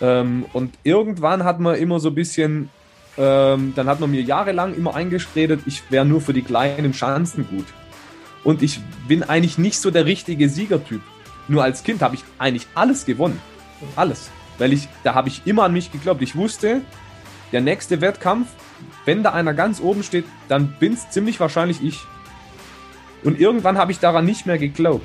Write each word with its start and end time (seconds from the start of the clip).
Ähm, 0.00 0.46
und 0.52 0.74
irgendwann 0.82 1.44
hat 1.44 1.60
man 1.60 1.76
immer 1.76 2.00
so 2.00 2.08
ein 2.08 2.14
bisschen, 2.14 2.70
ähm, 3.18 3.72
dann 3.76 3.86
hat 3.86 4.00
man 4.00 4.10
mir 4.10 4.22
jahrelang 4.22 4.74
immer 4.74 4.94
eingeredet, 4.94 5.60
ich 5.66 5.90
wäre 5.90 6.04
nur 6.04 6.20
für 6.20 6.32
die 6.32 6.42
kleinen 6.42 6.92
Chancen 6.92 7.46
gut. 7.48 7.66
Und 8.42 8.62
ich 8.62 8.80
bin 9.06 9.22
eigentlich 9.22 9.58
nicht 9.58 9.78
so 9.78 9.90
der 9.90 10.06
richtige 10.06 10.48
Siegertyp. 10.48 11.02
Nur 11.48 11.62
als 11.62 11.82
Kind 11.82 12.00
habe 12.00 12.14
ich 12.14 12.24
eigentlich 12.38 12.66
alles 12.74 13.04
gewonnen. 13.04 13.40
Alles. 13.96 14.30
Weil 14.58 14.72
ich, 14.72 14.88
da 15.04 15.14
habe 15.14 15.28
ich 15.28 15.42
immer 15.46 15.64
an 15.64 15.72
mich 15.72 15.92
geglaubt. 15.92 16.22
Ich 16.22 16.36
wusste, 16.36 16.80
der 17.52 17.60
nächste 17.60 18.00
Wettkampf, 18.00 18.48
wenn 19.04 19.22
da 19.22 19.32
einer 19.32 19.54
ganz 19.54 19.80
oben 19.80 20.02
steht, 20.02 20.24
dann 20.48 20.74
bin 20.78 20.94
es 20.94 21.10
ziemlich 21.10 21.40
wahrscheinlich 21.40 21.82
ich. 21.82 22.00
Und 23.24 23.38
irgendwann 23.38 23.76
habe 23.76 23.92
ich 23.92 23.98
daran 23.98 24.24
nicht 24.24 24.46
mehr 24.46 24.58
geglaubt. 24.58 25.04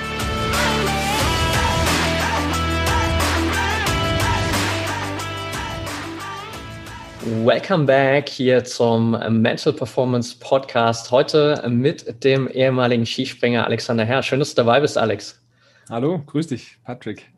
Welcome 7.23 7.85
back 7.85 8.29
hier 8.29 8.63
zum 8.63 9.11
Mental 9.11 9.71
Performance 9.73 10.35
Podcast. 10.39 11.11
Heute 11.11 11.63
mit 11.69 12.23
dem 12.23 12.47
ehemaligen 12.47 13.05
Skispringer 13.05 13.63
Alexander 13.67 14.05
Herr. 14.05 14.23
Schön, 14.23 14.39
dass 14.39 14.55
du 14.55 14.63
dabei 14.63 14.79
bist, 14.79 14.97
Alex. 14.97 15.39
Hallo, 15.87 16.23
grüß 16.25 16.47
dich, 16.47 16.79
Patrick. 16.83 17.30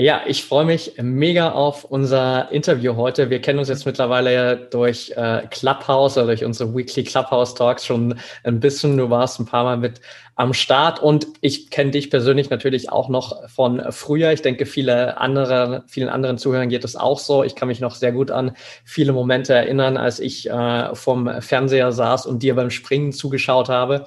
Ja, 0.00 0.22
ich 0.26 0.44
freue 0.44 0.64
mich 0.64 0.94
mega 0.96 1.50
auf 1.50 1.84
unser 1.84 2.50
Interview 2.50 2.96
heute. 2.96 3.28
Wir 3.28 3.42
kennen 3.42 3.58
uns 3.58 3.68
jetzt 3.68 3.84
mittlerweile 3.84 4.56
durch 4.56 5.12
äh, 5.14 5.42
Clubhouse 5.50 6.16
oder 6.16 6.28
durch 6.28 6.42
unsere 6.42 6.74
Weekly 6.74 7.04
Clubhouse 7.04 7.52
Talks 7.52 7.84
schon 7.84 8.18
ein 8.42 8.60
bisschen. 8.60 8.96
Du 8.96 9.10
warst 9.10 9.38
ein 9.38 9.44
paar 9.44 9.64
Mal 9.64 9.76
mit 9.76 10.00
am 10.36 10.54
Start 10.54 11.02
und 11.02 11.26
ich 11.42 11.68
kenne 11.68 11.90
dich 11.90 12.08
persönlich 12.08 12.48
natürlich 12.48 12.90
auch 12.90 13.10
noch 13.10 13.46
von 13.50 13.82
früher. 13.90 14.32
Ich 14.32 14.40
denke, 14.40 14.64
viele 14.64 15.18
andere, 15.18 15.84
vielen 15.86 16.08
anderen 16.08 16.38
Zuhörern 16.38 16.70
geht 16.70 16.84
es 16.86 16.96
auch 16.96 17.18
so. 17.18 17.44
Ich 17.44 17.54
kann 17.54 17.68
mich 17.68 17.80
noch 17.80 17.94
sehr 17.94 18.12
gut 18.12 18.30
an 18.30 18.52
viele 18.86 19.12
Momente 19.12 19.52
erinnern, 19.52 19.98
als 19.98 20.18
ich 20.18 20.48
äh, 20.48 20.94
vom 20.94 21.42
Fernseher 21.42 21.92
saß 21.92 22.24
und 22.24 22.42
dir 22.42 22.54
beim 22.54 22.70
Springen 22.70 23.12
zugeschaut 23.12 23.68
habe 23.68 24.06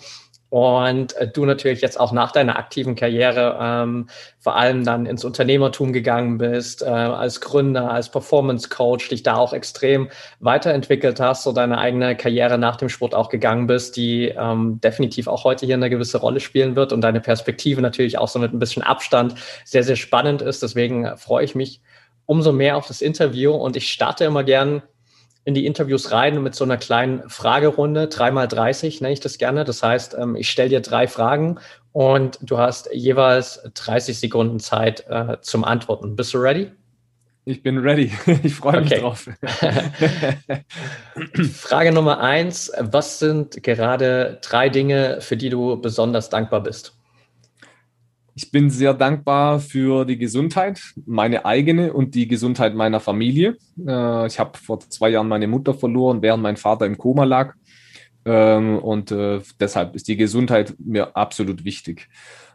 und 0.54 1.18
äh, 1.18 1.28
du 1.28 1.46
natürlich 1.46 1.82
jetzt 1.82 2.00
auch 2.00 2.12
nach 2.12 2.32
deiner 2.32 2.60
aktiven 2.60 2.94
Karriere 2.94 3.58
ähm, 3.60 4.06
vor 4.38 4.56
allem 4.56 4.86
dann 4.86 5.08
ins 5.08 5.26
Unternehmertum 5.26 5.94
gegangen 5.94 6.38
bist, 6.38 6.84
äh, 6.84 6.86
als 6.86 7.42
Gründer, 7.42 7.90
als 7.90 8.12
Performance 8.12 8.70
Coach, 8.70 9.10
dich 9.10 9.24
da 9.24 9.36
auch 9.38 9.54
extrem 9.54 10.10
weiterentwickelt 10.42 11.20
hast, 11.20 11.42
so 11.42 11.54
deine 11.54 11.80
eigene 11.80 12.16
Karriere 12.16 12.60
nach 12.60 12.76
dem 12.76 12.90
Sport 12.90 13.16
auch 13.16 13.30
gegangen 13.30 13.66
bist, 13.66 13.98
die 13.98 14.28
ähm, 14.28 14.80
definitiv 14.80 15.28
auch 15.28 15.44
heute 15.44 15.66
hier 15.66 15.74
eine 15.74 15.90
gewisse 15.90 16.20
Rolle 16.20 16.40
spielen 16.40 16.76
wird 16.76 16.94
und 16.94 17.02
deine 17.02 17.20
Perspektive 17.20 17.82
natürlich 17.82 18.20
auch 18.20 18.28
so 18.28 18.38
mit 18.38 18.54
ein 18.54 18.60
bisschen 18.60 18.84
Abstand 18.84 19.34
sehr, 19.66 19.84
sehr 19.84 19.96
spannend 19.96 20.44
ist. 20.44 20.62
Deswegen 20.62 21.18
freue 21.18 21.46
ich 21.46 21.56
mich 21.56 21.82
umso 22.28 22.52
mehr 22.52 22.78
auf 22.78 22.86
das 22.86 23.02
Interview 23.02 23.54
und 23.54 23.76
ich 23.76 23.92
starte 23.92 24.26
immer 24.26 24.44
gern 24.44 24.84
in 25.46 25.54
die 25.54 25.66
Interviews 25.66 26.12
rein 26.12 26.42
mit 26.42 26.56
so 26.56 26.64
einer 26.64 26.78
kleinen 26.78 27.30
Fragerunde, 27.30 28.08
dreimal 28.08 28.48
30 28.48 29.02
nenne 29.02 29.14
ich 29.14 29.20
das 29.20 29.38
gerne. 29.38 29.66
Das 29.66 29.84
heißt, 29.84 30.16
ähm, 30.18 30.36
ich 30.36 30.50
stelle 30.50 30.70
dir 30.70 30.82
drei 30.82 31.08
Fragen 31.08 31.60
und 31.92 32.40
du 32.42 32.58
hast 32.58 32.90
jeweils 32.94 33.62
30 33.74 34.18
Sekunden 34.18 34.60
Zeit 34.60 35.06
äh, 35.10 35.38
zum 35.42 35.64
Antworten. 35.64 36.16
Bist 36.16 36.34
du 36.34 36.38
ready? 36.38 36.72
Ich 37.46 37.62
bin 37.62 37.78
ready. 37.78 38.10
Ich 38.44 38.56
freue 38.56 38.82
mich 38.82 38.94
okay. 38.94 39.02
drauf. 39.02 39.30
Frage 41.54 41.92
Nummer 41.92 42.22
eins. 42.22 42.72
Was 42.80 43.20
sind 43.20 43.62
gerade 43.64 44.40
drei 44.42 44.70
Dinge, 44.70 45.18
für 45.20 45.36
die 45.36 45.50
du 45.50 45.82
besonders 45.82 46.30
dankbar 46.30 46.64
bist? 46.64 46.94
Ich 48.36 48.50
bin 48.50 48.72
sehr 48.72 48.96
dankbar 48.96 49.60
für 49.60 50.06
die 50.06 50.18
Gesundheit, 50.18 50.82
meine 51.06 51.46
eigene 51.46 51.94
und 51.94 52.16
die 52.16 52.28
Gesundheit 52.28 52.74
meiner 52.74 53.00
Familie. 53.00 53.58
Äh, 53.86 54.26
ich 54.26 54.40
habe 54.40 54.58
vor 54.58 54.80
zwei 54.80 55.10
Jahren 55.10 55.28
meine 55.28 55.48
Mutter 55.48 55.76
verloren, 55.76 56.22
während 56.24 56.42
mein 56.42 56.58
Vater 56.58 56.88
im 56.88 56.98
Koma 56.98 57.26
lag. 57.26 57.54
Ähm, 58.26 58.80
und 58.80 59.12
äh, 59.12 59.42
deshalb 59.60 59.96
ist 59.96 60.08
die 60.08 60.18
Gesundheit 60.18 60.74
mir 60.80 61.16
absolut 61.16 61.64
wichtig. 61.64 62.10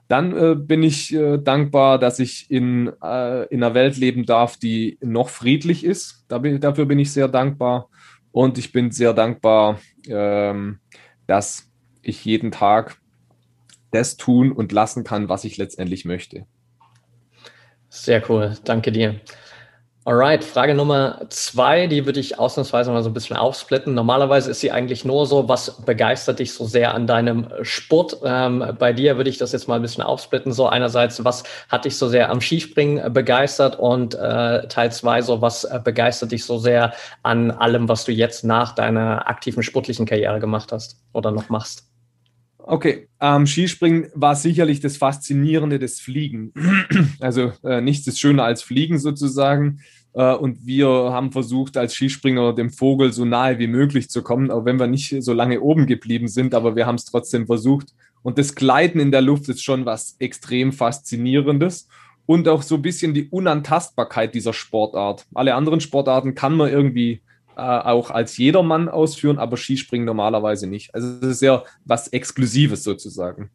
Dann 0.09 0.37
äh, 0.37 0.55
bin 0.57 0.83
ich 0.83 1.15
dankbar, 1.45 1.99
dass 1.99 2.19
ich 2.19 2.51
in, 2.51 2.87
in 2.87 2.93
einer 3.03 3.75
Welt 3.75 3.99
leben 3.99 4.25
darf, 4.25 4.57
die 4.57 4.99
noch 5.03 5.29
friedlich 5.29 5.85
ist. 5.85 6.25
dafür 6.29 6.87
bin 6.87 6.99
ich 6.99 7.13
sehr 7.13 7.29
dankbar. 7.29 7.89
Und 8.33 8.57
ich 8.57 8.73
bin 8.73 8.91
sehr 8.91 9.13
dankbar, 9.13 9.79
ähm, 10.07 10.79
dass 11.27 11.71
ich 12.03 12.25
jeden 12.25 12.51
Tag 12.51 12.97
das 13.91 14.17
tun 14.17 14.53
und 14.53 14.73
lassen 14.73 15.05
kann, 15.05 15.29
was 15.29 15.45
ich 15.45 15.57
letztendlich 15.57 16.05
möchte. 16.05 16.47
Sehr 17.89 18.23
cool, 18.29 18.57
danke 18.65 18.93
dir. 18.93 19.21
Alright, 20.09 20.43
Frage 20.43 20.75
Nummer 20.75 21.21
zwei, 21.29 21.87
die 21.87 22.07
würde 22.07 22.19
ich 22.19 22.39
ausnahmsweise 22.39 22.91
mal 22.91 23.03
so 23.03 23.11
ein 23.11 23.13
bisschen 23.13 23.37
aufsplitten. 23.37 23.93
Normalerweise 23.93 24.51
ist 24.51 24.61
sie 24.61 24.73
eigentlich 24.73 25.05
nur 25.05 25.27
so, 25.27 25.51
was 25.51 25.83
begeistert 25.85 26.39
dich 26.39 26.55
so 26.55 26.65
sehr 26.65 26.95
an 26.95 27.07
deinem 27.07 27.49
Sport? 27.61 28.17
Ähm, 28.25 28.75
bei 28.79 28.95
dir 28.95 29.19
würde 29.19 29.29
ich 29.29 29.37
das 29.37 29.53
jetzt 29.53 29.69
mal 29.69 29.75
ein 29.75 29.83
bisschen 29.83 30.03
aufsplitten. 30.03 30.51
So 30.53 30.67
einerseits, 30.67 31.23
was 31.27 31.45
hat 31.69 31.85
dich 31.85 31.99
so 31.99 32.09
sehr 32.09 32.31
am 32.31 32.41
Skispringen 32.41 33.13
begeistert? 33.13 33.79
Und 33.79 34.15
äh, 34.15 34.67
Teil 34.69 34.91
zwei, 34.93 35.21
so 35.21 35.43
was 35.43 35.69
begeistert 35.85 36.33
dich 36.33 36.47
so 36.47 36.57
sehr 36.57 36.95
an 37.23 37.51
allem, 37.51 37.87
was 37.91 38.07
du 38.07 38.13
jetzt 38.13 38.45
nach 38.45 38.75
deiner 38.75 39.29
aktiven 39.29 39.63
sportlichen 39.63 40.07
Karriere 40.07 40.41
gemacht 40.41 40.73
hast 40.73 41.03
oder 41.13 41.33
noch 41.33 41.51
machst? 41.51 41.85
Okay, 42.71 43.09
ähm, 43.19 43.47
Skispringen 43.47 44.09
war 44.15 44.37
sicherlich 44.37 44.81
das 44.81 44.99
Faszinierende 44.99 45.79
des 45.79 46.01
Fliegen. 46.01 46.53
also 47.21 47.53
äh, 47.65 47.81
nichts 47.81 48.07
ist 48.07 48.21
schöner 48.21 48.45
als 48.45 48.61
Fliegen 48.61 48.99
sozusagen. 48.99 49.81
Äh, 50.13 50.35
und 50.35 50.67
wir 50.67 50.87
haben 50.87 51.33
versucht, 51.33 51.79
als 51.79 51.95
Skispringer 51.95 52.53
dem 52.53 52.69
Vogel 52.69 53.11
so 53.15 53.25
nahe 53.25 53.59
wie 53.59 53.69
möglich 53.69 54.11
zu 54.11 54.23
kommen, 54.23 54.51
auch 54.51 54.67
wenn 54.67 54.79
wir 54.79 54.87
nicht 54.87 55.23
so 55.23 55.33
lange 55.33 55.63
oben 55.63 55.87
geblieben 55.87 56.29
sind, 56.29 56.55
aber 56.55 56.77
wir 56.77 56.85
haben 56.85 56.97
es 56.97 57.07
trotzdem 57.07 57.47
versucht. 57.47 57.95
Und 58.23 58.37
das 58.37 58.55
Gleiten 58.55 59.01
in 59.01 59.13
der 59.13 59.23
Luft 59.23 59.49
ist 59.49 59.65
schon 59.65 59.87
was 59.87 60.17
extrem 60.19 60.73
Faszinierendes 60.73 61.89
und 62.27 62.49
auch 62.49 62.61
so 62.61 62.75
ein 62.75 62.83
bisschen 62.83 63.15
die 63.15 63.31
Unantastbarkeit 63.31 64.35
dieser 64.35 64.53
Sportart. 64.53 65.27
Alle 65.33 65.55
anderen 65.55 65.81
Sportarten 65.81 66.35
kann 66.35 66.55
man 66.55 66.69
irgendwie 66.69 67.23
auch 67.59 68.11
als 68.11 68.37
jedermann 68.37 68.89
ausführen, 68.89 69.39
aber 69.39 69.57
Skispringen 69.57 70.07
normalerweise 70.07 70.67
nicht. 70.67 70.95
Also 70.95 71.09
es 71.21 71.29
ist 71.29 71.43
ja 71.43 71.65
was 71.85 72.09
Exklusives 72.09 72.85
sozusagen. 72.85 73.51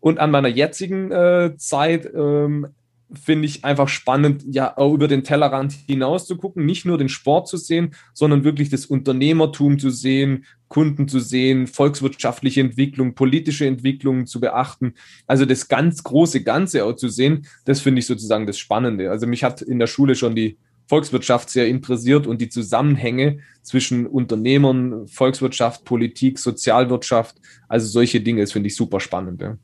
Und 0.00 0.18
an 0.18 0.30
meiner 0.30 0.48
jetzigen 0.48 1.12
äh, 1.12 1.54
Zeit 1.56 2.10
ähm, 2.14 2.68
finde 3.14 3.46
ich 3.46 3.64
einfach 3.64 3.88
spannend, 3.88 4.44
ja, 4.48 4.76
auch 4.76 4.94
über 4.94 5.08
den 5.08 5.24
Tellerrand 5.24 5.72
hinaus 5.86 6.26
zu 6.26 6.36
gucken, 6.36 6.64
nicht 6.64 6.84
nur 6.84 6.98
den 6.98 7.08
Sport 7.08 7.48
zu 7.48 7.56
sehen, 7.56 7.94
sondern 8.14 8.44
wirklich 8.44 8.70
das 8.70 8.86
Unternehmertum 8.86 9.78
zu 9.78 9.90
sehen, 9.90 10.44
Kunden 10.68 11.08
zu 11.08 11.20
sehen, 11.20 11.66
volkswirtschaftliche 11.66 12.62
Entwicklung, 12.62 13.14
politische 13.14 13.66
Entwicklungen 13.66 14.26
zu 14.26 14.40
beachten. 14.40 14.94
Also 15.26 15.44
das 15.44 15.68
ganz 15.68 16.02
große 16.02 16.42
Ganze 16.42 16.84
auch 16.84 16.94
zu 16.94 17.08
sehen, 17.08 17.46
das 17.64 17.80
finde 17.80 17.98
ich 17.98 18.06
sozusagen 18.06 18.46
das 18.46 18.58
Spannende. 18.58 19.10
Also 19.10 19.26
mich 19.26 19.44
hat 19.44 19.60
in 19.60 19.78
der 19.78 19.86
Schule 19.86 20.14
schon 20.14 20.34
die 20.34 20.56
Volkswirtschaft 20.92 21.48
sehr 21.48 21.68
interessiert 21.68 22.26
und 22.26 22.42
die 22.42 22.50
Zusammenhänge 22.50 23.38
zwischen 23.62 24.06
Unternehmern, 24.06 25.08
Volkswirtschaft, 25.08 25.86
Politik, 25.86 26.38
Sozialwirtschaft, 26.38 27.36
also 27.66 27.86
solche 27.86 28.20
Dinge, 28.20 28.42
das 28.42 28.52
finde 28.52 28.66
ich 28.66 28.76
super 28.76 29.00
spannend. 29.00 29.40
Ja. 29.40 29.56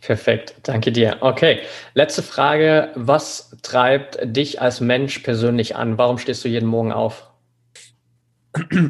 Perfekt, 0.00 0.56
danke 0.64 0.90
dir. 0.90 1.18
Okay, 1.20 1.60
letzte 1.94 2.24
Frage. 2.24 2.90
Was 2.96 3.56
treibt 3.62 4.18
dich 4.24 4.60
als 4.60 4.80
Mensch 4.80 5.20
persönlich 5.20 5.76
an? 5.76 5.98
Warum 5.98 6.18
stehst 6.18 6.44
du 6.44 6.48
jeden 6.48 6.66
Morgen 6.68 6.90
auf? 6.90 7.30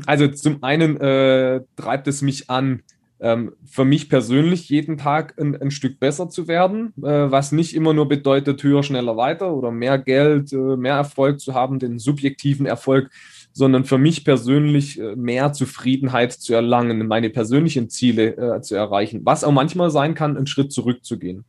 Also 0.07 0.29
zum 0.29 0.63
einen 0.63 0.99
äh, 0.99 1.61
treibt 1.77 2.09
es 2.09 2.23
mich 2.23 2.49
an, 2.49 2.85
ähm, 3.21 3.53
für 3.65 3.85
mich 3.85 4.09
persönlich 4.09 4.69
jeden 4.69 4.97
Tag 4.97 5.35
ein, 5.39 5.61
ein 5.61 5.71
Stück 5.71 5.99
besser 5.99 6.29
zu 6.29 6.47
werden, 6.49 6.93
äh, 6.99 7.31
was 7.31 7.53
nicht 7.53 7.75
immer 7.75 7.93
nur 7.93 8.09
bedeutet, 8.09 8.63
höher, 8.63 8.83
schneller, 8.83 9.17
weiter 9.17 9.53
oder 9.53 9.71
mehr 9.71 9.99
Geld, 9.99 10.53
äh, 10.53 10.77
mehr 10.77 10.95
Erfolg 10.95 11.41
zu 11.41 11.55
haben, 11.55 11.79
den 11.79 11.99
subjektiven 11.99 12.67
Erfolg, 12.67 13.11
sondern 13.53 13.85
für 13.85 13.99
mich 13.99 14.25
persönlich 14.25 15.01
äh, 15.01 15.17
mehr 15.17 15.53
Zufriedenheit 15.53 16.33
zu 16.33 16.55
erlangen, 16.55 17.07
meine 17.09 17.31
persönlichen 17.31 17.91
Ziele 17.91 18.37
äh, 18.37 18.61
zu 18.61 18.77
erreichen, 18.77 19.23
was 19.25 19.45
auch 19.45 19.53
manchmal 19.53 19.91
sein 19.91 20.15
kann, 20.15 20.37
einen 20.37 20.47
Schritt 20.47 20.73
zurückzugehen. 20.73 21.45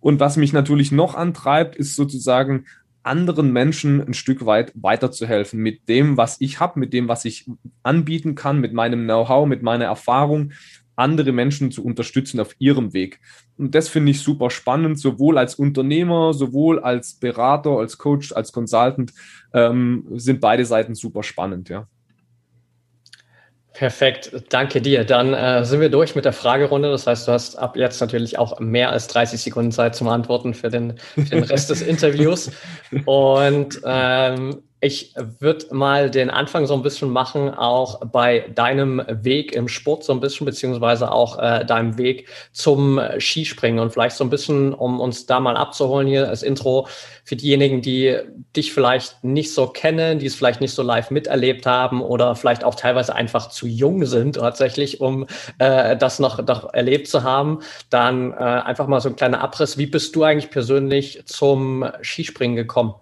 Und 0.00 0.20
was 0.20 0.36
mich 0.36 0.52
natürlich 0.52 0.92
noch 0.92 1.14
antreibt, 1.14 1.76
ist 1.76 1.96
sozusagen 1.96 2.66
anderen 3.02 3.52
Menschen 3.52 4.02
ein 4.02 4.14
Stück 4.14 4.44
weit 4.44 4.72
weiterzuhelfen 4.74 5.60
mit 5.60 5.88
dem, 5.88 6.16
was 6.16 6.40
ich 6.40 6.60
habe, 6.60 6.78
mit 6.80 6.92
dem, 6.92 7.08
was 7.08 7.24
ich 7.24 7.48
anbieten 7.82 8.34
kann, 8.34 8.60
mit 8.60 8.72
meinem 8.72 9.04
Know-how, 9.04 9.46
mit 9.46 9.62
meiner 9.62 9.84
Erfahrung, 9.86 10.52
andere 10.96 11.32
Menschen 11.32 11.70
zu 11.70 11.84
unterstützen 11.84 12.40
auf 12.40 12.56
ihrem 12.58 12.92
Weg. 12.92 13.20
Und 13.56 13.74
das 13.74 13.88
finde 13.88 14.10
ich 14.10 14.20
super 14.20 14.50
spannend, 14.50 14.98
sowohl 14.98 15.38
als 15.38 15.54
Unternehmer, 15.54 16.34
sowohl 16.34 16.80
als 16.80 17.14
Berater, 17.14 17.70
als 17.70 17.98
Coach, 17.98 18.32
als 18.32 18.52
Consultant 18.52 19.12
ähm, 19.52 20.06
sind 20.16 20.40
beide 20.40 20.64
Seiten 20.64 20.94
super 20.94 21.22
spannend, 21.22 21.68
ja. 21.68 21.86
Perfekt, 23.76 24.32
danke 24.48 24.80
dir. 24.80 25.04
Dann 25.04 25.34
äh, 25.34 25.62
sind 25.66 25.82
wir 25.82 25.90
durch 25.90 26.14
mit 26.14 26.24
der 26.24 26.32
Fragerunde. 26.32 26.90
Das 26.90 27.06
heißt, 27.06 27.28
du 27.28 27.32
hast 27.32 27.56
ab 27.56 27.76
jetzt 27.76 28.00
natürlich 28.00 28.38
auch 28.38 28.58
mehr 28.58 28.90
als 28.90 29.06
30 29.08 29.38
Sekunden 29.38 29.70
Zeit 29.70 29.94
zum 29.94 30.08
Antworten 30.08 30.54
für 30.54 30.70
den, 30.70 30.96
für 30.96 31.24
den 31.24 31.42
Rest 31.42 31.68
des 31.68 31.82
Interviews. 31.82 32.50
Und 33.04 33.78
ähm, 33.84 34.62
ich 34.80 35.14
würde 35.40 35.74
mal 35.74 36.10
den 36.10 36.28
Anfang 36.28 36.66
so 36.66 36.74
ein 36.74 36.82
bisschen 36.82 37.10
machen, 37.10 37.52
auch 37.52 38.04
bei 38.04 38.40
deinem 38.54 39.02
Weg 39.08 39.52
im 39.52 39.68
Sport 39.68 40.04
so 40.04 40.12
ein 40.12 40.20
bisschen, 40.20 40.44
beziehungsweise 40.44 41.10
auch 41.10 41.38
äh, 41.38 41.64
deinem 41.64 41.96
Weg 41.96 42.28
zum 42.52 43.00
Skispringen 43.18 43.80
und 43.80 43.90
vielleicht 43.90 44.16
so 44.16 44.24
ein 44.24 44.30
bisschen, 44.30 44.74
um 44.74 45.00
uns 45.00 45.24
da 45.24 45.40
mal 45.40 45.56
abzuholen 45.56 46.06
hier 46.06 46.28
als 46.28 46.42
Intro 46.42 46.88
für 47.24 47.36
diejenigen, 47.36 47.80
die 47.80 48.18
dich 48.54 48.74
vielleicht 48.74 49.24
nicht 49.24 49.54
so 49.54 49.66
kennen, 49.66 50.18
die 50.18 50.26
es 50.26 50.34
vielleicht 50.34 50.60
nicht 50.60 50.74
so 50.74 50.82
live 50.82 51.10
miterlebt 51.10 51.64
haben 51.64 52.02
oder 52.02 52.36
vielleicht 52.36 52.62
auch 52.62 52.74
teilweise 52.74 53.14
einfach 53.14 53.48
zu 53.48 53.66
jung 53.66 54.04
sind 54.04 54.36
tatsächlich, 54.36 55.00
um 55.00 55.26
äh, 55.58 55.96
das 55.96 56.18
noch, 56.18 56.46
noch 56.46 56.72
erlebt 56.74 57.08
zu 57.08 57.22
haben, 57.22 57.60
dann 57.88 58.32
äh, 58.32 58.36
einfach 58.36 58.88
mal 58.88 59.00
so 59.00 59.08
ein 59.08 59.16
kleiner 59.16 59.40
Abriss. 59.40 59.78
Wie 59.78 59.86
bist 59.86 60.14
du 60.14 60.22
eigentlich 60.22 60.50
persönlich 60.50 61.22
zum 61.24 61.84
Skispringen 62.02 62.56
gekommen? 62.56 62.94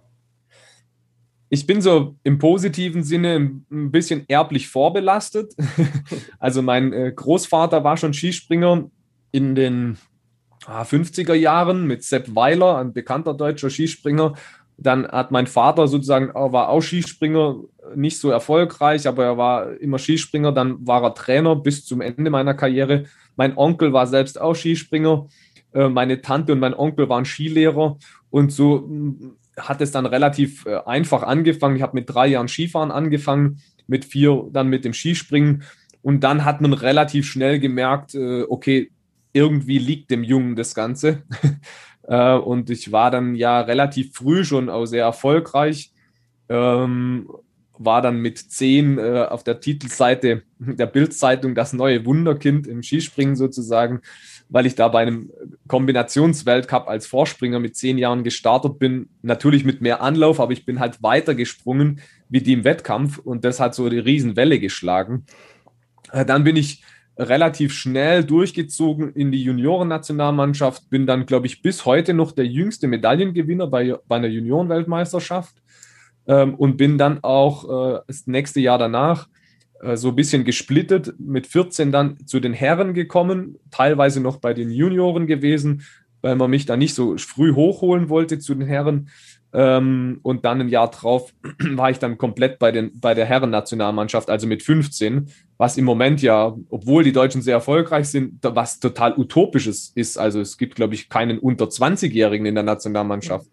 Ich 1.54 1.66
bin 1.66 1.80
so 1.80 2.16
im 2.24 2.38
positiven 2.38 3.02
Sinne 3.02 3.36
ein 3.70 3.90
bisschen 3.90 4.24
erblich 4.28 4.68
vorbelastet. 4.68 5.54
also 6.38 6.62
mein 6.62 6.92
äh, 6.92 7.12
Großvater 7.14 7.84
war 7.84 7.96
schon 7.96 8.12
Skispringer 8.12 8.90
in 9.30 9.54
den 9.54 9.96
50er 10.66 11.30
ah, 11.30 11.34
Jahren 11.34 11.86
mit 11.86 12.02
Sepp 12.02 12.34
Weiler, 12.34 12.78
ein 12.78 12.92
bekannter 12.92 13.34
deutscher 13.34 13.70
Skispringer. 13.70 14.34
Dann 14.76 15.06
hat 15.06 15.30
mein 15.30 15.46
Vater 15.46 15.86
sozusagen, 15.86 16.34
war 16.34 16.68
auch 16.68 16.80
Skispringer, 16.80 17.60
nicht 17.94 18.18
so 18.18 18.30
erfolgreich, 18.30 19.06
aber 19.06 19.24
er 19.24 19.38
war 19.38 19.80
immer 19.80 19.98
Skispringer. 19.98 20.50
Dann 20.50 20.84
war 20.86 21.04
er 21.04 21.14
Trainer 21.14 21.54
bis 21.54 21.86
zum 21.86 22.00
Ende 22.00 22.30
meiner 22.30 22.54
Karriere. 22.54 23.04
Mein 23.36 23.56
Onkel 23.56 23.92
war 23.92 24.08
selbst 24.08 24.40
auch 24.40 24.54
Skispringer. 24.54 25.28
Äh, 25.72 25.88
meine 25.88 26.20
Tante 26.20 26.52
und 26.52 26.58
mein 26.58 26.74
Onkel 26.74 27.08
waren 27.08 27.24
Skilehrer. 27.24 27.96
Und 28.30 28.50
so 28.50 28.90
hat 29.58 29.80
es 29.80 29.90
dann 29.90 30.06
relativ 30.06 30.66
äh, 30.66 30.78
einfach 30.86 31.22
angefangen. 31.22 31.76
Ich 31.76 31.82
habe 31.82 31.96
mit 31.96 32.08
drei 32.08 32.26
Jahren 32.28 32.48
Skifahren 32.48 32.90
angefangen, 32.90 33.60
mit 33.86 34.04
vier 34.04 34.48
dann 34.52 34.68
mit 34.68 34.84
dem 34.84 34.92
Skispringen. 34.92 35.62
Und 36.02 36.20
dann 36.20 36.44
hat 36.44 36.60
man 36.60 36.72
relativ 36.72 37.26
schnell 37.26 37.58
gemerkt, 37.58 38.14
äh, 38.14 38.42
okay, 38.42 38.90
irgendwie 39.32 39.78
liegt 39.78 40.10
dem 40.10 40.22
Jungen 40.22 40.56
das 40.56 40.74
Ganze. 40.74 41.22
äh, 42.02 42.34
und 42.34 42.70
ich 42.70 42.92
war 42.92 43.10
dann 43.10 43.34
ja 43.34 43.60
relativ 43.60 44.14
früh 44.14 44.44
schon 44.44 44.68
auch 44.68 44.86
sehr 44.86 45.04
erfolgreich. 45.04 45.92
Ähm, 46.48 47.28
war 47.76 48.02
dann 48.02 48.18
mit 48.20 48.38
zehn 48.38 48.98
äh, 48.98 49.26
auf 49.28 49.42
der 49.42 49.60
Titelseite 49.60 50.42
der 50.58 50.86
Bildzeitung 50.86 51.54
das 51.54 51.72
neue 51.72 52.04
Wunderkind 52.06 52.66
im 52.66 52.82
Skispringen 52.82 53.34
sozusagen 53.34 54.00
weil 54.54 54.66
ich 54.66 54.76
da 54.76 54.86
bei 54.86 55.02
einem 55.02 55.32
Kombinationsweltcup 55.66 56.86
als 56.86 57.08
Vorspringer 57.08 57.58
mit 57.58 57.74
zehn 57.74 57.98
Jahren 57.98 58.22
gestartet 58.22 58.78
bin. 58.78 59.08
Natürlich 59.20 59.64
mit 59.64 59.80
mehr 59.80 60.00
Anlauf, 60.00 60.38
aber 60.38 60.52
ich 60.52 60.64
bin 60.64 60.78
halt 60.78 61.02
weiter 61.02 61.34
gesprungen 61.34 62.00
wie 62.28 62.40
die 62.40 62.52
im 62.52 62.62
Wettkampf 62.62 63.18
und 63.18 63.44
das 63.44 63.58
hat 63.58 63.74
so 63.74 63.88
die 63.88 63.98
Riesenwelle 63.98 64.60
geschlagen. 64.60 65.26
Äh, 66.12 66.24
dann 66.24 66.44
bin 66.44 66.54
ich 66.54 66.84
relativ 67.18 67.72
schnell 67.72 68.22
durchgezogen 68.22 69.12
in 69.14 69.32
die 69.32 69.42
Juniorennationalmannschaft, 69.42 70.88
bin 70.88 71.04
dann, 71.04 71.26
glaube 71.26 71.48
ich, 71.48 71.60
bis 71.60 71.84
heute 71.84 72.14
noch 72.14 72.30
der 72.30 72.46
jüngste 72.46 72.86
Medaillengewinner 72.86 73.66
bei, 73.66 73.96
bei 74.06 74.16
einer 74.16 74.28
Juniorenweltmeisterschaft 74.28 75.56
ähm, 76.28 76.54
und 76.54 76.76
bin 76.76 76.96
dann 76.96 77.24
auch 77.24 77.96
äh, 77.96 78.00
das 78.06 78.28
nächste 78.28 78.60
Jahr 78.60 78.78
danach 78.78 79.26
so 79.94 80.08
ein 80.08 80.16
bisschen 80.16 80.44
gesplittet, 80.44 81.14
mit 81.18 81.46
14 81.46 81.92
dann 81.92 82.26
zu 82.26 82.40
den 82.40 82.52
Herren 82.52 82.94
gekommen, 82.94 83.58
teilweise 83.70 84.20
noch 84.20 84.38
bei 84.38 84.54
den 84.54 84.70
Junioren 84.70 85.26
gewesen, 85.26 85.82
weil 86.22 86.36
man 86.36 86.50
mich 86.50 86.64
da 86.64 86.76
nicht 86.76 86.94
so 86.94 87.16
früh 87.18 87.54
hochholen 87.54 88.08
wollte 88.08 88.38
zu 88.38 88.54
den 88.54 88.66
Herren. 88.66 89.10
Ähm, 89.52 90.18
und 90.22 90.44
dann 90.44 90.62
ein 90.62 90.68
Jahr 90.68 90.90
drauf 90.90 91.32
war 91.74 91.90
ich 91.90 91.98
dann 91.98 92.18
komplett 92.18 92.58
bei, 92.58 92.72
den, 92.72 92.98
bei 92.98 93.14
der 93.14 93.26
Herren-Nationalmannschaft, 93.26 94.28
also 94.28 94.46
mit 94.46 94.62
15, 94.62 95.28
was 95.58 95.76
im 95.76 95.84
Moment 95.84 96.22
ja, 96.22 96.56
obwohl 96.70 97.04
die 97.04 97.12
Deutschen 97.12 97.42
sehr 97.42 97.54
erfolgreich 97.54 98.08
sind, 98.08 98.38
was 98.42 98.80
total 98.80 99.16
utopisches 99.16 99.92
ist. 99.94 100.18
Also 100.18 100.40
es 100.40 100.58
gibt, 100.58 100.74
glaube 100.74 100.94
ich, 100.94 101.08
keinen 101.08 101.38
unter 101.38 101.66
20-Jährigen 101.66 102.46
in 102.46 102.54
der 102.56 102.64
Nationalmannschaft. 102.64 103.48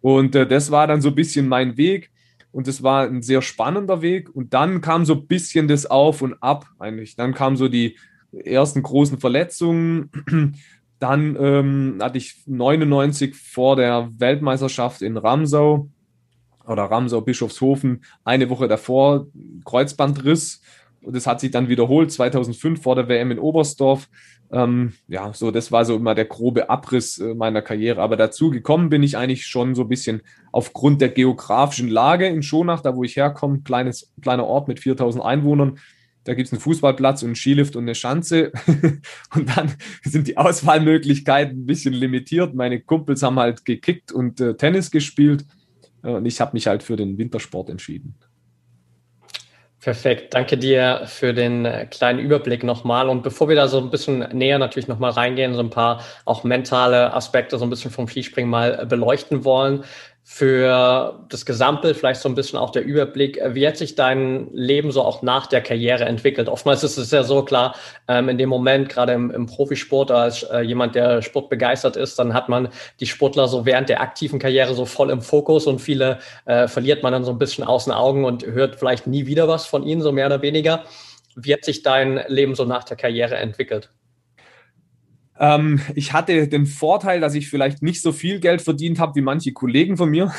Und 0.00 0.36
äh, 0.36 0.46
das 0.46 0.70
war 0.70 0.86
dann 0.86 1.00
so 1.00 1.08
ein 1.08 1.14
bisschen 1.16 1.48
mein 1.48 1.76
Weg 1.76 2.10
und 2.56 2.66
es 2.68 2.82
war 2.82 3.06
ein 3.06 3.20
sehr 3.20 3.42
spannender 3.42 4.00
Weg. 4.00 4.34
Und 4.34 4.54
dann 4.54 4.80
kam 4.80 5.04
so 5.04 5.12
ein 5.12 5.26
bisschen 5.26 5.68
das 5.68 5.84
Auf 5.84 6.22
und 6.22 6.42
Ab 6.42 6.64
eigentlich. 6.78 7.14
Dann 7.14 7.34
kamen 7.34 7.54
so 7.54 7.68
die 7.68 7.98
ersten 8.32 8.82
großen 8.82 9.18
Verletzungen. 9.18 10.10
Dann 10.98 11.36
ähm, 11.38 11.98
hatte 12.00 12.16
ich 12.16 12.44
99 12.46 13.36
vor 13.36 13.76
der 13.76 14.08
Weltmeisterschaft 14.16 15.02
in 15.02 15.18
Ramsau 15.18 15.90
oder 16.66 16.84
Ramsau 16.84 17.20
Bischofshofen 17.20 18.02
eine 18.24 18.48
Woche 18.48 18.68
davor 18.68 19.26
Kreuzbandriss. 19.66 20.62
Und 21.02 21.14
das 21.14 21.26
hat 21.26 21.40
sich 21.40 21.50
dann 21.50 21.68
wiederholt 21.68 22.10
2005 22.10 22.82
vor 22.82 22.94
der 22.94 23.06
WM 23.06 23.32
in 23.32 23.38
Oberstdorf. 23.38 24.08
Ähm, 24.52 24.92
ja, 25.08 25.32
so, 25.32 25.50
das 25.50 25.72
war 25.72 25.84
so 25.84 25.96
immer 25.96 26.14
der 26.14 26.24
grobe 26.24 26.70
Abriss 26.70 27.18
äh, 27.18 27.34
meiner 27.34 27.62
Karriere. 27.62 28.00
Aber 28.00 28.16
dazu 28.16 28.50
gekommen 28.50 28.90
bin 28.90 29.02
ich 29.02 29.16
eigentlich 29.16 29.46
schon 29.46 29.74
so 29.74 29.82
ein 29.82 29.88
bisschen 29.88 30.22
aufgrund 30.52 31.00
der 31.00 31.08
geografischen 31.08 31.88
Lage 31.88 32.26
in 32.26 32.42
Schonach, 32.42 32.80
da 32.80 32.94
wo 32.94 33.04
ich 33.04 33.16
herkomme, 33.16 33.60
kleines, 33.60 34.12
kleiner 34.22 34.46
Ort 34.46 34.68
mit 34.68 34.80
4000 34.80 35.24
Einwohnern. 35.24 35.78
Da 36.24 36.34
gibt 36.34 36.46
es 36.48 36.52
einen 36.52 36.60
Fußballplatz 36.60 37.22
und 37.22 37.28
einen 37.28 37.36
Skilift 37.36 37.76
und 37.76 37.84
eine 37.84 37.94
Schanze. 37.94 38.52
und 39.34 39.56
dann 39.56 39.72
sind 40.02 40.26
die 40.26 40.36
Auswahlmöglichkeiten 40.36 41.62
ein 41.62 41.66
bisschen 41.66 41.94
limitiert. 41.94 42.54
Meine 42.54 42.80
Kumpels 42.80 43.22
haben 43.22 43.38
halt 43.38 43.64
gekickt 43.64 44.12
und 44.12 44.40
äh, 44.40 44.54
Tennis 44.56 44.90
gespielt. 44.90 45.44
Äh, 46.02 46.10
und 46.10 46.26
ich 46.26 46.40
habe 46.40 46.52
mich 46.54 46.66
halt 46.66 46.82
für 46.82 46.96
den 46.96 47.18
Wintersport 47.18 47.70
entschieden. 47.70 48.16
Perfekt, 49.86 50.34
danke 50.34 50.58
dir 50.58 51.02
für 51.06 51.32
den 51.32 51.64
äh, 51.64 51.86
kleinen 51.86 52.18
Überblick 52.18 52.64
nochmal. 52.64 53.08
Und 53.08 53.22
bevor 53.22 53.48
wir 53.48 53.54
da 53.54 53.68
so 53.68 53.78
ein 53.78 53.88
bisschen 53.88 54.18
näher 54.32 54.58
natürlich 54.58 54.88
nochmal 54.88 55.12
reingehen, 55.12 55.54
so 55.54 55.60
ein 55.60 55.70
paar 55.70 56.00
auch 56.24 56.42
mentale 56.42 57.14
Aspekte 57.14 57.56
so 57.56 57.64
ein 57.64 57.70
bisschen 57.70 57.92
vom 57.92 58.08
Skispringen 58.08 58.50
mal 58.50 58.80
äh, 58.82 58.84
beleuchten 58.84 59.44
wollen, 59.44 59.84
für 60.28 61.24
das 61.28 61.46
Gesamtbild, 61.46 61.96
vielleicht 61.96 62.20
so 62.20 62.28
ein 62.28 62.34
bisschen 62.34 62.58
auch 62.58 62.70
der 62.70 62.84
Überblick, 62.84 63.40
wie 63.50 63.64
hat 63.64 63.76
sich 63.76 63.94
dein 63.94 64.52
Leben 64.52 64.90
so 64.90 65.02
auch 65.02 65.22
nach 65.22 65.46
der 65.46 65.60
Karriere 65.60 66.04
entwickelt? 66.04 66.48
Oftmals 66.48 66.82
ist 66.82 66.96
es 66.96 67.12
ja 67.12 67.22
so 67.22 67.44
klar, 67.44 67.76
ähm, 68.08 68.28
in 68.28 68.36
dem 68.36 68.48
Moment, 68.48 68.88
gerade 68.88 69.12
im, 69.12 69.30
im 69.30 69.46
Profisport, 69.46 70.10
als 70.10 70.42
äh, 70.42 70.62
jemand, 70.62 70.96
der 70.96 71.22
Sport 71.22 71.48
begeistert 71.48 71.96
ist, 71.96 72.18
dann 72.18 72.34
hat 72.34 72.48
man 72.48 72.70
die 72.98 73.06
Sportler 73.06 73.46
so 73.46 73.64
während 73.66 73.88
der 73.88 74.00
aktiven 74.00 74.40
Karriere 74.40 74.74
so 74.74 74.84
voll 74.84 75.10
im 75.10 75.22
Fokus 75.22 75.68
und 75.68 75.78
viele 75.78 76.18
äh, 76.44 76.66
verliert 76.66 77.04
man 77.04 77.12
dann 77.12 77.24
so 77.24 77.30
ein 77.30 77.38
bisschen 77.38 77.62
aus 77.62 77.84
den 77.84 77.94
Augen 77.94 78.24
und 78.24 78.44
hört 78.44 78.74
vielleicht 78.74 79.06
nie 79.06 79.26
wieder 79.26 79.46
was 79.46 79.66
von 79.66 79.84
ihnen, 79.84 80.02
so 80.02 80.10
mehr 80.10 80.26
oder 80.26 80.42
weniger. 80.42 80.82
Wie 81.36 81.52
hat 81.52 81.64
sich 81.64 81.84
dein 81.84 82.24
Leben 82.26 82.56
so 82.56 82.64
nach 82.64 82.82
der 82.82 82.96
Karriere 82.96 83.36
entwickelt? 83.36 83.90
Ähm, 85.38 85.80
ich 85.94 86.12
hatte 86.12 86.48
den 86.48 86.66
Vorteil, 86.66 87.20
dass 87.20 87.34
ich 87.34 87.48
vielleicht 87.48 87.82
nicht 87.82 88.00
so 88.00 88.12
viel 88.12 88.40
Geld 88.40 88.62
verdient 88.62 88.98
habe 88.98 89.14
wie 89.16 89.22
manche 89.22 89.52
Kollegen 89.52 89.96
von 89.96 90.10
mir. 90.10 90.32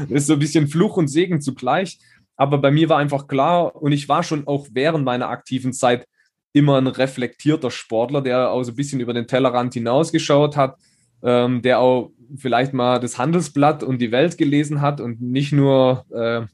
das 0.00 0.08
ist 0.08 0.26
so 0.26 0.34
ein 0.34 0.38
bisschen 0.38 0.68
Fluch 0.68 0.96
und 0.96 1.08
Segen 1.08 1.40
zugleich. 1.40 1.98
Aber 2.36 2.58
bei 2.58 2.70
mir 2.70 2.88
war 2.88 2.98
einfach 2.98 3.26
klar, 3.26 3.74
und 3.76 3.92
ich 3.92 4.08
war 4.08 4.22
schon 4.22 4.46
auch 4.46 4.68
während 4.72 5.04
meiner 5.04 5.28
aktiven 5.28 5.72
Zeit 5.72 6.06
immer 6.52 6.78
ein 6.78 6.86
reflektierter 6.86 7.70
Sportler, 7.70 8.22
der 8.22 8.50
auch 8.50 8.62
so 8.62 8.72
ein 8.72 8.76
bisschen 8.76 9.00
über 9.00 9.12
den 9.12 9.26
Tellerrand 9.26 9.74
hinausgeschaut 9.74 10.56
hat, 10.56 10.76
ähm, 11.22 11.62
der 11.62 11.80
auch 11.80 12.10
vielleicht 12.36 12.72
mal 12.72 13.00
das 13.00 13.18
Handelsblatt 13.18 13.82
und 13.82 14.00
die 14.00 14.12
Welt 14.12 14.38
gelesen 14.38 14.80
hat 14.80 15.00
und 15.00 15.20
nicht 15.20 15.52
nur, 15.52 16.04
äh, 16.10 16.46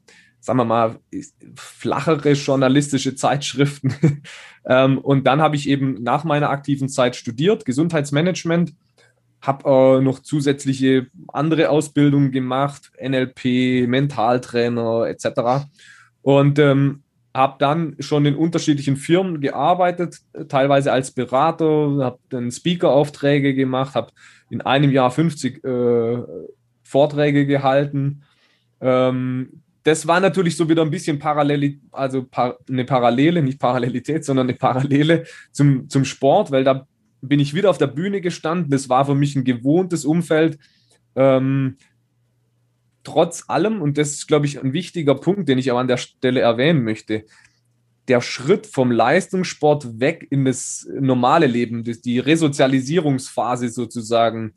sagen 0.45 0.59
wir 0.59 0.65
mal, 0.65 0.99
flachere 1.55 2.33
journalistische 2.33 3.15
Zeitschriften. 3.15 4.21
Ähm, 4.67 4.97
und 4.97 5.27
dann 5.27 5.43
habe 5.43 5.55
ich 5.55 5.69
eben 5.69 6.01
nach 6.01 6.23
meiner 6.23 6.49
aktiven 6.49 6.89
Zeit 6.89 7.15
studiert, 7.15 7.65
Gesundheitsmanagement, 7.65 8.73
habe 9.39 9.69
äh, 9.69 10.01
noch 10.01 10.21
zusätzliche 10.21 11.05
andere 11.27 11.69
Ausbildungen 11.69 12.31
gemacht, 12.31 12.91
NLP, 12.99 13.87
Mentaltrainer 13.87 15.05
etc. 15.05 15.67
Und 16.23 16.57
ähm, 16.57 17.03
habe 17.31 17.57
dann 17.59 17.95
schon 17.99 18.25
in 18.25 18.35
unterschiedlichen 18.35 18.97
Firmen 18.97 19.39
gearbeitet, 19.39 20.21
teilweise 20.49 20.91
als 20.91 21.11
Berater, 21.11 21.97
habe 22.03 22.17
dann 22.29 22.51
Speaker-Aufträge 22.51 23.53
gemacht, 23.53 23.93
habe 23.93 24.13
in 24.49 24.61
einem 24.61 24.89
Jahr 24.89 25.11
50 25.11 25.63
äh, 25.63 26.23
Vorträge 26.81 27.45
gehalten. 27.45 28.23
Ähm, 28.81 29.61
das 29.85 30.07
war 30.07 30.19
natürlich 30.19 30.57
so 30.57 30.67
wieder 30.67 30.81
ein 30.81 30.89
bisschen 30.89 31.19
parallel, 31.19 31.79
also 31.91 32.23
par 32.23 32.57
eine 32.67 32.85
Parallele, 32.85 33.43
nicht 33.43 33.59
Parallelität, 33.59 34.25
sondern 34.25 34.47
eine 34.47 34.57
Parallele 34.57 35.25
zum, 35.51 35.87
zum 35.89 36.05
Sport, 36.05 36.49
weil 36.49 36.63
da 36.63 36.87
bin 37.21 37.39
ich 37.39 37.53
wieder 37.53 37.69
auf 37.69 37.77
der 37.77 37.87
Bühne 37.87 38.19
gestanden. 38.19 38.71
Das 38.71 38.89
war 38.89 39.05
für 39.05 39.13
mich 39.13 39.35
ein 39.35 39.43
gewohntes 39.43 40.03
Umfeld. 40.03 40.57
Ähm, 41.15 41.77
trotz 43.03 43.43
allem, 43.47 43.79
und 43.79 43.99
das 43.99 44.13
ist, 44.13 44.27
glaube 44.27 44.47
ich, 44.47 44.59
ein 44.59 44.73
wichtiger 44.73 45.13
Punkt, 45.13 45.47
den 45.47 45.59
ich 45.59 45.69
aber 45.69 45.81
an 45.81 45.87
der 45.87 45.97
Stelle 45.97 46.39
erwähnen 46.39 46.83
möchte, 46.83 47.25
der 48.07 48.21
Schritt 48.21 48.65
vom 48.65 48.89
Leistungssport 48.89 49.99
weg 49.99 50.25
in 50.31 50.45
das 50.45 50.87
normale 50.99 51.45
Leben, 51.45 51.83
die 51.83 52.17
Resozialisierungsphase 52.17 53.69
sozusagen, 53.69 54.55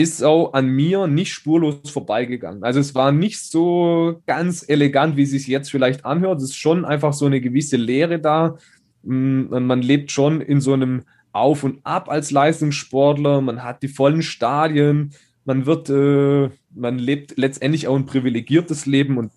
ist 0.00 0.24
auch 0.24 0.54
an 0.54 0.68
mir 0.68 1.06
nicht 1.06 1.32
spurlos 1.32 1.90
vorbeigegangen. 1.90 2.64
Also 2.64 2.80
es 2.80 2.94
war 2.94 3.12
nicht 3.12 3.38
so 3.38 4.22
ganz 4.26 4.66
elegant, 4.66 5.18
wie 5.18 5.24
es 5.24 5.30
sich 5.30 5.46
jetzt 5.46 5.70
vielleicht 5.70 6.06
anhört. 6.06 6.38
Es 6.38 6.44
ist 6.44 6.56
schon 6.56 6.86
einfach 6.86 7.12
so 7.12 7.26
eine 7.26 7.42
gewisse 7.42 7.76
Leere 7.76 8.18
da. 8.18 8.56
Mm, 9.02 9.66
man 9.66 9.82
lebt 9.82 10.10
schon 10.10 10.40
in 10.40 10.62
so 10.62 10.72
einem 10.72 11.02
Auf 11.32 11.64
und 11.64 11.80
Ab 11.84 12.08
als 12.08 12.30
Leistungssportler. 12.30 13.42
Man 13.42 13.62
hat 13.62 13.82
die 13.82 13.88
vollen 13.88 14.22
Stadien. 14.22 15.12
Man 15.44 15.66
wird, 15.66 15.90
äh, 15.90 16.48
man 16.74 16.98
lebt 16.98 17.36
letztendlich 17.36 17.86
auch 17.86 17.96
ein 17.96 18.06
privilegiertes 18.06 18.86
Leben 18.86 19.18
und 19.18 19.32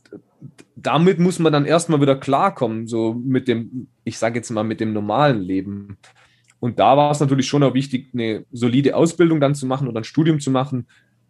damit 0.76 1.20
muss 1.20 1.40
man 1.40 1.52
dann 1.54 1.66
erstmal 1.66 2.02
wieder 2.02 2.16
klarkommen, 2.16 2.88
so 2.88 3.14
mit 3.14 3.48
dem, 3.48 3.88
ich 4.04 4.18
sage 4.18 4.36
jetzt 4.36 4.50
mal, 4.50 4.64
mit 4.64 4.80
dem 4.80 4.94
normalen 4.94 5.42
Leben. 5.42 5.98
Und 6.64 6.80
da 6.80 6.96
war 6.96 7.12
es 7.12 7.20
natürlich 7.20 7.50
schon 7.50 7.62
auch 7.62 7.74
wichtig, 7.74 8.12
eine 8.14 8.46
solide 8.54 8.96
Ausbildung 8.96 9.42
dann 9.42 9.54
zu 9.54 9.66
machen 9.66 9.90
oder 9.90 10.00
ein 10.00 10.06
Studium 10.06 10.40
zu 10.40 10.50
machen 10.50 10.88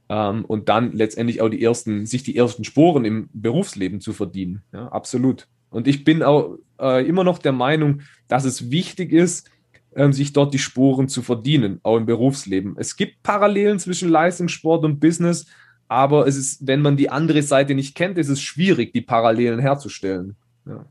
ähm, 0.08 0.46
und 0.46 0.70
dann 0.70 0.92
letztendlich 0.92 1.42
auch 1.42 1.50
die 1.50 1.64
ersten, 1.64 2.06
sich 2.06 2.22
die 2.22 2.38
ersten 2.38 2.64
Sporen 2.64 3.04
im 3.04 3.30
Berufsleben 3.34 4.00
zu 4.00 4.14
verdienen. 4.14 4.62
Ja, 4.72 4.90
absolut. 4.90 5.48
Und 5.72 5.88
ich 5.88 6.04
bin 6.04 6.22
auch 6.22 6.60
äh, 6.80 7.04
immer 7.08 7.24
noch 7.24 7.40
der 7.40 7.52
Meinung, 7.52 8.02
dass 8.28 8.46
es 8.46 8.70
wichtig 8.70 9.12
ist, 9.12 9.50
ähm, 9.96 10.14
sich 10.14 10.34
dort 10.34 10.54
die 10.54 10.60
Sporen 10.60 11.08
zu 11.08 11.24
verdienen, 11.24 11.80
auch 11.82 11.98
im 11.98 12.06
Berufsleben. 12.06 12.76
Es 12.78 12.96
gibt 12.96 13.24
Parallelen 13.24 13.80
zwischen 13.80 14.10
Leistungssport 14.10 14.86
und 14.86 15.00
Business, 15.00 15.48
aber 15.88 16.28
es 16.28 16.36
ist, 16.36 16.68
wenn 16.68 16.84
man 16.84 16.96
die 16.96 17.10
andere 17.10 17.42
Seite 17.42 17.74
nicht 17.74 17.96
kennt, 17.96 18.20
ist 18.20 18.30
es 18.30 18.40
schwierig, 18.40 18.94
die 18.94 19.02
Parallelen 19.02 19.58
herzustellen. 19.58 20.36
Ja. 20.68 20.86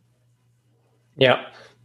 ja. 1.16 1.38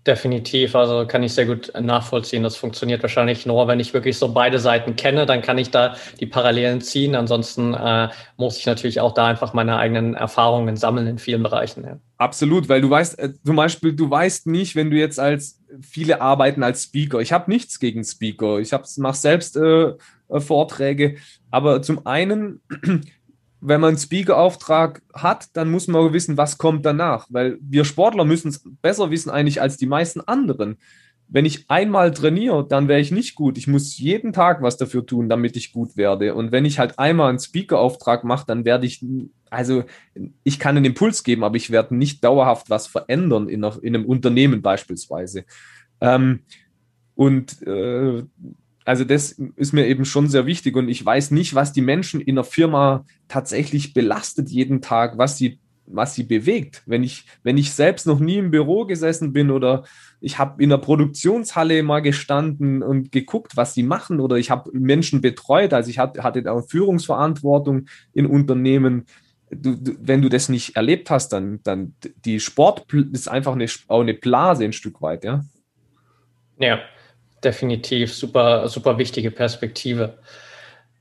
Definitiv, 0.08 0.74
also 0.74 1.06
kann 1.06 1.22
ich 1.22 1.34
sehr 1.34 1.46
gut 1.46 1.70
nachvollziehen. 1.78 2.42
Das 2.42 2.56
funktioniert 2.56 3.02
wahrscheinlich 3.02 3.46
nur, 3.46 3.68
wenn 3.68 3.82
ich 3.82 3.94
wirklich 3.94 4.18
so 4.18 4.32
beide 4.32 4.58
Seiten 4.58 4.96
kenne, 4.96 5.26
dann 5.26 5.42
kann 5.42 5.58
ich 5.58 5.70
da 5.70 5.98
die 6.22 6.26
Parallelen 6.26 6.80
ziehen. 6.80 7.14
Ansonsten 7.14 7.74
äh, 7.74 8.08
muss 8.38 8.58
ich 8.58 8.66
natürlich 8.66 9.02
auch 9.02 9.14
da 9.14 9.28
einfach 9.28 9.52
meine 9.52 9.76
eigenen 9.76 10.14
Erfahrungen 10.14 10.78
sammeln 10.78 11.08
in 11.08 11.18
vielen 11.18 11.44
Bereichen. 11.44 11.84
Ja. 11.84 12.00
Absolut, 12.18 12.70
weil 12.70 12.80
du 12.80 12.90
weißt, 12.90 13.20
äh, 13.20 13.34
zum 13.46 13.58
Beispiel, 13.58 13.92
du 13.92 14.10
weißt 14.10 14.48
nicht, 14.48 14.78
wenn 14.78 14.90
du 14.90 14.96
jetzt 14.96 15.20
als 15.20 15.60
viele 15.82 16.22
arbeiten 16.22 16.64
als 16.64 16.84
Speaker. 16.84 17.20
Ich 17.20 17.34
habe 17.34 17.52
nichts 17.52 17.78
gegen 17.78 18.06
Speaker. 18.06 18.60
Ich 18.60 18.72
mache 18.98 19.18
selbst 19.18 19.58
äh, 19.58 19.92
äh, 20.30 20.40
Vorträge, 20.40 21.18
aber 21.52 21.82
zum 21.82 22.06
einen 22.06 22.62
wenn 23.60 23.82
man 23.82 23.90
einen 23.90 23.98
Speaker-Auftrag 23.98 25.02
hat, 25.14 25.48
dann 25.54 25.72
muss 25.72 25.88
man 25.88 26.14
wissen, 26.14 26.38
was 26.38 26.58
kommt 26.58 26.86
danach. 26.86 27.28
Weil 27.30 27.58
wir 27.62 27.86
Sportler 27.86 28.26
müssen 28.26 28.50
es 28.50 28.64
besser 28.82 29.10
wissen 29.10 29.30
eigentlich 29.30 29.62
als 29.62 29.78
die 29.78 29.88
meisten 29.88 30.22
anderen. 30.22 30.78
Wenn 31.30 31.46
ich 31.46 31.70
einmal 31.70 32.12
trainiere, 32.12 32.66
dann 32.68 32.88
wäre 32.88 33.02
ich 33.02 33.12
nicht 33.12 33.36
gut. 33.36 33.58
Ich 33.58 33.68
muss 33.68 33.98
jeden 33.98 34.32
Tag 34.32 34.62
was 34.62 34.78
dafür 34.78 35.06
tun, 35.06 35.28
damit 35.28 35.58
ich 35.58 35.74
gut 35.74 35.98
werde. 35.98 36.36
Und 36.36 36.52
wenn 36.52 36.66
ich 36.66 36.80
halt 36.80 37.00
einmal 37.00 37.30
einen 37.30 37.40
Speaker-Auftrag 37.40 38.24
mache, 38.24 38.46
dann 38.48 38.64
werde 38.64 38.86
ich, 38.86 39.04
also 39.50 39.84
ich 40.44 40.60
kann 40.60 40.78
einen 40.78 40.86
Impuls 40.86 41.24
geben, 41.24 41.44
aber 41.44 41.58
ich 41.58 41.70
werde 41.70 41.96
nicht 41.96 42.24
dauerhaft 42.24 42.70
was 42.70 42.88
verändern 42.88 43.50
in, 43.50 43.66
einem 43.66 44.06
Unternehmen 44.06 44.62
beispielsweise. 44.62 45.44
Ähm, 46.00 46.42
und 47.16 47.62
äh, 47.64 48.24
also 48.88 49.04
das 49.04 49.34
ist 49.34 49.74
mir 49.74 49.86
eben 49.86 50.06
schon 50.06 50.30
sehr 50.30 50.46
wichtig 50.46 50.78
und 50.78 50.88
ich 50.88 51.06
weiß 51.06 51.32
nicht, 51.32 51.56
was 51.56 51.74
die 51.74 51.82
Menschen 51.82 52.22
in 52.22 52.36
der 52.36 52.46
Firma 52.46 53.06
tatsächlich 53.28 53.94
belastet 53.94 54.50
jeden 54.50 54.82
Tag, 54.82 55.18
was 55.18 55.38
sie 55.38 55.60
was 55.90 56.16
sie 56.16 56.24
bewegt. 56.24 56.84
Wenn 56.86 57.02
ich, 57.04 57.26
wenn 57.44 57.58
ich 57.58 57.72
selbst 57.72 58.08
noch 58.08 58.20
nie 58.20 58.38
im 58.38 58.52
Büro 58.52 58.86
gesessen 58.86 59.32
bin 59.32 59.50
oder 59.50 59.86
ich 60.20 60.38
habe 60.38 60.62
in 60.62 60.70
der 60.70 60.78
Produktionshalle 60.78 61.82
mal 61.82 62.02
gestanden 62.02 62.84
und 62.84 63.12
geguckt, 63.12 63.56
was 63.56 63.74
sie 63.74 63.84
machen 63.84 64.20
oder 64.20 64.36
ich 64.36 64.52
habe 64.52 64.70
Menschen 64.74 65.22
betreut, 65.22 65.74
also 65.74 65.90
ich 65.90 66.00
hatte, 66.00 66.52
auch 66.52 66.68
Führungsverantwortung 66.68 67.88
in 68.14 68.26
Unternehmen. 68.26 69.06
Du, 69.50 69.76
du, 69.78 69.96
wenn 70.02 70.22
du 70.22 70.28
das 70.28 70.50
nicht 70.50 70.76
erlebt 70.76 71.10
hast, 71.10 71.30
dann, 71.30 71.62
dann 71.64 71.96
die 72.26 72.42
Sport 72.42 72.92
ist 72.94 73.30
einfach 73.30 73.54
eine, 73.54 73.68
auch 73.88 74.02
eine 74.02 74.14
Blase 74.14 74.66
ein 74.66 74.74
Stück 74.74 75.02
weit, 75.02 75.24
ja. 75.24 75.46
Ja, 76.60 76.80
definitiv 77.44 78.14
super, 78.14 78.68
super 78.68 78.98
wichtige 78.98 79.32
Perspektive. 79.32 80.18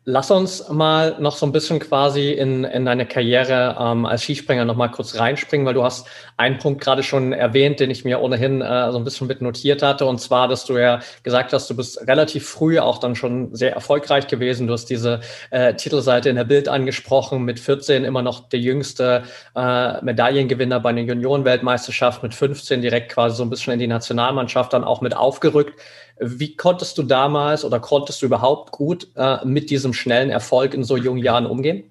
Lass 0.09 0.31
uns 0.31 0.69
mal 0.69 1.17
noch 1.19 1.37
so 1.37 1.45
ein 1.47 1.51
bisschen 1.51 1.81
quasi 1.81 2.31
in, 2.31 2.63
in 2.63 2.85
deine 2.85 3.07
Karriere 3.07 3.77
ähm, 3.77 4.07
als 4.07 4.23
Skispringer 4.23 4.65
noch 4.65 4.77
mal 4.77 4.87
kurz 4.87 5.19
reinspringen, 5.19 5.67
weil 5.67 5.75
du 5.75 5.83
hast 5.83 6.07
einen 6.37 6.59
Punkt 6.59 6.81
gerade 6.81 7.03
schon 7.03 7.33
erwähnt, 7.33 7.81
den 7.81 7.91
ich 7.91 8.05
mir 8.05 8.21
ohnehin 8.21 8.63
äh, 8.63 8.93
so 8.93 8.99
ein 8.99 9.03
bisschen 9.03 9.27
mit 9.27 9.43
notiert 9.43 9.83
hatte, 9.83 10.07
und 10.07 10.21
zwar, 10.21 10.47
dass 10.47 10.65
du 10.65 10.79
ja 10.79 11.01
gesagt 11.25 11.53
hast, 11.53 11.69
du 11.71 11.75
bist 11.75 12.07
relativ 12.07 12.49
früh 12.49 12.79
auch 12.79 12.99
dann 12.99 13.17
schon 13.17 13.53
sehr 13.53 13.73
erfolgreich 13.73 14.29
gewesen. 14.29 14.69
Du 14.69 14.75
hast 14.75 14.85
diese 14.85 15.23
äh, 15.51 15.75
Titelseite 15.75 16.29
in 16.29 16.37
der 16.37 16.45
Bild 16.45 16.69
angesprochen, 16.69 17.45
mit 17.45 17.59
14 17.59 18.05
immer 18.05 18.23
noch 18.23 18.49
der 18.49 18.61
jüngste 18.61 19.25
äh, 19.57 20.05
Medaillengewinner 20.05 20.79
bei 20.79 20.91
einer 20.91 21.01
Juniorenweltmeisterschaft, 21.01 22.23
mit 22.23 22.33
15 22.33 22.81
direkt 22.81 23.11
quasi 23.11 23.35
so 23.35 23.43
ein 23.43 23.51
bisschen 23.51 23.73
in 23.73 23.81
die 23.81 23.89
Nationalmannschaft 23.89 24.73
dann 24.73 24.85
auch 24.85 25.01
mit 25.01 25.17
aufgerückt. 25.17 25.81
Wie 26.19 26.57
konntest 26.57 26.97
du 26.97 27.03
damals 27.03 27.65
oder 27.65 27.79
konntest 27.79 28.23
du 28.23 28.27
überhaupt 28.27 28.73
gut 28.73 29.09
äh, 29.17 29.45
mit 29.45 29.71
diesem 29.71 29.93
schnellen 29.93 30.31
Erfolg 30.31 30.73
in 30.73 30.83
so 30.83 30.97
jungen 30.97 31.23
Jahren 31.23 31.47
umgehen? 31.47 31.91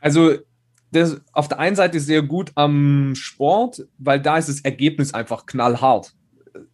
Also 0.00 0.34
das 0.90 1.20
auf 1.32 1.48
der 1.48 1.58
einen 1.58 1.76
Seite 1.76 2.00
sehr 2.00 2.22
gut 2.22 2.50
am 2.54 3.14
Sport, 3.14 3.86
weil 3.98 4.20
da 4.20 4.36
ist 4.36 4.48
das 4.48 4.60
Ergebnis 4.60 5.14
einfach 5.14 5.46
knallhart. 5.46 6.12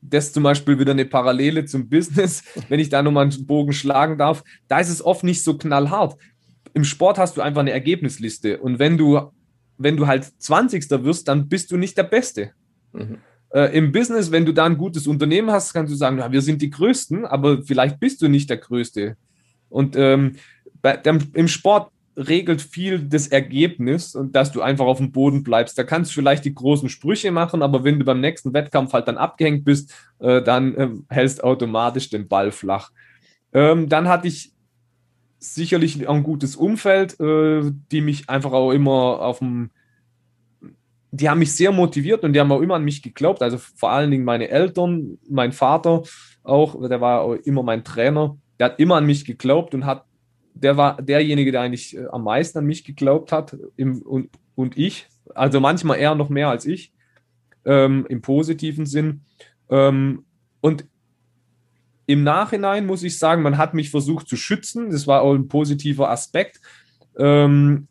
Das 0.01 0.27
ist 0.27 0.35
zum 0.35 0.43
Beispiel 0.43 0.79
wieder 0.79 0.93
eine 0.93 1.05
Parallele 1.05 1.67
zum 1.67 1.89
Business, 1.89 2.43
wenn 2.69 2.81
ich 2.81 2.89
da 2.89 3.03
nochmal 3.03 3.25
einen 3.25 3.47
Bogen 3.47 3.73
schlagen 3.73 4.19
darf. 4.19 4.43
Da 4.67 4.81
ist 4.81 4.89
es 4.89 5.05
oft 5.05 5.25
nicht 5.25 5.45
so 5.45 5.57
knallhart. 5.57 6.17
Im 6.73 6.85
Sport 6.85 7.19
hast 7.19 7.37
du 7.37 7.43
einfach 7.43 7.61
eine 7.61 7.71
Ergebnisliste 7.71 8.59
und 8.59 8.79
wenn 8.79 8.97
du, 8.97 9.31
wenn 9.77 9.97
du 9.97 10.07
halt 10.07 10.25
20. 10.39 10.91
wirst, 11.05 11.29
dann 11.29 11.49
bist 11.49 11.71
du 11.71 11.77
nicht 11.77 11.97
der 11.97 12.05
Beste. 12.05 12.53
Mhm. 12.93 13.19
Äh, 13.51 13.77
Im 13.77 13.93
Business, 13.93 14.31
wenn 14.31 14.45
du 14.45 14.53
da 14.53 14.67
ein 14.67 14.79
gutes 14.79 15.07
Unternehmen 15.07 15.51
hast, 15.51 15.73
kannst 15.73 15.93
du 15.93 15.97
sagen, 15.97 16.19
ja, 16.19 16.31
wir 16.31 16.43
sind 16.43 16.61
die 16.61 16.71
Größten, 16.71 17.25
aber 17.25 17.63
vielleicht 17.63 17.99
bist 18.01 18.21
du 18.21 18.29
nicht 18.29 18.51
der 18.51 18.59
Größte. 18.59 19.17
Und 19.69 19.97
ähm, 19.97 20.37
bei, 20.83 20.97
dem, 20.97 21.19
im 21.35 21.49
Sport 21.49 21.91
regelt 22.17 22.61
viel 22.61 22.99
das 22.99 23.29
Ergebnis 23.29 24.15
und 24.15 24.35
dass 24.35 24.51
du 24.51 24.61
einfach 24.61 24.87
auf 24.87 24.99
dem 24.99 25.13
Boden 25.13 25.45
bleibst. 25.45 25.79
Da 25.79 25.85
kannst 25.85 26.11
du 26.11 26.15
vielleicht 26.17 26.45
die 26.45 26.55
großen 26.55 26.89
Sprüche 26.89 27.31
machen, 27.31 27.63
aber 27.63 27.85
wenn 27.85 27.99
du 27.99 28.05
beim 28.05 28.21
nächsten 28.21 28.53
Wettkampf 28.53 28.93
halt 28.93 29.07
dann 29.07 29.17
abgehängt 29.17 29.65
bist, 29.65 29.95
äh, 30.19 30.43
dann 30.43 30.75
äh, 30.75 30.89
hältst 31.09 31.45
automatisch 31.45 32.11
den 32.11 32.27
Ball 32.27 32.51
flach. 32.51 32.91
Ähm, 33.53 33.89
dann 33.89 34.09
hatte 34.09 34.29
ich 34.29 34.53
sicherlich 35.39 36.09
ein 36.09 36.23
gutes 36.25 36.57
Umfeld, 36.57 37.19
äh, 37.21 37.71
die 37.93 38.01
mich 38.01 38.29
einfach 38.29 38.53
auch 38.53 38.73
immer 38.73 39.21
auf 39.21 39.39
dem 39.39 39.71
die 41.11 41.29
haben 41.29 41.39
mich 41.39 41.55
sehr 41.55 41.73
motiviert 41.73 42.23
und 42.25 42.33
die 42.33 42.41
haben 42.41 42.53
auch 42.53 42.61
immer 42.61 42.75
an 42.75 42.85
mich 42.85 43.03
geglaubt. 43.03 43.43
Also 43.43 43.59
vor 43.59 43.91
allen 43.91 44.11
Dingen 44.11 44.25
meine 44.25 44.49
Eltern, 44.49 45.19
mein 45.29 45.53
Vater 45.53 46.03
auch, 46.43 46.89
der 46.89 47.01
war 47.01 47.23
auch 47.23 47.35
immer 47.35 47.63
mein 47.63 47.85
Trainer. 47.85 48.37
Der 48.59 48.67
hat 48.67 48.81
immer 48.81 48.97
an 48.97 49.07
mich 49.07 49.25
geglaubt 49.25 49.75
und 49.75 49.87
hat, 49.87 50.05
der 50.55 50.77
war 50.77 51.01
derjenige, 51.01 51.53
der 51.53 51.63
eigentlich 51.63 51.97
äh, 51.97 52.07
am 52.11 52.25
meisten 52.25 52.59
an 52.59 52.67
mich 52.67 52.85
geglaubt 52.85 53.33
hat 53.33 53.57
im, 53.77 54.03
und, 54.03 54.31
und 54.55 54.77
ich. 54.77 55.07
Also 55.35 55.61
manchmal 55.61 55.99
eher 55.99 56.15
noch 56.15 56.29
mehr 56.29 56.49
als 56.49 56.67
ich, 56.67 56.93
ähm, 57.65 58.07
im 58.09 58.21
positiven 58.21 58.87
Sinn. 58.87 59.23
Ähm, 59.71 60.25
und 60.61 60.87
im 62.07 62.23
Nachhinein 62.23 62.87
muss 62.87 63.03
ich 63.03 63.19
sagen, 63.19 63.43
man 63.43 63.59
hat 63.59 63.75
mich 63.75 63.91
versucht 63.91 64.29
zu 64.29 64.37
schützen. 64.37 64.91
Das 64.91 65.07
war 65.07 65.23
auch 65.23 65.35
ein 65.35 65.49
positiver 65.49 66.11
Aspekt. 66.11 66.61
Ähm, 67.19 67.87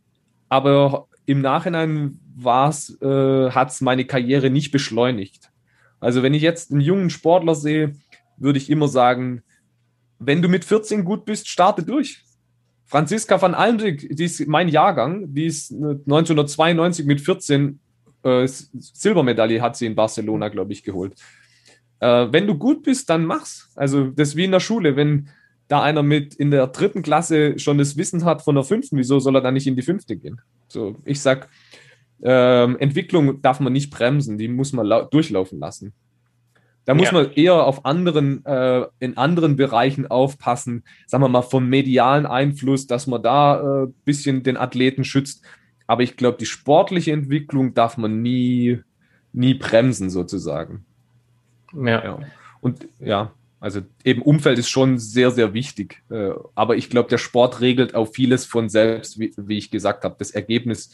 aber 0.50 1.08
im 1.26 1.42
Nachhinein 1.42 2.20
äh, 2.44 3.52
hat 3.52 3.70
es 3.72 3.82
meine 3.82 4.06
Karriere 4.06 4.50
nicht 4.50 4.72
beschleunigt. 4.72 5.52
Also 6.00 6.24
wenn 6.24 6.34
ich 6.34 6.42
jetzt 6.42 6.72
einen 6.72 6.82
jungen 6.82 7.10
Sportler 7.10 7.56
sehe, 7.56 7.96
würde 8.38 8.60
ich 8.60 8.70
immer 8.70 8.88
sagen, 8.88 9.44
wenn 10.20 10.42
du 10.42 10.48
mit 10.48 10.66
14 10.66 11.04
gut 11.04 11.26
bist, 11.26 11.48
starte 11.48 11.84
durch. 11.84 12.24
Franziska 12.86 13.42
van 13.42 13.54
Almdijk, 13.54 14.16
die 14.16 14.26
ist 14.26 14.48
mein 14.48 14.70
Jahrgang, 14.70 15.34
die 15.34 15.46
ist 15.46 15.72
1992 15.72 17.06
mit 17.06 17.22
14 17.22 17.80
äh, 18.24 18.48
Silbermedaille 18.48 19.62
hat 19.62 19.76
sie 19.76 19.86
in 19.86 19.96
Barcelona, 19.96 20.50
glaube 20.50 20.74
ich, 20.74 20.84
geholt. 20.84 21.14
Äh, 22.00 22.28
wenn 22.32 22.48
du 22.48 22.58
gut 22.58 22.84
bist, 22.84 23.10
dann 23.10 23.26
mach's. 23.26 23.72
Also 23.76 24.08
das 24.08 24.30
ist 24.30 24.36
wie 24.36 24.46
in 24.46 24.52
der 24.52 24.60
Schule. 24.60 24.96
Wenn 24.96 25.30
da 25.68 25.82
einer 25.82 26.04
mit 26.04 26.36
in 26.36 26.52
der 26.52 26.68
dritten 26.68 27.02
Klasse 27.02 27.60
schon 27.60 27.78
das 27.78 27.98
Wissen 27.98 28.24
hat 28.26 28.42
von 28.42 28.56
der 28.56 28.64
fünften, 28.64 28.98
wieso 28.98 29.20
soll 29.20 29.36
er 29.36 29.42
dann 29.42 29.54
nicht 29.54 29.68
in 29.68 29.76
die 29.76 29.82
fünfte 29.82 30.16
gehen? 30.16 30.42
So, 30.68 30.96
ich 31.06 31.22
sag, 31.22 31.50
ähm, 32.24 32.78
Entwicklung 32.80 33.42
darf 33.42 33.60
man 33.60 33.74
nicht 33.74 33.92
bremsen, 33.92 34.38
die 34.38 34.48
muss 34.48 34.74
man 34.74 34.88
durchlaufen 35.10 35.60
lassen. 35.60 35.94
Da 36.86 36.94
muss 36.94 37.08
ja. 37.08 37.14
man 37.14 37.32
eher 37.34 37.66
auf 37.66 37.86
anderen, 37.86 38.46
äh, 38.46 38.86
in 39.00 39.18
anderen 39.18 39.58
Bereichen 39.58 40.08
aufpassen, 40.08 40.86
sagen 41.06 41.22
wir 41.22 41.28
mal, 41.28 41.42
vom 41.42 41.68
medialen 41.68 42.26
Einfluss, 42.26 42.88
dass 42.88 43.08
man 43.08 43.22
da 43.22 43.60
ein 43.60 43.90
äh, 43.90 43.94
bisschen 44.06 44.42
den 44.42 44.56
Athleten 44.56 45.04
schützt. 45.04 45.44
Aber 45.86 46.02
ich 46.04 46.16
glaube, 46.16 46.38
die 46.38 46.46
sportliche 46.46 47.12
Entwicklung 47.12 47.74
darf 47.74 47.98
man 47.98 48.22
nie, 48.22 48.80
nie 49.34 49.54
bremsen, 49.54 50.10
sozusagen. 50.10 50.86
Ja. 51.74 52.04
ja. 52.04 52.20
Und 52.62 52.88
ja, 53.00 53.34
also 53.60 53.82
eben 54.06 54.22
Umfeld 54.22 54.58
ist 54.58 54.70
schon 54.70 54.98
sehr, 54.98 55.32
sehr 55.32 55.54
wichtig. 55.54 56.04
Äh, 56.10 56.32
aber 56.56 56.78
ich 56.78 56.90
glaube, 56.90 57.10
der 57.10 57.18
Sport 57.18 57.60
regelt 57.60 57.96
auch 57.96 58.06
vieles 58.06 58.46
von 58.46 58.70
selbst, 58.70 59.20
wie, 59.20 59.34
wie 59.36 59.58
ich 59.58 59.72
gesagt 59.72 60.06
habe. 60.06 60.16
Das 60.18 60.32
Ergebnis 60.32 60.92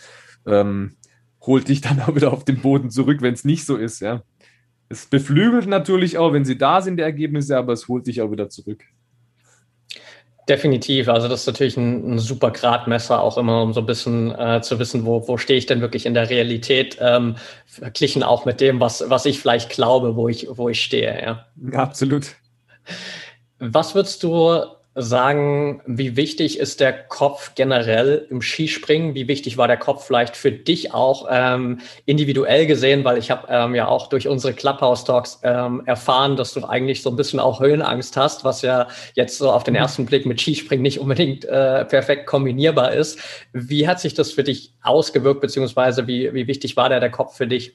ähm, 0.47 0.95
holt 1.45 1.67
dich 1.67 1.81
dann 1.81 1.99
auch 2.07 2.15
wieder 2.15 2.33
auf 2.33 2.45
den 2.45 2.61
Boden 2.61 2.89
zurück, 2.89 3.21
wenn 3.21 3.33
es 3.33 3.45
nicht 3.45 3.65
so 3.65 3.75
ist, 3.75 3.99
ja. 3.99 4.23
Es 4.89 5.07
beflügelt 5.07 5.65
natürlich 5.67 6.17
auch, 6.17 6.33
wenn 6.33 6.45
sie 6.45 6.57
da 6.57 6.81
sind, 6.81 6.97
die 6.97 7.03
Ergebnisse, 7.03 7.57
aber 7.57 7.73
es 7.73 7.87
holt 7.87 8.05
dich 8.05 8.21
auch 8.21 8.31
wieder 8.31 8.49
zurück. 8.49 8.83
Definitiv. 10.47 11.07
Also 11.07 11.29
das 11.29 11.41
ist 11.41 11.47
natürlich 11.47 11.77
ein, 11.77 12.15
ein 12.15 12.19
super 12.19 12.51
Gradmesser, 12.51 13.21
auch 13.21 13.37
immer, 13.37 13.63
um 13.63 13.73
so 13.73 13.79
ein 13.79 13.85
bisschen 13.85 14.35
äh, 14.37 14.61
zu 14.61 14.77
wissen, 14.77 15.05
wo, 15.05 15.25
wo 15.27 15.37
stehe 15.37 15.57
ich 15.57 15.67
denn 15.67 15.79
wirklich 15.79 16.05
in 16.05 16.13
der 16.13 16.29
Realität, 16.29 16.97
ähm, 16.99 17.35
verglichen 17.65 18.23
auch 18.23 18.43
mit 18.43 18.59
dem, 18.59 18.81
was, 18.81 19.09
was 19.09 19.25
ich 19.25 19.39
vielleicht 19.39 19.69
glaube, 19.69 20.17
wo 20.17 20.27
ich, 20.27 20.47
wo 20.49 20.67
ich 20.67 20.83
stehe. 20.83 21.21
Ja. 21.21 21.45
Absolut. 21.79 22.35
Was 23.59 23.95
würdest 23.95 24.21
du 24.23 24.65
sagen, 24.95 25.81
wie 25.87 26.15
wichtig 26.15 26.59
ist 26.59 26.79
der 26.79 26.93
Kopf 26.93 27.55
generell 27.55 28.27
im 28.29 28.41
Skispringen? 28.41 29.15
Wie 29.15 29.27
wichtig 29.27 29.57
war 29.57 29.67
der 29.67 29.77
Kopf 29.77 30.05
vielleicht 30.05 30.37
für 30.37 30.51
dich 30.51 30.93
auch 30.93 31.27
ähm, 31.31 31.79
individuell 32.05 32.67
gesehen? 32.67 33.03
Weil 33.03 33.17
ich 33.17 33.31
habe 33.31 33.47
ähm, 33.49 33.73
ja 33.73 33.87
auch 33.87 34.07
durch 34.07 34.27
unsere 34.27 34.53
Clubhouse-Talks 34.53 35.39
ähm, 35.43 35.81
erfahren, 35.85 36.35
dass 36.35 36.53
du 36.53 36.63
eigentlich 36.63 37.01
so 37.01 37.09
ein 37.09 37.15
bisschen 37.15 37.39
auch 37.39 37.59
Höhenangst 37.59 38.15
hast, 38.17 38.43
was 38.43 38.61
ja 38.61 38.87
jetzt 39.15 39.37
so 39.37 39.51
auf 39.51 39.63
den 39.63 39.75
ersten 39.75 40.05
Blick 40.05 40.25
mit 40.25 40.39
Skispringen 40.39 40.83
nicht 40.83 40.99
unbedingt 40.99 41.45
äh, 41.45 41.85
perfekt 41.85 42.27
kombinierbar 42.27 42.93
ist. 42.93 43.19
Wie 43.51 43.87
hat 43.87 43.99
sich 43.99 44.13
das 44.13 44.31
für 44.31 44.43
dich 44.43 44.73
ausgewirkt, 44.83 45.41
beziehungsweise 45.41 46.05
wie, 46.07 46.33
wie 46.33 46.47
wichtig 46.47 46.77
war 46.77 46.89
der, 46.89 46.99
der 46.99 47.11
Kopf 47.11 47.35
für 47.35 47.47
dich? 47.47 47.73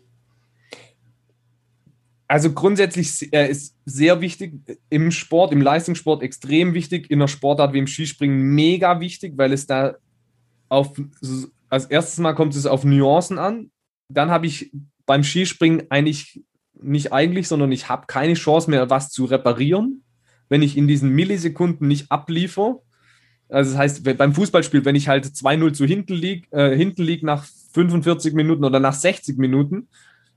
Also 2.30 2.52
grundsätzlich 2.52 3.32
er 3.32 3.48
ist 3.48 3.74
sehr 3.86 4.20
wichtig 4.20 4.60
im 4.90 5.10
Sport, 5.10 5.50
im 5.50 5.62
Leistungssport 5.62 6.22
extrem 6.22 6.74
wichtig, 6.74 7.10
in 7.10 7.18
einer 7.18 7.28
Sportart 7.28 7.72
wie 7.72 7.78
im 7.78 7.86
Skispringen 7.86 8.54
mega 8.54 9.00
wichtig, 9.00 9.32
weil 9.36 9.54
es 9.54 9.66
da 9.66 9.96
auf, 10.68 10.92
als 11.70 11.86
erstes 11.86 12.18
Mal 12.18 12.34
kommt 12.34 12.54
es 12.54 12.66
auf 12.66 12.84
Nuancen 12.84 13.38
an. 13.38 13.70
Dann 14.10 14.30
habe 14.30 14.46
ich 14.46 14.70
beim 15.06 15.24
Skispringen 15.24 15.86
eigentlich, 15.88 16.44
nicht 16.80 17.14
eigentlich, 17.14 17.48
sondern 17.48 17.72
ich 17.72 17.88
habe 17.88 18.06
keine 18.06 18.34
Chance 18.34 18.70
mehr, 18.70 18.90
was 18.90 19.10
zu 19.10 19.24
reparieren, 19.24 20.02
wenn 20.50 20.60
ich 20.60 20.76
in 20.76 20.86
diesen 20.86 21.10
Millisekunden 21.10 21.88
nicht 21.88 22.12
abliefer. 22.12 22.82
Also 23.48 23.70
das 23.70 23.78
heißt, 23.78 24.18
beim 24.18 24.34
Fußballspiel, 24.34 24.84
wenn 24.84 24.94
ich 24.94 25.08
halt 25.08 25.24
2-0 25.24 25.72
zu 25.72 25.86
hinten 25.86 26.12
liege, 26.12 26.46
äh, 26.50 26.76
hinten 26.76 27.02
lieg 27.02 27.22
nach 27.22 27.46
45 27.72 28.34
Minuten 28.34 28.64
oder 28.64 28.80
nach 28.80 28.92
60 28.92 29.38
Minuten, 29.38 29.88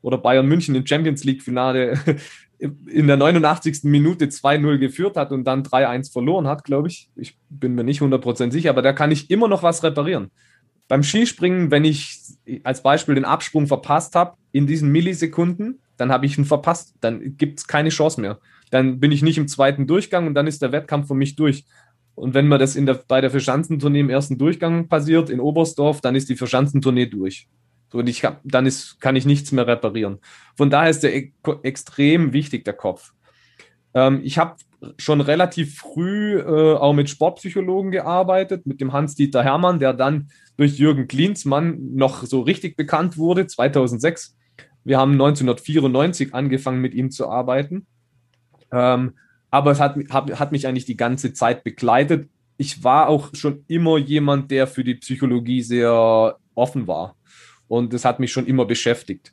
oder 0.02 0.18
Bayern 0.18 0.48
München 0.48 0.76
im 0.76 0.86
Champions 0.86 1.24
League 1.24 1.44
Finale 1.44 1.98
in 2.60 3.08
der 3.08 3.18
89. 3.18 3.84
Minute 3.84 4.26
2-0 4.26 4.78
geführt 4.78 5.18
hat 5.18 5.32
und 5.32 5.44
dann 5.46 5.64
3-1 5.64 6.12
verloren 6.12 6.48
hat, 6.48 6.64
glaube 6.64 6.88
ich. 6.88 7.10
Ich 7.16 7.38
bin 7.50 7.76
mir 7.76 7.84
nicht 7.84 8.02
100% 8.02 8.52
sicher, 8.52 8.70
aber 8.70 8.82
da 8.82 8.94
kann 8.94 9.12
ich 9.12 9.32
immer 9.32 9.48
noch 9.48 9.64
was 9.64 9.84
reparieren. 9.84 10.30
Beim 10.88 11.04
Skispringen, 11.04 11.72
wenn 11.72 11.86
ich 11.86 12.20
als 12.64 12.84
Beispiel 12.84 13.16
den 13.16 13.26
Absprung 13.26 13.66
verpasst 13.66 14.16
habe, 14.16 14.36
in 14.52 14.68
diesen 14.68 14.92
Millisekunden, 14.92 15.80
dann 15.98 16.12
habe 16.12 16.26
ich 16.26 16.38
ihn 16.38 16.46
verpasst. 16.46 16.96
Dann 17.00 17.38
gibt 17.38 17.60
es 17.60 17.68
keine 17.68 17.90
Chance 17.90 18.20
mehr. 18.20 18.40
Dann 18.70 19.00
bin 19.00 19.12
ich 19.12 19.22
nicht 19.22 19.38
im 19.38 19.48
zweiten 19.48 19.88
Durchgang 19.88 20.28
und 20.28 20.34
dann 20.34 20.48
ist 20.48 20.62
der 20.62 20.72
Wettkampf 20.72 21.08
für 21.08 21.16
mich 21.16 21.36
durch. 21.36 21.66
Und 22.16 22.34
wenn 22.34 22.48
mir 22.48 22.58
das 22.58 22.74
der, 22.74 23.00
bei 23.08 23.22
der 23.22 23.32
Verschanzentournee 23.32 24.02
im 24.02 24.10
ersten 24.10 24.38
Durchgang 24.38 24.88
passiert, 24.88 25.30
in 25.30 25.40
Oberstdorf, 25.40 26.02
dann 26.02 26.16
ist 26.16 26.30
die 26.30 26.36
Verschanzentournee 26.36 27.06
durch. 27.06 27.48
So, 27.92 28.00
und 28.00 28.08
ich 28.08 28.24
hab, 28.24 28.40
dann 28.44 28.66
ist, 28.66 29.02
kann 29.02 29.16
ich 29.16 29.26
nichts 29.26 29.52
mehr 29.52 29.68
reparieren. 29.68 30.20
Von 30.56 30.70
daher 30.70 30.90
ist 30.90 31.04
der 31.04 31.16
e 31.16 31.32
extrem 31.64 32.34
wichtig, 32.34 32.64
der 32.64 32.74
Kopf. 32.74 33.12
Ähm, 33.94 34.22
ich 34.24 34.38
habe 34.38 34.56
schon 34.98 35.22
relativ 35.22 35.78
früh 35.78 36.40
äh, 36.40 36.76
auch 36.76 36.94
mit 36.94 37.10
Sportpsychologen 37.10 37.92
gearbeitet, 37.92 38.66
mit 38.66 38.80
dem 38.80 38.94
Hans-Dieter 38.94 39.44
Hermann, 39.44 39.80
der 39.80 39.94
dann 39.94 40.30
durch 40.58 40.78
Jürgen 40.80 41.08
Klinsmann 41.08 41.96
noch 41.96 42.24
so 42.24 42.42
richtig 42.42 42.78
bekannt 42.78 43.18
wurde, 43.18 43.46
2006. 43.48 44.38
Wir 44.84 44.98
haben 44.98 45.12
1994 45.12 46.34
angefangen, 46.34 46.82
mit 46.82 46.94
ihm 46.94 47.12
zu 47.12 47.30
arbeiten. 47.30 47.86
Ähm, 48.72 49.16
aber 49.50 49.72
es 49.72 49.82
hat, 49.82 49.98
hat, 50.10 50.40
hat 50.40 50.52
mich 50.54 50.66
eigentlich 50.66 50.86
die 50.86 50.98
ganze 50.98 51.34
Zeit 51.34 51.64
begleitet. 51.66 52.30
Ich 52.58 52.84
war 52.84 53.10
auch 53.10 53.30
schon 53.34 53.66
immer 53.68 53.98
jemand, 53.98 54.50
der 54.50 54.66
für 54.66 54.84
die 54.84 54.96
Psychologie 54.96 55.62
sehr 55.62 56.38
offen 56.56 56.88
war 56.88 57.16
und 57.72 57.94
das 57.94 58.04
hat 58.04 58.20
mich 58.20 58.34
schon 58.34 58.48
immer 58.48 58.66
beschäftigt. 58.66 59.32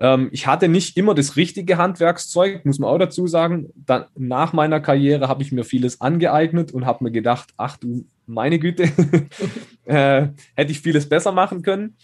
Ähm, 0.00 0.28
ich 0.32 0.46
hatte 0.46 0.68
nicht 0.68 0.98
immer 0.98 1.14
das 1.14 1.36
richtige 1.36 1.78
Handwerkszeug, 1.78 2.66
muss 2.66 2.78
man 2.78 2.90
auch 2.90 2.98
dazu 2.98 3.26
sagen. 3.26 3.70
Dann, 3.74 4.04
nach 4.18 4.52
meiner 4.52 4.80
Karriere 4.80 5.28
habe 5.28 5.42
ich 5.42 5.50
mir 5.50 5.64
vieles 5.64 6.02
angeeignet 6.02 6.72
und 6.72 6.84
habe 6.84 7.04
mir 7.04 7.10
gedacht, 7.10 7.54
ach 7.56 7.78
du 7.78 8.04
meine 8.26 8.58
Güte, 8.58 8.82
äh, 9.84 10.28
hätte 10.54 10.72
ich 10.72 10.80
vieles 10.80 11.08
besser 11.08 11.32
machen 11.32 11.62
können. 11.62 11.96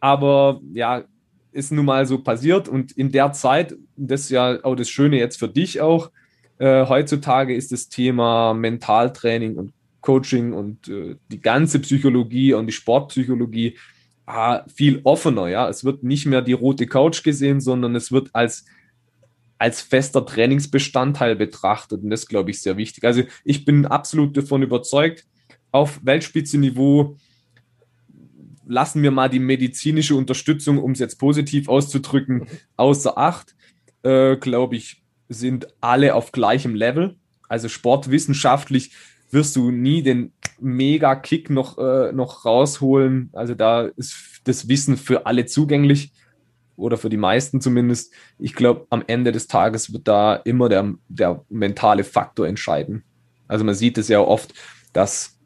Aber 0.00 0.60
ja, 0.72 1.04
ist 1.52 1.70
nun 1.70 1.84
mal 1.84 2.06
so 2.06 2.18
passiert 2.18 2.68
und 2.68 2.90
in 2.90 3.12
der 3.12 3.30
Zeit, 3.30 3.76
das 3.96 4.22
ist 4.22 4.30
ja 4.30 4.58
auch 4.64 4.74
das 4.74 4.88
Schöne 4.88 5.16
jetzt 5.16 5.38
für 5.38 5.48
dich 5.48 5.80
auch, 5.80 6.10
äh, 6.58 6.86
heutzutage 6.86 7.54
ist 7.54 7.70
das 7.70 7.88
Thema 7.88 8.52
Mentaltraining 8.52 9.56
und 9.56 9.72
Coaching 10.00 10.52
und 10.54 10.88
äh, 10.88 11.14
die 11.30 11.40
ganze 11.40 11.78
Psychologie 11.78 12.52
und 12.52 12.66
die 12.66 12.72
Sportpsychologie 12.72 13.76
viel 14.74 15.00
offener. 15.04 15.48
Ja, 15.48 15.68
es 15.68 15.84
wird 15.84 16.02
nicht 16.02 16.26
mehr 16.26 16.42
die 16.42 16.52
rote 16.52 16.86
Couch 16.86 17.22
gesehen, 17.22 17.60
sondern 17.60 17.94
es 17.96 18.12
wird 18.12 18.30
als 18.32 18.64
als 19.58 19.82
fester 19.82 20.24
Trainingsbestandteil 20.24 21.36
betrachtet. 21.36 22.02
Und 22.02 22.08
das 22.08 22.26
glaube 22.26 22.50
ich 22.50 22.62
sehr 22.62 22.78
wichtig. 22.78 23.04
Also 23.04 23.24
ich 23.44 23.66
bin 23.66 23.84
absolut 23.84 24.34
davon 24.34 24.62
überzeugt, 24.62 25.26
auf 25.70 26.00
Weltspitzenniveau 26.02 27.16
lassen 28.66 29.02
wir 29.02 29.10
mal 29.10 29.28
die 29.28 29.38
medizinische 29.38 30.14
Unterstützung, 30.16 30.78
um 30.78 30.92
es 30.92 30.98
jetzt 30.98 31.18
positiv 31.18 31.68
auszudrücken, 31.68 32.46
außer 32.76 33.18
Acht. 33.18 33.54
Äh, 34.02 34.36
glaube 34.36 34.76
ich, 34.76 35.02
sind 35.28 35.66
alle 35.82 36.14
auf 36.14 36.32
gleichem 36.32 36.74
Level. 36.74 37.16
Also 37.48 37.68
sportwissenschaftlich 37.68 38.92
wirst 39.30 39.56
du 39.56 39.70
nie 39.70 40.02
den 40.02 40.32
Mega-Kick 40.60 41.50
noch, 41.50 41.78
äh, 41.78 42.12
noch 42.12 42.44
rausholen. 42.44 43.30
Also 43.32 43.54
da 43.54 43.82
ist 43.82 44.40
das 44.44 44.68
Wissen 44.68 44.96
für 44.96 45.26
alle 45.26 45.46
zugänglich 45.46 46.12
oder 46.76 46.96
für 46.96 47.10
die 47.10 47.16
meisten 47.16 47.60
zumindest. 47.60 48.12
Ich 48.38 48.54
glaube, 48.54 48.86
am 48.90 49.04
Ende 49.06 49.32
des 49.32 49.46
Tages 49.46 49.92
wird 49.92 50.08
da 50.08 50.34
immer 50.34 50.68
der, 50.68 50.94
der 51.08 51.44
mentale 51.48 52.04
Faktor 52.04 52.46
entscheiden. 52.46 53.04
Also 53.48 53.64
man 53.64 53.74
sieht 53.74 53.98
es 53.98 54.08
ja 54.08 54.20
oft, 54.20 54.54
dass 54.92 55.38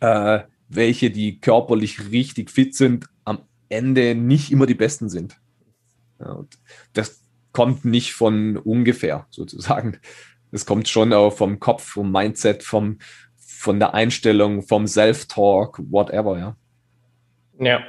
äh, 0.00 0.40
welche, 0.68 1.10
die 1.10 1.40
körperlich 1.40 2.10
richtig 2.10 2.50
fit 2.50 2.74
sind, 2.74 3.06
am 3.24 3.40
Ende 3.68 4.14
nicht 4.14 4.50
immer 4.50 4.66
die 4.66 4.74
besten 4.74 5.08
sind. 5.08 5.36
Ja, 6.18 6.44
das 6.92 7.22
kommt 7.52 7.84
nicht 7.84 8.14
von 8.14 8.56
ungefähr 8.56 9.26
sozusagen. 9.30 9.98
Es 10.52 10.66
kommt 10.66 10.88
schon 10.88 11.12
auch 11.12 11.32
vom 11.32 11.58
Kopf, 11.58 11.82
vom 11.82 12.12
Mindset, 12.12 12.62
vom, 12.62 12.98
von 13.36 13.80
der 13.80 13.94
Einstellung, 13.94 14.62
vom 14.62 14.86
Self-Talk, 14.86 15.80
whatever, 15.90 16.38
ja. 16.38 16.56
Ja. 17.58 17.80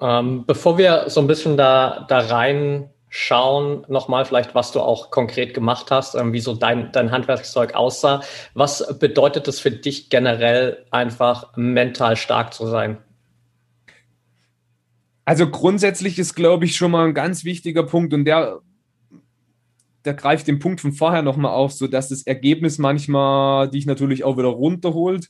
Ähm, 0.00 0.44
bevor 0.46 0.78
wir 0.78 1.04
so 1.08 1.20
ein 1.20 1.26
bisschen 1.26 1.56
da, 1.56 2.04
da 2.08 2.18
reinschauen, 2.18 3.86
nochmal 3.88 4.24
vielleicht, 4.24 4.54
was 4.54 4.72
du 4.72 4.80
auch 4.80 5.10
konkret 5.10 5.54
gemacht 5.54 5.90
hast, 5.90 6.14
ähm, 6.14 6.32
wie 6.32 6.40
so 6.40 6.54
dein, 6.54 6.92
dein 6.92 7.10
Handwerkszeug 7.10 7.74
aussah. 7.74 8.22
Was 8.54 8.98
bedeutet 8.98 9.48
es 9.48 9.58
für 9.58 9.70
dich 9.70 10.10
generell 10.10 10.84
einfach 10.90 11.56
mental 11.56 12.16
stark 12.16 12.52
zu 12.52 12.66
sein? 12.66 12.98
Also 15.24 15.48
grundsätzlich 15.48 16.18
ist, 16.18 16.34
glaube 16.34 16.64
ich, 16.64 16.76
schon 16.76 16.90
mal 16.90 17.06
ein 17.06 17.14
ganz 17.14 17.44
wichtiger 17.44 17.84
Punkt 17.84 18.12
und 18.12 18.24
der 18.24 18.58
der 20.04 20.14
greift 20.14 20.48
den 20.48 20.58
Punkt 20.58 20.80
von 20.80 20.92
vorher 20.92 21.22
nochmal 21.22 21.52
auf, 21.52 21.72
sodass 21.72 22.08
das 22.08 22.22
Ergebnis 22.22 22.78
manchmal 22.78 23.70
dich 23.70 23.86
natürlich 23.86 24.24
auch 24.24 24.36
wieder 24.36 24.48
runterholt. 24.48 25.28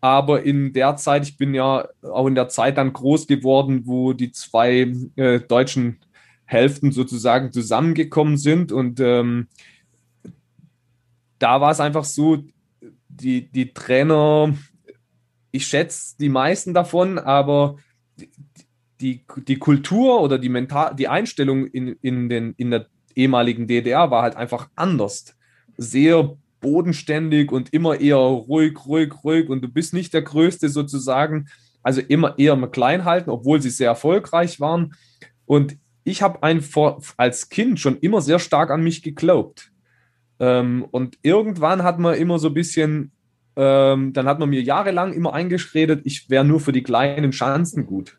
Aber 0.00 0.42
in 0.42 0.74
der 0.74 0.96
Zeit, 0.96 1.26
ich 1.26 1.38
bin 1.38 1.54
ja 1.54 1.88
auch 2.02 2.26
in 2.26 2.34
der 2.34 2.48
Zeit 2.48 2.76
dann 2.76 2.92
groß 2.92 3.26
geworden, 3.26 3.86
wo 3.86 4.12
die 4.12 4.32
zwei 4.32 4.92
äh, 5.16 5.40
deutschen 5.40 6.00
Hälften 6.44 6.92
sozusagen 6.92 7.52
zusammengekommen 7.52 8.36
sind. 8.36 8.70
Und 8.70 9.00
ähm, 9.00 9.48
da 11.38 11.62
war 11.62 11.70
es 11.70 11.80
einfach 11.80 12.04
so, 12.04 12.44
die, 13.08 13.50
die 13.50 13.72
Trainer, 13.72 14.54
ich 15.52 15.66
schätze 15.66 16.16
die 16.18 16.28
meisten 16.28 16.74
davon, 16.74 17.18
aber 17.18 17.76
die, 19.00 19.24
die 19.48 19.58
Kultur 19.58 20.20
oder 20.20 20.38
die, 20.38 20.48
Mental, 20.48 20.94
die 20.94 21.08
Einstellung 21.08 21.66
in, 21.66 21.96
in, 22.02 22.28
den, 22.28 22.54
in 22.56 22.70
der 22.70 22.88
ehemaligen 23.16 23.66
DDR 23.66 24.10
war 24.10 24.22
halt 24.22 24.36
einfach 24.36 24.68
anders. 24.74 25.36
Sehr 25.76 26.36
bodenständig 26.60 27.52
und 27.52 27.72
immer 27.72 28.00
eher 28.00 28.16
ruhig, 28.16 28.86
ruhig, 28.86 29.12
ruhig 29.22 29.48
und 29.48 29.62
du 29.62 29.68
bist 29.68 29.92
nicht 29.92 30.14
der 30.14 30.22
Größte 30.22 30.68
sozusagen. 30.68 31.46
Also 31.82 32.00
immer 32.00 32.38
eher 32.38 32.56
mal 32.56 32.70
klein 32.70 33.04
halten, 33.04 33.30
obwohl 33.30 33.60
sie 33.60 33.70
sehr 33.70 33.88
erfolgreich 33.88 34.60
waren. 34.60 34.94
Und 35.44 35.76
ich 36.04 36.22
habe 36.22 36.38
als 37.16 37.48
Kind 37.48 37.80
schon 37.80 37.98
immer 37.98 38.20
sehr 38.20 38.38
stark 38.38 38.70
an 38.70 38.82
mich 38.82 39.02
geglaubt. 39.02 39.70
Ähm, 40.38 40.86
und 40.90 41.18
irgendwann 41.22 41.82
hat 41.82 41.98
man 41.98 42.14
immer 42.14 42.38
so 42.38 42.48
ein 42.48 42.54
bisschen, 42.54 43.12
ähm, 43.56 44.12
dann 44.12 44.26
hat 44.26 44.38
man 44.38 44.50
mir 44.50 44.62
jahrelang 44.62 45.12
immer 45.12 45.32
eingeschredet, 45.32 46.02
ich 46.04 46.28
wäre 46.30 46.44
nur 46.44 46.60
für 46.60 46.72
die 46.72 46.82
kleinen 46.82 47.30
Chancen 47.30 47.86
gut. 47.86 48.18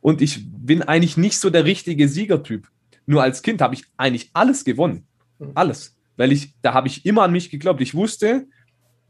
Und 0.00 0.20
ich 0.20 0.46
bin 0.46 0.82
eigentlich 0.82 1.16
nicht 1.16 1.38
so 1.38 1.50
der 1.50 1.64
richtige 1.64 2.08
Siegertyp. 2.08 2.68
Nur 3.06 3.22
als 3.22 3.42
Kind 3.42 3.60
habe 3.60 3.74
ich 3.74 3.84
eigentlich 3.96 4.30
alles 4.32 4.64
gewonnen. 4.64 5.06
Mhm. 5.38 5.52
Alles. 5.54 5.96
Weil 6.16 6.32
ich, 6.32 6.54
da 6.62 6.74
habe 6.74 6.88
ich 6.88 7.04
immer 7.04 7.22
an 7.22 7.32
mich 7.32 7.50
geglaubt. 7.50 7.80
Ich 7.80 7.94
wusste, 7.94 8.46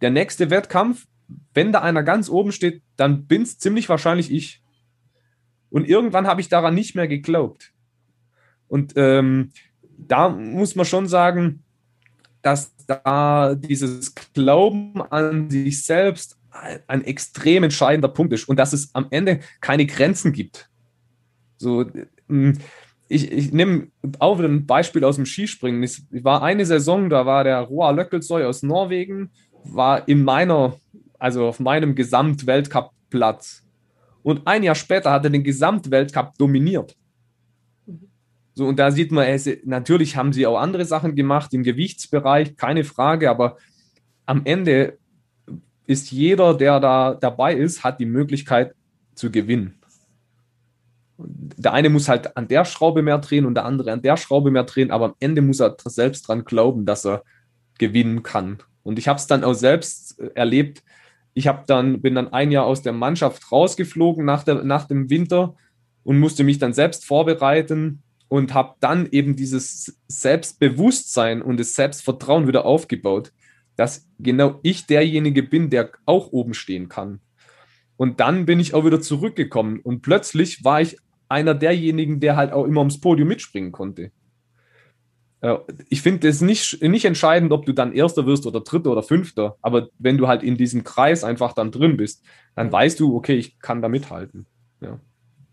der 0.01 0.11
nächste 0.11 0.51
Wettkampf, 0.51 1.07
wenn 1.53 1.73
da 1.73 1.81
einer 1.81 2.03
ganz 2.03 2.29
oben 2.29 2.53
steht, 2.53 2.83
dann 2.97 3.27
bin 3.27 3.43
es 3.43 3.59
ziemlich 3.59 3.89
wahrscheinlich 3.89 4.31
ich. 4.31 4.63
Und 5.71 5.89
irgendwann 5.89 6.27
habe 6.27 6.41
ich 6.41 6.49
daran 6.49 6.75
nicht 6.75 6.95
mehr 6.95 7.09
geglaubt. 7.09 7.73
Und 8.69 8.95
ähm, 8.97 9.51
da 9.99 10.29
muss 10.29 10.75
man 10.77 10.87
schon 10.87 11.07
sagen, 11.07 11.63
dass 12.43 12.75
da 12.87 13.55
dieses 13.55 14.15
Glauben 14.35 15.01
an 15.03 15.51
sich 15.51 15.85
selbst 15.85 16.39
ein 16.87 17.03
extrem 17.03 17.65
entscheidender 17.65 18.09
Punkt 18.09 18.33
ist 18.33 18.49
und 18.49 18.59
dass 18.59 18.73
es 18.73 18.95
am 18.95 19.07
Ende 19.11 19.41
keine 19.61 19.87
Grenzen 19.87 20.33
gibt. 20.33 20.69
So, 21.57 21.85
ich, 23.09 23.31
ich 23.31 23.53
nehme 23.53 23.89
auch 24.19 24.39
wieder 24.39 24.49
ein 24.49 24.67
Beispiel 24.67 25.05
aus 25.05 25.17
dem 25.17 25.27
Skispringen. 25.27 25.83
Ich 25.83 26.03
war 26.11 26.43
eine 26.43 26.65
Saison, 26.65 27.11
da 27.11 27.27
war 27.27 27.45
der 27.45 27.61
Roa 27.61 27.91
Löckelsoy 27.91 28.45
aus 28.45 28.63
Norwegen, 28.63 29.31
war 29.65 30.09
in 30.09 30.25
meiner, 30.25 30.77
also 31.19 31.47
auf 31.47 31.61
meinem 31.61 31.95
Gesamtweltcup-Platz. 31.95 33.63
Und 34.23 34.47
ein 34.47 34.63
Jahr 34.63 34.75
später 34.75 35.11
hat 35.11 35.25
er 35.25 35.31
den 35.31 35.45
Gesamtweltcup 35.45 36.37
dominiert. 36.39 36.97
So, 38.55 38.67
und 38.67 38.79
da 38.79 38.91
sieht 38.91 39.11
man, 39.11 39.27
natürlich 39.65 40.17
haben 40.17 40.33
sie 40.33 40.47
auch 40.47 40.59
andere 40.59 40.85
Sachen 40.85 41.15
gemacht 41.15 41.53
im 41.53 41.65
Gewichtsbereich, 41.65 42.57
keine 42.57 42.85
Frage, 42.85 43.29
aber 43.29 43.59
am 44.27 44.43
Ende 44.45 44.99
ist 45.87 46.11
jeder, 46.13 46.55
der 46.55 46.81
da 46.81 47.15
dabei 47.15 47.55
ist, 47.55 47.85
hat 47.85 48.01
die 48.01 48.07
Möglichkeit 48.07 48.75
zu 49.15 49.31
gewinnen. 49.31 49.75
Der 51.17 51.73
eine 51.73 51.91
muss 51.91 52.09
halt 52.09 52.37
an 52.37 52.49
der 52.49 52.65
Schraube 52.65 53.03
mehr 53.03 53.19
drehen 53.19 53.47
und 53.47 53.55
der 53.55 53.65
andere 53.65 53.93
an 53.93 54.03
der 54.03 54.17
Schraube 54.17 54.51
mehr 54.51 54.65
drehen, 54.65 54.91
aber 54.91 55.07
am 55.07 55.15
Ende 55.21 55.43
muss 55.43 55.61
er 55.61 55.77
selbst 55.85 56.27
dran 56.29 56.45
glauben, 56.45 56.87
dass 56.87 57.07
er 57.07 57.23
gewinnen 57.79 58.23
kann. 58.23 58.59
Und 58.83 58.99
ich 58.99 59.09
habe 59.09 59.19
es 59.19 59.27
dann 59.27 59.45
auch 59.45 59.55
selbst 59.55 60.19
erlebt. 60.35 60.83
Ich 61.33 61.47
habe 61.47 61.65
dann 61.67 62.01
bin 62.01 62.15
dann 62.15 62.33
ein 62.33 62.51
Jahr 62.51 62.67
aus 62.67 62.83
der 62.83 62.93
Mannschaft 62.93 63.51
rausgeflogen 63.51 64.25
nach, 64.25 64.45
der, 64.45 64.63
nach 64.65 64.87
dem 64.87 65.11
Winter 65.11 65.55
und 66.05 66.19
musste 66.19 66.45
mich 66.45 66.59
dann 66.59 66.73
selbst 66.73 67.05
vorbereiten 67.05 68.03
und 68.29 68.55
habe 68.55 68.75
dann 68.81 69.09
eben 69.11 69.37
dieses 69.37 69.99
Selbstbewusstsein 70.09 71.43
und 71.43 71.59
das 71.59 71.75
Selbstvertrauen 71.75 72.47
wieder 72.47 72.65
aufgebaut, 72.65 73.33
dass 73.77 74.07
genau 74.19 74.61
ich 74.63 74.87
derjenige 74.87 75.43
bin, 75.43 75.71
der 75.71 75.91
auch 76.07 76.33
oben 76.33 76.55
stehen 76.55 76.89
kann. 76.89 77.21
Und 77.97 78.21
dann 78.21 78.47
bin 78.47 78.61
ich 78.61 78.75
auch 78.75 78.85
wieder 78.85 79.01
zurückgekommen 79.01 79.81
und 79.81 80.03
plötzlich 80.03 80.65
war 80.65 80.81
ich 80.81 80.97
einer 81.29 81.55
derjenigen, 81.55 82.21
der 82.21 82.37
halt 82.37 82.53
auch 82.53 82.65
immer 82.65 82.81
ums 82.81 83.01
Podium 83.01 83.29
mitspringen 83.29 83.73
konnte. 83.73 84.11
Äh, 85.41 85.59
ich 85.89 86.03
finde 86.03 86.29
es 86.29 86.41
nicht, 86.41 86.83
nicht 86.83 87.05
entscheidend, 87.05 87.53
ob 87.53 87.67
du 87.67 87.73
dann 87.73 87.93
Erster 87.93 88.27
wirst 88.27 88.47
oder 88.47 88.61
Dritter 88.61 88.91
oder 88.91 89.03
Fünfter, 89.03 89.57
aber 89.63 89.89
wenn 89.99 90.19
du 90.19 90.27
halt 90.27 90.43
in 90.43 90.57
diesem 90.57 90.85
Kreis 90.85 91.23
einfach 91.23 91.53
dann 91.53 91.71
drin 91.71 91.97
bist, 91.97 92.25
dann 92.57 92.73
weißt 92.73 92.99
du, 92.99 93.15
okay, 93.15 93.37
ich 93.37 93.59
kann 93.59 93.83
da 93.83 93.89
mithalten. 93.89 94.47
Ja. 94.81 94.99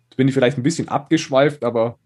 Jetzt 0.10 0.18
bin 0.18 0.28
ich 0.28 0.34
vielleicht 0.34 0.58
ein 0.58 0.64
bisschen 0.64 0.88
abgeschweift, 0.88 1.64
aber 1.64 1.98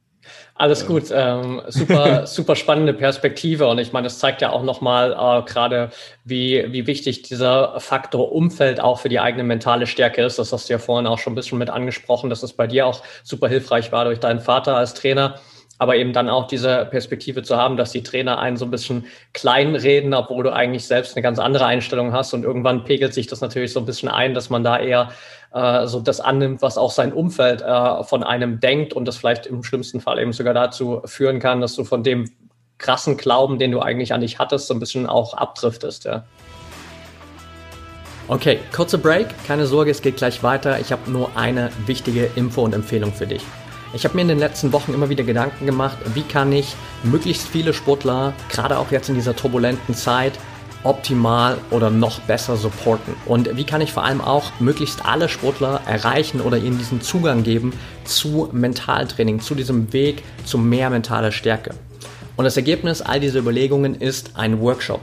alles 0.56 0.86
gut, 0.86 1.06
ähm, 1.12 1.62
super, 1.68 2.26
super 2.28 2.56
spannende 2.56 2.94
Perspektive 2.94 3.68
und 3.68 3.78
ich 3.78 3.92
meine, 3.92 4.08
es 4.08 4.20
zeigt 4.20 4.42
ja 4.42 4.52
auch 4.52 4.64
nochmal 4.64 5.12
äh, 5.12 5.50
gerade, 5.50 5.90
wie, 6.24 6.66
wie 6.70 6.88
wichtig 6.88 7.24
dieser 7.24 7.80
Faktor 7.80 8.32
Umfeld 8.32 8.80
auch 8.80 9.00
für 9.00 9.10
die 9.10 9.20
eigene 9.20 9.44
mentale 9.44 9.86
Stärke 9.86 10.24
ist. 10.24 10.40
Das 10.40 10.54
hast 10.54 10.70
du 10.70 10.74
ja 10.74 10.80
vorhin 10.80 11.08
auch 11.08 11.20
schon 11.20 11.34
ein 11.34 11.36
bisschen 11.36 11.58
mit 11.58 11.70
angesprochen, 11.70 12.30
dass 12.30 12.42
es 12.44 12.54
bei 12.54 12.68
dir 12.68 12.88
auch 12.88 13.02
super 13.24 13.48
hilfreich 13.50 13.92
war 13.92 14.06
durch 14.06 14.20
deinen 14.20 14.40
Vater 14.40 14.78
als 14.78 14.94
Trainer 14.94 15.36
aber 15.78 15.96
eben 15.98 16.14
dann 16.14 16.30
auch 16.30 16.48
diese 16.48 16.86
Perspektive 16.86 17.44
zu 17.44 17.58
haben, 17.58 17.76
dass 17.76 17.92
die 17.92 18.04
Trainer 18.04 18.40
einen 18.40 18.58
so 18.58 18.66
ein 18.66 18.72
bisschen 18.72 19.06
kleinreden, 19.34 20.14
obwohl 20.14 20.44
du 20.44 20.54
eigentlich 20.54 20.88
selbst 20.88 21.16
eine 21.16 21.24
ganz 21.24 21.40
andere 21.40 21.66
Einstellung 21.66 22.14
hast 22.14 22.34
und 22.34 22.44
irgendwann 22.44 22.86
pegelt 22.86 23.14
sich 23.14 23.28
das 23.28 23.42
natürlich 23.42 23.74
so 23.74 23.80
ein 23.80 23.86
bisschen 23.86 24.10
ein, 24.10 24.34
dass 24.34 24.50
man 24.50 24.64
da 24.64 24.80
eher 24.80 25.10
äh, 25.54 25.86
so 25.88 26.00
das 26.00 26.22
annimmt, 26.22 26.62
was 26.62 26.78
auch 26.78 26.92
sein 26.92 27.12
Umfeld 27.12 27.62
äh, 27.62 28.04
von 28.04 28.24
einem 28.24 28.60
denkt 28.60 28.94
und 28.94 29.06
das 29.06 29.18
vielleicht 29.18 29.48
im 29.48 29.64
schlimmsten 29.64 30.00
Fall 30.00 30.20
eben 30.20 30.34
sogar 30.34 30.54
dazu 30.54 31.02
führen 31.06 31.40
kann, 31.40 31.60
dass 31.60 31.76
du 31.76 31.84
von 31.84 32.04
dem 32.04 32.30
krassen 32.78 33.18
Glauben, 33.18 33.60
den 33.60 33.72
du 33.72 33.82
eigentlich 33.82 34.14
an 34.14 34.22
dich 34.22 34.40
hattest, 34.40 34.68
so 34.68 34.74
ein 34.74 34.80
bisschen 34.80 35.08
auch 35.08 35.34
abdriftest, 35.34 36.06
ja. 36.06 36.26
Okay, 38.28 38.60
kurzer 38.76 38.98
Break, 38.98 39.28
keine 39.46 39.68
Sorge, 39.68 39.92
es 39.92 40.02
geht 40.02 40.18
gleich 40.18 40.42
weiter. 40.42 40.80
Ich 40.80 40.92
habe 40.92 41.12
nur 41.12 41.38
eine 41.38 41.70
wichtige 41.86 42.28
Info 42.36 42.64
und 42.64 42.74
Empfehlung 42.74 43.14
für 43.14 43.28
dich. 43.28 43.44
Ich 43.94 44.04
habe 44.04 44.16
mir 44.16 44.22
in 44.22 44.28
den 44.28 44.40
letzten 44.40 44.74
Wochen 44.74 44.94
immer 44.94 45.10
wieder 45.10 45.24
Gedanken 45.24 45.66
gemacht, 45.66 45.98
wie 46.14 46.24
kann 46.24 46.52
ich 46.52 46.76
möglichst 47.04 47.48
viele 47.48 47.74
Sportler, 47.74 48.34
gerade 48.50 48.78
auch 48.78 48.92
jetzt 48.92 49.10
in 49.10 49.16
dieser 49.16 49.36
turbulenten 49.36 49.96
Zeit, 49.96 50.34
optimal 50.84 51.58
oder 51.72 51.90
noch 51.90 52.20
besser 52.22 52.58
supporten? 52.58 53.16
Und 53.26 53.56
wie 53.58 53.64
kann 53.64 53.82
ich 53.82 53.94
vor 53.94 54.04
allem 54.04 54.22
auch 54.22 54.52
möglichst 54.60 55.06
alle 55.06 55.30
Sportler 55.30 55.82
erreichen 55.86 56.42
oder 56.42 56.58
ihnen 56.58 56.78
diesen 56.78 57.02
Zugang 57.02 57.44
geben 57.44 57.74
zu 58.04 58.50
Mentaltraining, 58.52 59.40
zu 59.40 59.56
diesem 59.56 59.92
Weg 59.94 60.24
zu 60.46 60.58
mehr 60.58 60.90
mentaler 60.90 61.32
Stärke? 61.32 61.72
Und 62.38 62.46
das 62.46 62.58
Ergebnis 62.58 63.02
all 63.02 63.20
dieser 63.20 63.40
Überlegungen 63.40 63.96
ist 63.96 64.32
ein 64.36 64.60
Workshop. 64.60 65.02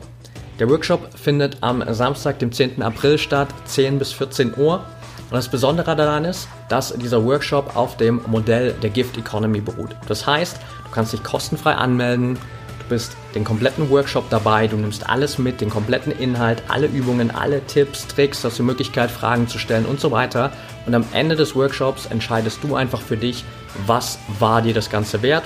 Der 0.59 0.68
Workshop 0.68 1.09
findet 1.18 1.57
am 1.62 1.83
Samstag, 1.92 2.38
dem 2.38 2.53
10. 2.53 2.83
April 2.83 3.18
statt, 3.18 3.49
10 3.64 3.99
bis 3.99 4.12
14 4.12 4.55
Uhr. 4.57 4.85
Und 5.33 5.37
das 5.38 5.49
Besondere 5.49 5.97
daran 5.97 6.27
ist, 6.27 6.47
dass 6.68 6.92
dieser 6.92 7.25
Workshop 7.25 7.75
auf 7.75 7.97
dem 7.97 8.21
Modell 8.27 8.75
der 8.83 8.90
Gift 8.90 9.16
Economy 9.16 9.62
beruht. 9.62 9.97
Das 10.07 10.27
heißt, 10.27 10.59
du 10.59 10.90
kannst 10.90 11.14
dich 11.14 11.23
kostenfrei 11.23 11.73
anmelden, 11.73 12.35
du 12.35 12.88
bist 12.90 13.16
den 13.35 13.42
kompletten 13.42 13.88
Workshop 13.88 14.29
dabei, 14.29 14.66
du 14.66 14.77
nimmst 14.77 15.09
alles 15.09 15.38
mit, 15.38 15.62
den 15.62 15.71
kompletten 15.71 16.12
Inhalt, 16.12 16.62
alle 16.68 16.87
Übungen, 16.87 17.31
alle 17.31 17.64
Tipps, 17.64 18.07
Tricks, 18.09 18.45
hast 18.45 18.59
die 18.59 18.62
Möglichkeit, 18.62 19.11
Fragen 19.11 19.49
zu 19.49 19.59
stellen 19.59 19.87
und 19.87 20.01
so 20.01 20.11
weiter. 20.11 20.53
Und 20.85 20.95
am 20.95 21.07
Ende 21.14 21.35
des 21.35 21.57
Workshops 21.57 22.05
entscheidest 22.05 22.62
du 22.62 22.77
einfach 22.77 23.01
für 23.01 23.16
dich, 23.16 23.42
was 23.87 24.18
war 24.38 24.61
dir 24.61 24.75
das 24.75 24.90
Ganze 24.90 25.23
wert. 25.23 25.45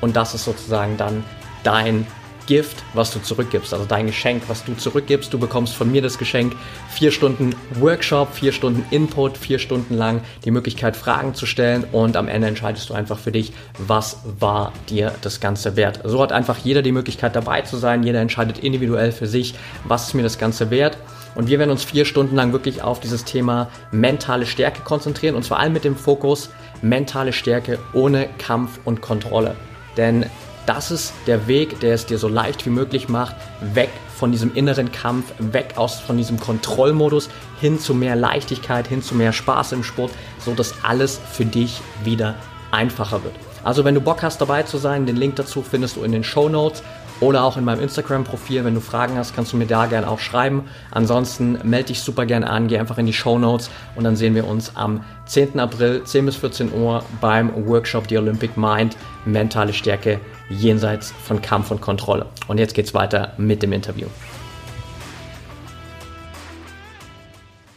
Und 0.00 0.16
das 0.16 0.34
ist 0.34 0.46
sozusagen 0.46 0.96
dann 0.96 1.22
dein 1.62 2.08
Gift, 2.48 2.82
was 2.94 3.12
du 3.12 3.20
zurückgibst, 3.20 3.74
also 3.74 3.84
dein 3.84 4.06
Geschenk, 4.06 4.42
was 4.48 4.64
du 4.64 4.74
zurückgibst. 4.74 5.30
Du 5.32 5.38
bekommst 5.38 5.74
von 5.74 5.92
mir 5.92 6.00
das 6.00 6.16
Geschenk, 6.16 6.56
vier 6.88 7.12
Stunden 7.12 7.54
Workshop, 7.74 8.32
vier 8.32 8.52
Stunden 8.52 8.86
Input, 8.90 9.36
vier 9.36 9.58
Stunden 9.58 9.94
lang 9.94 10.22
die 10.46 10.50
Möglichkeit, 10.50 10.96
Fragen 10.96 11.34
zu 11.34 11.44
stellen 11.44 11.84
und 11.92 12.16
am 12.16 12.26
Ende 12.26 12.48
entscheidest 12.48 12.88
du 12.88 12.94
einfach 12.94 13.18
für 13.18 13.32
dich, 13.32 13.52
was 13.76 14.20
war 14.40 14.72
dir 14.88 15.14
das 15.20 15.40
Ganze 15.40 15.76
wert. 15.76 16.00
So 16.04 16.22
hat 16.22 16.32
einfach 16.32 16.56
jeder 16.56 16.80
die 16.80 16.90
Möglichkeit 16.90 17.36
dabei 17.36 17.60
zu 17.60 17.76
sein, 17.76 18.02
jeder 18.02 18.20
entscheidet 18.20 18.58
individuell 18.60 19.12
für 19.12 19.26
sich, 19.26 19.54
was 19.84 20.08
ist 20.08 20.14
mir 20.14 20.22
das 20.22 20.38
Ganze 20.38 20.70
wert. 20.70 20.96
Und 21.34 21.48
wir 21.48 21.58
werden 21.58 21.70
uns 21.70 21.84
vier 21.84 22.06
Stunden 22.06 22.34
lang 22.34 22.52
wirklich 22.54 22.80
auf 22.80 22.98
dieses 22.98 23.24
Thema 23.24 23.68
mentale 23.92 24.46
Stärke 24.46 24.80
konzentrieren 24.80 25.34
und 25.34 25.44
zwar 25.44 25.58
allem 25.58 25.74
mit 25.74 25.84
dem 25.84 25.96
Fokus 25.96 26.48
mentale 26.80 27.34
Stärke 27.34 27.78
ohne 27.92 28.26
Kampf 28.38 28.80
und 28.86 29.02
Kontrolle. 29.02 29.54
Denn 29.98 30.24
das 30.68 30.90
ist 30.90 31.14
der 31.26 31.46
Weg, 31.46 31.80
der 31.80 31.94
es 31.94 32.04
dir 32.04 32.18
so 32.18 32.28
leicht 32.28 32.66
wie 32.66 32.70
möglich 32.70 33.08
macht, 33.08 33.34
weg 33.60 33.88
von 34.14 34.32
diesem 34.32 34.54
inneren 34.54 34.92
Kampf, 34.92 35.32
weg 35.38 35.74
aus 35.76 35.98
von 35.98 36.18
diesem 36.18 36.38
Kontrollmodus 36.38 37.30
hin 37.58 37.80
zu 37.80 37.94
mehr 37.94 38.16
Leichtigkeit, 38.16 38.86
hin 38.86 39.02
zu 39.02 39.14
mehr 39.14 39.32
Spaß 39.32 39.72
im 39.72 39.82
Sport, 39.82 40.12
so 40.44 40.52
dass 40.52 40.74
alles 40.82 41.18
für 41.32 41.46
dich 41.46 41.80
wieder 42.04 42.34
einfacher 42.70 43.24
wird. 43.24 43.34
Also 43.64 43.84
wenn 43.84 43.94
du 43.94 44.02
Bock 44.02 44.22
hast 44.22 44.42
dabei 44.42 44.62
zu 44.62 44.76
sein, 44.76 45.06
den 45.06 45.16
Link 45.16 45.36
dazu 45.36 45.62
findest 45.62 45.96
du 45.96 46.02
in 46.02 46.12
den 46.12 46.22
Show 46.22 46.50
Notes 46.50 46.82
oder 47.20 47.44
auch 47.44 47.56
in 47.56 47.64
meinem 47.64 47.80
Instagram-Profil. 47.80 48.64
Wenn 48.64 48.74
du 48.74 48.80
Fragen 48.80 49.16
hast, 49.16 49.34
kannst 49.34 49.52
du 49.52 49.56
mir 49.56 49.66
da 49.66 49.86
gerne 49.86 50.08
auch 50.08 50.20
schreiben. 50.20 50.64
Ansonsten 50.90 51.58
melde 51.64 51.88
dich 51.88 52.02
super 52.02 52.26
gerne 52.26 52.48
an, 52.48 52.68
geh 52.68 52.78
einfach 52.78 52.98
in 52.98 53.06
die 53.06 53.12
Show 53.12 53.38
Notes 53.38 53.70
und 53.96 54.04
dann 54.04 54.16
sehen 54.16 54.34
wir 54.34 54.46
uns 54.46 54.76
am 54.76 55.02
10. 55.26 55.58
April 55.58 56.04
10 56.04 56.26
bis 56.26 56.36
14 56.36 56.72
Uhr 56.72 57.02
beim 57.20 57.50
Workshop 57.66 58.04
The 58.08 58.18
Olympic 58.18 58.56
Mind 58.56 58.96
Mentale 59.24 59.72
Stärke 59.72 60.20
jenseits 60.50 61.10
von 61.10 61.42
Kampf 61.42 61.70
und 61.70 61.80
Kontrolle. 61.80 62.26
Und 62.46 62.58
jetzt 62.58 62.74
geht's 62.74 62.94
weiter 62.94 63.34
mit 63.38 63.62
dem 63.62 63.72
Interview. 63.72 64.06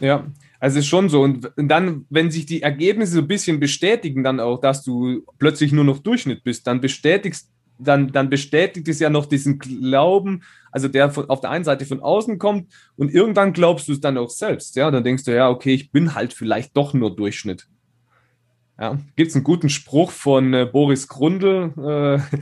Ja, 0.00 0.26
also 0.58 0.78
ist 0.78 0.86
schon 0.86 1.08
so. 1.08 1.22
Und 1.22 1.50
dann, 1.56 2.06
wenn 2.10 2.30
sich 2.30 2.46
die 2.46 2.62
Ergebnisse 2.62 3.14
so 3.14 3.20
ein 3.20 3.28
bisschen 3.28 3.60
bestätigen, 3.60 4.22
dann 4.24 4.40
auch, 4.40 4.60
dass 4.60 4.82
du 4.82 5.24
plötzlich 5.38 5.72
nur 5.72 5.84
noch 5.84 5.98
Durchschnitt 5.98 6.44
bist, 6.44 6.66
dann 6.66 6.80
bestätigst, 6.80 7.50
dann, 7.78 8.12
dann 8.12 8.30
bestätigt 8.30 8.88
es 8.88 9.00
ja 9.00 9.10
noch 9.10 9.26
diesen 9.26 9.58
Glauben, 9.58 10.42
also 10.70 10.88
der 10.88 11.10
von, 11.10 11.28
auf 11.28 11.40
der 11.40 11.50
einen 11.50 11.64
Seite 11.64 11.84
von 11.84 12.00
außen 12.00 12.38
kommt 12.38 12.72
und 12.96 13.12
irgendwann 13.12 13.52
glaubst 13.52 13.88
du 13.88 13.92
es 13.92 14.00
dann 14.00 14.18
auch 14.18 14.30
selbst. 14.30 14.76
Ja, 14.76 14.90
dann 14.90 15.04
denkst 15.04 15.24
du, 15.24 15.34
ja, 15.34 15.48
okay, 15.48 15.74
ich 15.74 15.90
bin 15.90 16.14
halt 16.14 16.32
vielleicht 16.32 16.76
doch 16.76 16.94
nur 16.94 17.14
Durchschnitt. 17.14 17.66
Ja, 18.78 18.98
gibt 19.16 19.30
es 19.30 19.34
einen 19.34 19.44
guten 19.44 19.68
Spruch 19.68 20.10
von 20.10 20.54
äh, 20.54 20.66
Boris 20.70 21.06
Grundl, 21.06 21.72
äh, 21.76 22.36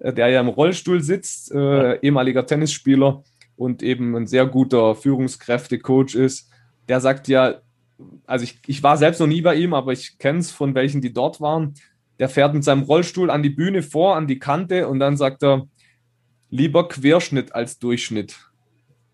der 0.00 0.28
ja 0.28 0.40
im 0.40 0.48
Rollstuhl 0.48 1.02
sitzt, 1.02 1.52
äh, 1.52 1.98
ehemaliger 2.00 2.46
Tennisspieler 2.46 3.22
und 3.56 3.82
eben 3.82 4.16
ein 4.16 4.26
sehr 4.26 4.46
guter 4.46 4.94
Führungskräftecoach 4.94 6.14
ist 6.14 6.50
der 6.90 7.00
sagt 7.00 7.28
ja, 7.28 7.60
also 8.26 8.42
ich, 8.42 8.58
ich 8.66 8.82
war 8.82 8.96
selbst 8.96 9.20
noch 9.20 9.28
nie 9.28 9.42
bei 9.42 9.54
ihm, 9.54 9.74
aber 9.74 9.92
ich 9.92 10.18
kenne 10.18 10.40
es 10.40 10.50
von 10.50 10.74
welchen, 10.74 11.00
die 11.00 11.12
dort 11.12 11.40
waren. 11.40 11.74
Der 12.18 12.28
fährt 12.28 12.52
mit 12.52 12.64
seinem 12.64 12.82
Rollstuhl 12.82 13.30
an 13.30 13.44
die 13.44 13.50
Bühne 13.50 13.82
vor, 13.82 14.16
an 14.16 14.26
die 14.26 14.40
Kante 14.40 14.88
und 14.88 14.98
dann 14.98 15.16
sagt 15.16 15.44
er, 15.44 15.68
lieber 16.50 16.88
Querschnitt 16.88 17.54
als 17.54 17.78
Durchschnitt. 17.78 18.40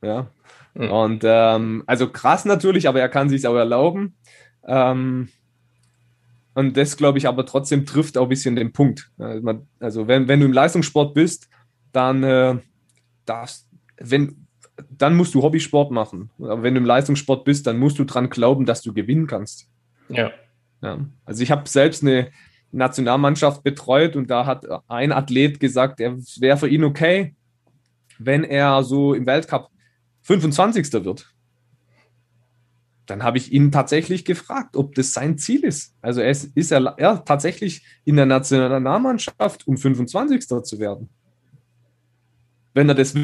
Ja. 0.02 0.30
Mhm. 0.72 0.90
Und 0.90 1.22
ähm, 1.24 1.84
also 1.86 2.08
krass 2.08 2.46
natürlich, 2.46 2.88
aber 2.88 3.00
er 3.00 3.10
kann 3.10 3.28
sich 3.28 3.46
auch 3.46 3.56
erlauben. 3.56 4.16
Ähm, 4.66 5.28
und 6.56 6.74
das, 6.74 6.96
glaube 6.96 7.18
ich, 7.18 7.28
aber 7.28 7.44
trotzdem 7.44 7.84
trifft 7.84 8.16
auch 8.16 8.22
ein 8.22 8.28
bisschen 8.30 8.56
den 8.56 8.72
Punkt. 8.72 9.10
Also, 9.78 10.08
wenn, 10.08 10.26
wenn 10.26 10.40
du 10.40 10.46
im 10.46 10.54
Leistungssport 10.54 11.12
bist, 11.12 11.50
dann 11.92 12.22
äh, 12.22 12.56
darfst, 13.26 13.68
wenn, 13.98 14.46
dann 14.88 15.16
musst 15.16 15.34
du 15.34 15.42
Hobbysport 15.42 15.90
machen. 15.90 16.30
Aber 16.38 16.62
wenn 16.62 16.72
du 16.72 16.80
im 16.80 16.86
Leistungssport 16.86 17.44
bist, 17.44 17.66
dann 17.66 17.78
musst 17.78 17.98
du 17.98 18.04
dran 18.04 18.30
glauben, 18.30 18.64
dass 18.64 18.80
du 18.80 18.94
gewinnen 18.94 19.26
kannst. 19.26 19.68
Ja. 20.08 20.30
ja. 20.80 21.04
Also 21.26 21.42
ich 21.42 21.50
habe 21.50 21.68
selbst 21.68 22.02
eine 22.02 22.30
Nationalmannschaft 22.72 23.62
betreut 23.62 24.16
und 24.16 24.30
da 24.30 24.46
hat 24.46 24.64
ein 24.88 25.12
Athlet 25.12 25.60
gesagt, 25.60 26.00
er 26.00 26.16
wäre 26.38 26.56
für 26.56 26.68
ihn 26.68 26.84
okay, 26.84 27.34
wenn 28.18 28.44
er 28.44 28.82
so 28.82 29.12
im 29.12 29.26
Weltcup 29.26 29.68
25. 30.22 30.90
wird. 31.04 31.26
Dann 33.06 33.22
habe 33.22 33.38
ich 33.38 33.52
ihn 33.52 33.72
tatsächlich 33.72 34.24
gefragt, 34.24 34.76
ob 34.76 34.94
das 34.94 35.12
sein 35.12 35.38
Ziel 35.38 35.64
ist. 35.64 35.94
Also 36.02 36.20
er 36.20 36.30
ist, 36.30 36.56
ist 36.56 36.72
er, 36.72 36.94
er 36.98 37.24
tatsächlich 37.24 37.84
in 38.04 38.16
der 38.16 38.26
Nationalmannschaft, 38.26 39.66
um 39.66 39.76
25. 39.76 40.46
zu 40.46 40.78
werden. 40.78 41.08
Wenn 42.74 42.88
er 42.88 42.94
das 42.94 43.14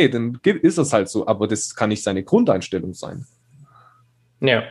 okay, 0.00 0.08
dann 0.08 0.40
ist 0.42 0.78
es 0.78 0.92
halt 0.92 1.08
so, 1.08 1.26
aber 1.26 1.46
das 1.46 1.74
kann 1.74 1.90
nicht 1.90 2.02
seine 2.02 2.22
Grundeinstellung 2.22 2.94
sein. 2.94 3.26
Ja. 4.40 4.64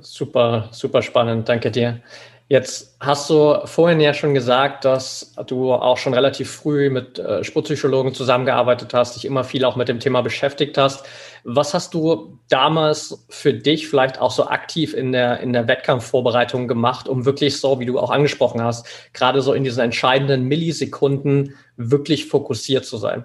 Super, 0.00 0.68
super 0.72 1.00
spannend, 1.02 1.48
danke 1.48 1.70
dir. 1.70 2.02
Jetzt 2.48 2.96
hast 3.00 3.28
du 3.28 3.60
vorhin 3.64 3.98
ja 4.00 4.14
schon 4.14 4.32
gesagt, 4.32 4.84
dass 4.84 5.34
du 5.48 5.72
auch 5.72 5.96
schon 5.96 6.14
relativ 6.14 6.48
früh 6.48 6.90
mit 6.90 7.18
äh, 7.18 7.42
Sportpsychologen 7.42 8.14
zusammengearbeitet 8.14 8.94
hast, 8.94 9.16
dich 9.16 9.24
immer 9.24 9.42
viel 9.42 9.64
auch 9.64 9.74
mit 9.74 9.88
dem 9.88 9.98
Thema 9.98 10.22
beschäftigt 10.22 10.78
hast. 10.78 11.04
Was 11.42 11.74
hast 11.74 11.92
du 11.92 12.38
damals 12.48 13.26
für 13.30 13.52
dich 13.52 13.88
vielleicht 13.88 14.20
auch 14.20 14.30
so 14.30 14.46
aktiv 14.46 14.94
in 14.94 15.10
der, 15.10 15.40
in 15.40 15.52
der 15.52 15.66
Wettkampfvorbereitung 15.66 16.68
gemacht, 16.68 17.08
um 17.08 17.24
wirklich 17.24 17.58
so, 17.60 17.80
wie 17.80 17.86
du 17.86 17.98
auch 17.98 18.10
angesprochen 18.10 18.62
hast, 18.62 18.86
gerade 19.12 19.42
so 19.42 19.52
in 19.52 19.64
diesen 19.64 19.82
entscheidenden 19.82 20.44
Millisekunden 20.44 21.56
wirklich 21.76 22.26
fokussiert 22.26 22.84
zu 22.84 22.96
sein? 22.96 23.24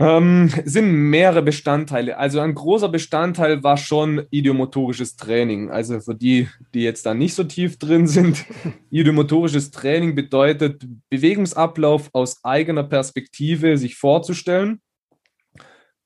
Ähm, 0.00 0.48
sind 0.64 0.92
mehrere 0.92 1.42
Bestandteile. 1.42 2.18
Also 2.18 2.38
ein 2.38 2.54
großer 2.54 2.88
Bestandteil 2.88 3.64
war 3.64 3.76
schon 3.76 4.22
idiomotorisches 4.30 5.16
Training. 5.16 5.70
Also 5.70 5.98
für 5.98 6.14
die, 6.14 6.48
die 6.72 6.82
jetzt 6.82 7.04
da 7.04 7.14
nicht 7.14 7.34
so 7.34 7.42
tief 7.42 7.80
drin 7.80 8.06
sind, 8.06 8.44
idiomotorisches 8.90 9.72
Training 9.72 10.14
bedeutet 10.14 10.86
Bewegungsablauf 11.10 12.10
aus 12.12 12.44
eigener 12.44 12.84
Perspektive 12.84 13.76
sich 13.76 13.96
vorzustellen 13.96 14.80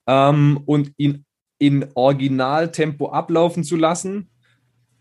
ähm, 0.06 0.62
und 0.64 0.92
ihn 0.96 1.26
in 1.58 1.86
Originaltempo 1.94 3.10
ablaufen 3.10 3.62
zu 3.62 3.76
lassen. 3.76 4.30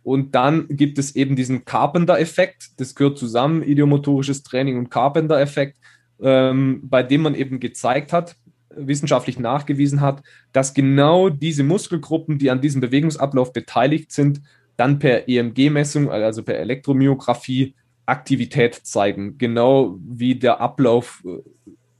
Und 0.04 0.36
dann 0.36 0.68
gibt 0.68 0.98
es 0.98 1.16
eben 1.16 1.38
diesen 1.38 1.64
Carpenter-Effekt. 1.64 2.72
Das 2.78 2.94
gehört 2.94 3.18
zusammen, 3.18 3.64
idiomotorisches 3.64 4.44
Training 4.44 4.78
und 4.78 4.90
Carpenter-Effekt, 4.90 5.78
ähm, 6.22 6.82
bei 6.84 7.04
dem 7.04 7.22
man 7.22 7.36
eben 7.36 7.62
gezeigt 7.62 8.12
hat, 8.12 8.36
wissenschaftlich 8.76 9.40
nachgewiesen 9.40 10.02
hat, 10.02 10.22
dass 10.52 10.74
genau 10.74 11.30
diese 11.30 11.64
Muskelgruppen, 11.64 12.38
die 12.38 12.52
an 12.52 12.62
diesem 12.62 12.82
Bewegungsablauf 12.82 13.54
beteiligt 13.54 14.12
sind, 14.12 14.42
dann 14.78 15.00
per 15.00 15.28
EMG-Messung, 15.28 16.10
also 16.10 16.44
per 16.44 16.58
Elektromyographie, 16.58 17.76
Aktivität 18.06 18.76
zeigen, 18.76 19.38
genau 19.38 19.98
wie 20.02 20.36
der 20.36 20.60
Ablauf 20.60 21.24
äh, 21.26 21.42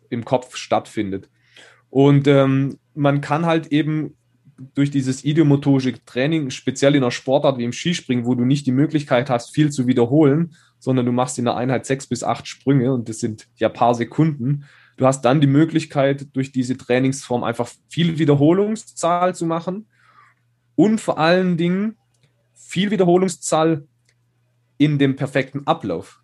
im 0.10 0.26
Kopf 0.26 0.56
stattfindet. 0.56 1.30
Und 1.90 2.28
ähm, 2.28 2.80
man 2.94 3.22
kann 3.22 3.46
halt 3.46 3.68
eben 3.68 4.16
durch 4.74 4.92
dieses 4.92 5.24
idiomotorische 5.24 5.94
Training, 6.06 6.50
speziell 6.50 6.96
in 6.96 7.04
einer 7.04 7.12
Sportart 7.12 7.58
wie 7.58 7.64
im 7.64 7.74
Skispringen, 7.74 8.26
wo 8.26 8.36
du 8.36 8.46
nicht 8.46 8.66
die 8.68 8.72
Möglichkeit 8.72 9.30
hast, 9.30 9.54
viel 9.54 9.72
zu 9.72 9.88
wiederholen, 9.88 10.54
sondern 10.80 11.06
du 11.06 11.12
machst 11.12 11.40
in 11.40 11.46
der 11.46 11.56
Einheit 11.56 11.86
sechs 11.86 12.08
bis 12.08 12.24
acht 12.24 12.48
Sprünge 12.48 12.94
und 12.94 13.10
das 13.10 13.20
sind 13.20 13.48
ja 13.56 13.70
paar 13.70 13.96
Sekunden, 13.96 14.66
Du 15.02 15.08
hast 15.08 15.24
dann 15.24 15.42
die 15.42 15.48
Möglichkeit, 15.48 16.28
durch 16.34 16.52
diese 16.52 16.78
Trainingsform 16.78 17.44
einfach 17.44 17.68
viel 17.90 18.20
Wiederholungszahl 18.20 19.34
zu 19.34 19.48
machen 19.48 19.88
und 20.76 21.02
vor 21.02 21.18
allen 21.18 21.58
Dingen 21.58 21.98
viel 22.54 22.92
Wiederholungszahl 22.92 23.88
in 24.78 25.00
dem 25.00 25.16
perfekten 25.16 25.66
Ablauf. 25.66 26.22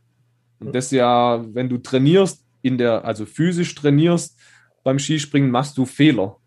Und 0.60 0.76
das 0.76 0.92
ja, 0.92 1.44
wenn 1.56 1.70
du 1.70 1.80
trainierst, 1.80 2.46
in 2.62 2.78
der, 2.78 3.04
also 3.04 3.26
physisch 3.26 3.74
trainierst 3.74 4.38
beim 4.84 5.00
Skispringen, 5.00 5.50
machst 5.50 5.76
du 5.80 5.88
Fehler. 5.88 6.38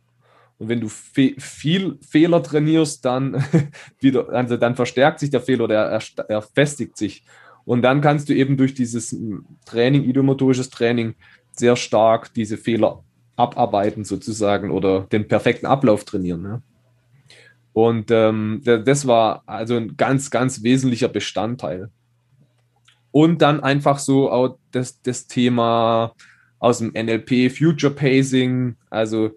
Und 0.59 0.69
wenn 0.69 0.81
du 0.81 0.89
fe 0.89 1.35
viel 1.37 1.99
Fehler 2.01 2.45
trainierst, 2.45 3.05
dann 3.05 3.43
wieder, 3.99 4.29
also 4.29 4.57
dann 4.57 4.77
verstärkt 4.77 5.19
sich 5.19 5.31
der 5.31 5.41
Fehler, 5.41 5.67
der 5.67 5.81
er, 5.81 6.03
er 6.29 6.43
festigt 6.43 6.97
sich. 6.97 7.25
Und 7.65 7.83
dann 7.83 8.01
kannst 8.01 8.29
du 8.29 8.35
eben 8.35 8.57
durch 8.57 8.75
dieses 8.75 9.17
Training, 9.65 10.05
idiomotorisches 10.05 10.71
Training, 10.71 11.15
sehr 11.53 11.77
stark 11.77 12.33
diese 12.35 12.57
Fehler 12.57 13.03
abarbeiten 13.37 14.05
sozusagen 14.05 14.71
oder 14.71 15.03
den 15.13 15.29
perfekten 15.29 15.67
Ablauf 15.67 16.05
trainieren. 16.05 16.45
Ja. 16.45 16.63
Und 17.73 18.11
ähm, 18.11 18.61
das 18.65 19.07
war 19.07 19.43
also 19.47 19.77
ein 19.77 19.97
ganz, 19.97 20.31
ganz 20.31 20.63
wesentlicher 20.63 21.09
Bestandteil. 21.09 21.91
Und 23.13 23.43
dann 23.43 23.61
einfach 23.61 23.99
so 23.99 24.31
auch 24.31 24.59
das, 24.71 25.03
das 25.03 25.27
Thema 25.27 26.15
aus 26.59 26.79
dem 26.79 26.93
NLP, 26.93 27.51
Future 27.51 27.93
Pacing, 27.93 28.77
also 28.91 29.31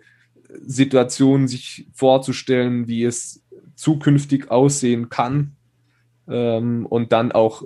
Situationen 0.66 1.48
sich 1.48 1.88
vorzustellen, 1.94 2.88
wie 2.88 3.04
es 3.04 3.44
zukünftig 3.76 4.52
aussehen 4.52 5.10
kann 5.10 5.56
ähm, 6.28 6.86
und 6.86 7.12
dann 7.12 7.32
auch 7.32 7.64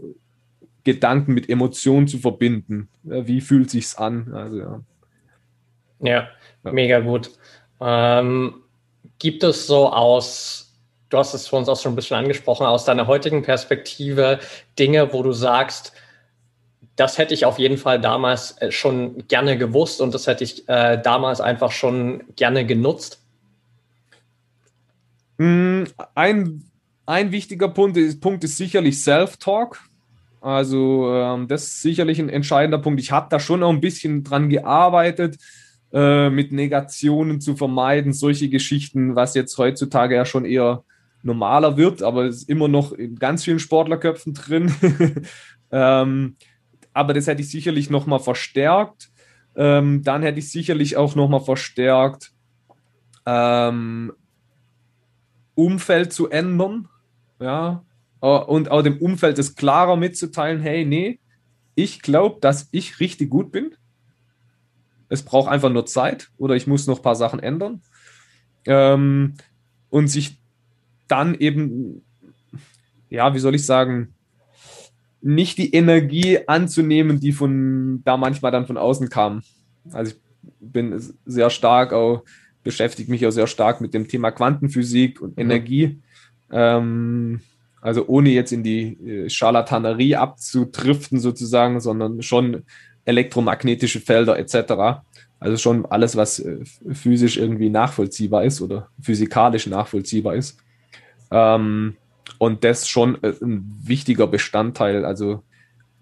Gedanken 0.88 1.34
mit 1.34 1.50
Emotionen 1.50 2.08
zu 2.08 2.18
verbinden. 2.18 2.88
Wie 3.04 3.42
fühlt 3.42 3.70
sich's 3.70 3.96
an? 3.96 4.34
Also, 4.34 4.58
ja. 4.58 4.82
Ja, 6.00 6.28
ja. 6.64 6.72
mega 6.72 7.02
gut. 7.02 7.32
Ähm, 7.82 8.64
gibt 9.20 9.44
es 9.44 9.68
so 9.68 9.92
aus, 9.92 10.74
du 11.10 11.18
hast 11.18 11.34
es 11.34 11.46
für 11.46 11.58
uns 11.58 11.68
auch 11.68 11.78
schon 11.78 11.92
ein 11.92 11.96
bisschen 11.98 12.16
angesprochen, 12.16 12.66
aus 12.66 12.86
deiner 12.86 13.06
heutigen 13.06 13.42
Perspektive 13.42 14.40
Dinge, 14.80 15.12
wo 15.12 15.24
du 15.24 15.34
sagst, 15.34 15.92
das 16.96 17.18
hätte 17.18 17.34
ich 17.34 17.44
auf 17.44 17.60
jeden 17.60 17.78
Fall 17.78 18.00
damals 18.00 18.58
äh, 18.62 18.72
schon 18.72 19.28
gerne 19.28 19.58
gewusst 19.58 20.00
und 20.00 20.14
das 20.14 20.26
hätte 20.26 20.46
ich 20.46 20.70
äh, 20.70 21.02
damals 21.02 21.42
einfach 21.42 21.74
schon 21.74 22.24
gerne 22.38 22.66
genutzt? 22.66 23.22
Hm, 25.38 25.86
ein, 26.16 26.64
ein 27.06 27.34
wichtiger 27.34 27.68
Punkt 27.68 27.98
ist, 27.98 28.22
Punkt 28.22 28.46
ist 28.46 28.56
sicherlich 28.56 29.04
Self-Talk. 29.04 29.82
Also 30.48 31.12
ähm, 31.12 31.50
das 31.50 31.64
ist 31.64 31.82
sicherlich 31.82 32.20
ein 32.20 32.30
entscheidender 32.30 32.78
Punkt. 32.78 33.02
Ich 33.02 33.12
habe 33.12 33.28
da 33.30 33.38
schon 33.38 33.64
auch 33.64 33.70
ein 33.70 33.82
bisschen 33.82 34.24
dran 34.24 34.48
gearbeitet, 34.48 35.36
äh, 35.92 36.30
mit 36.30 36.54
Negationen 36.54 37.42
zu 37.42 37.58
vermeiden, 37.58 38.14
solche 38.14 38.48
Geschichten, 38.48 39.18
was 39.18 39.36
jetzt 39.36 39.58
heutzutage 39.58 40.16
ja 40.16 40.24
schon 40.24 40.46
eher 40.46 40.86
normaler 41.22 41.76
wird, 41.76 42.02
aber 42.02 42.28
ist 42.28 42.48
immer 42.48 42.70
noch 42.70 42.94
in 42.94 43.18
ganz 43.18 43.44
vielen 43.44 43.60
Sportlerköpfen 43.60 44.34
drin. 44.34 44.74
ähm, 45.72 46.38
aber 46.94 47.14
das 47.14 47.28
hätte 47.28 47.42
ich 47.42 47.52
sicherlich 47.52 47.90
nochmal 47.90 48.20
verstärkt. 48.20 49.10
Ähm, 49.58 50.02
dann 50.04 50.22
hätte 50.22 50.40
ich 50.40 50.50
sicherlich 50.50 50.96
auch 50.96 51.16
nochmal 51.16 51.42
verstärkt, 51.42 52.32
ähm, 53.26 54.14
Umfeld 55.56 56.14
zu 56.14 56.30
ändern. 56.30 56.88
Ja, 57.42 57.84
und 58.20 58.72
auch 58.72 58.82
dem 58.82 58.98
Umfeld 58.98 59.38
es 59.40 59.56
klarer 59.56 59.96
mitzuteilen, 59.96 60.62
hey, 60.62 60.86
nee, 60.86 61.20
ich 61.76 62.02
glaube, 62.02 62.40
dass 62.42 62.68
ich 62.72 63.00
richtig 63.00 63.30
gut 63.30 63.52
bin. 63.52 63.76
Es 65.10 65.24
braucht 65.24 65.50
einfach 65.50 65.70
nur 65.70 65.86
Zeit 65.86 66.30
oder 66.38 66.56
ich 66.56 66.68
muss 66.68 66.88
noch 66.88 66.98
ein 66.98 67.04
paar 67.04 67.16
Sachen 67.16 67.40
ändern. 67.40 67.82
ähm, 68.66 69.36
und 69.90 70.08
sich 70.08 70.40
dann 71.08 71.36
eben, 71.36 72.04
ja, 73.10 73.34
wie 73.34 73.40
soll 73.40 73.56
ich 73.56 73.66
sagen, 73.66 74.14
nicht 75.22 75.58
die 75.58 75.74
Energie 75.74 76.40
anzunehmen, 76.48 77.20
die 77.20 77.32
von 77.32 78.02
da 78.04 78.18
manchmal 78.18 78.52
dann 78.52 78.68
von 78.68 78.78
außen 78.78 79.10
kam. 79.10 79.42
Also 79.92 80.12
ich 80.12 80.22
bin 80.60 81.02
sehr 81.26 81.50
stark 81.50 81.94
auch, 81.94 82.24
beschäftige 82.64 83.10
mich 83.10 83.26
auch 83.26 83.32
sehr 83.32 83.48
stark 83.48 83.82
mit 83.82 83.94
dem 83.94 84.08
Thema 84.08 84.32
Quantenphysik 84.32 85.22
und 85.22 85.38
mhm. 85.38 85.44
Energie. 85.44 86.02
Ähm, 86.52 87.42
also 87.88 88.06
ohne 88.08 88.32
jetzt 88.32 88.52
in 88.52 88.64
die 88.64 88.98
äh, 89.08 89.30
Scharlatanerie 89.30 90.18
abzudriften 90.18 91.22
sozusagen, 91.22 91.80
sondern 91.80 92.22
schon 92.22 92.64
elektromagnetische 93.06 94.02
Felder 94.02 94.38
etc. 94.38 95.00
Also 95.40 95.56
schon 95.56 95.86
alles, 95.86 96.18
was 96.18 96.40
äh, 96.40 96.66
physisch 96.92 97.38
irgendwie 97.38 97.70
nachvollziehbar 97.70 98.44
ist 98.44 98.62
oder 98.62 98.90
physikalisch 99.02 99.68
nachvollziehbar 99.68 100.36
ist. 100.36 100.60
Ähm, 101.32 101.96
und 102.40 102.66
das 102.66 102.90
schon 102.90 103.24
äh, 103.24 103.32
ein 103.42 103.80
wichtiger 103.82 104.28
Bestandteil, 104.28 105.06
also 105.06 105.44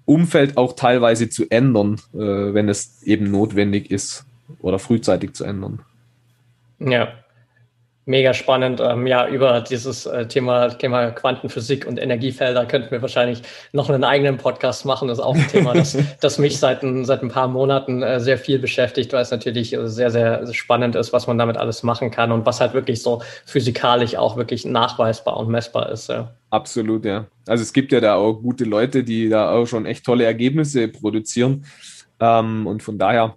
Umfeld 0.05 0.57
auch 0.57 0.73
teilweise 0.73 1.29
zu 1.29 1.49
ändern, 1.49 1.99
wenn 2.11 2.69
es 2.69 3.01
eben 3.01 3.31
notwendig 3.31 3.89
ist 3.89 4.23
oder 4.59 4.77
frühzeitig 4.77 5.33
zu 5.33 5.43
ändern. 5.45 5.81
Ja, 6.77 7.24
Mega 8.07 8.35
spannend. 8.35 8.79
Ähm, 8.83 9.07
ja, 9.07 9.27
über 9.27 9.61
dieses 9.61 10.05
äh, 10.05 10.27
Thema, 10.27 10.69
Thema 10.69 11.09
Quantenphysik 11.09 11.87
und 11.87 11.97
Energiefelder 11.99 12.67
könnten 12.67 12.91
wir 12.91 13.01
wahrscheinlich 13.01 13.41
noch 13.73 13.89
einen 13.89 14.03
eigenen 14.03 14.37
Podcast 14.37 14.85
machen. 14.85 15.07
Das 15.07 15.17
ist 15.17 15.23
auch 15.23 15.33
ein 15.33 15.47
Thema, 15.47 15.73
das, 15.73 15.97
das 16.21 16.37
mich 16.37 16.59
seit 16.59 16.83
ein, 16.83 17.03
seit 17.03 17.23
ein 17.23 17.29
paar 17.29 17.47
Monaten 17.47 18.03
äh, 18.03 18.19
sehr 18.19 18.37
viel 18.37 18.59
beschäftigt, 18.59 19.11
weil 19.11 19.23
es 19.23 19.31
natürlich 19.31 19.75
sehr, 19.85 20.11
sehr 20.11 20.53
spannend 20.53 20.95
ist, 20.95 21.13
was 21.13 21.25
man 21.25 21.39
damit 21.39 21.57
alles 21.57 21.81
machen 21.81 22.11
kann 22.11 22.31
und 22.31 22.45
was 22.45 22.61
halt 22.61 22.75
wirklich 22.75 23.01
so 23.01 23.23
physikalisch 23.45 24.15
auch 24.15 24.37
wirklich 24.37 24.65
nachweisbar 24.65 25.37
und 25.37 25.49
messbar 25.49 25.89
ist. 25.89 26.07
Ja. 26.07 26.31
Absolut, 26.51 27.05
ja. 27.05 27.25
Also 27.47 27.63
es 27.63 27.73
gibt 27.73 27.91
ja 27.91 27.99
da 27.99 28.15
auch 28.15 28.33
gute 28.33 28.65
Leute, 28.65 29.03
die 29.03 29.29
da 29.29 29.51
auch 29.51 29.65
schon 29.65 29.87
echt 29.87 30.05
tolle 30.05 30.25
Ergebnisse 30.25 30.87
produzieren. 30.89 31.65
Ähm, 32.19 32.67
und 32.67 32.83
von 32.83 32.99
daher, 32.99 33.35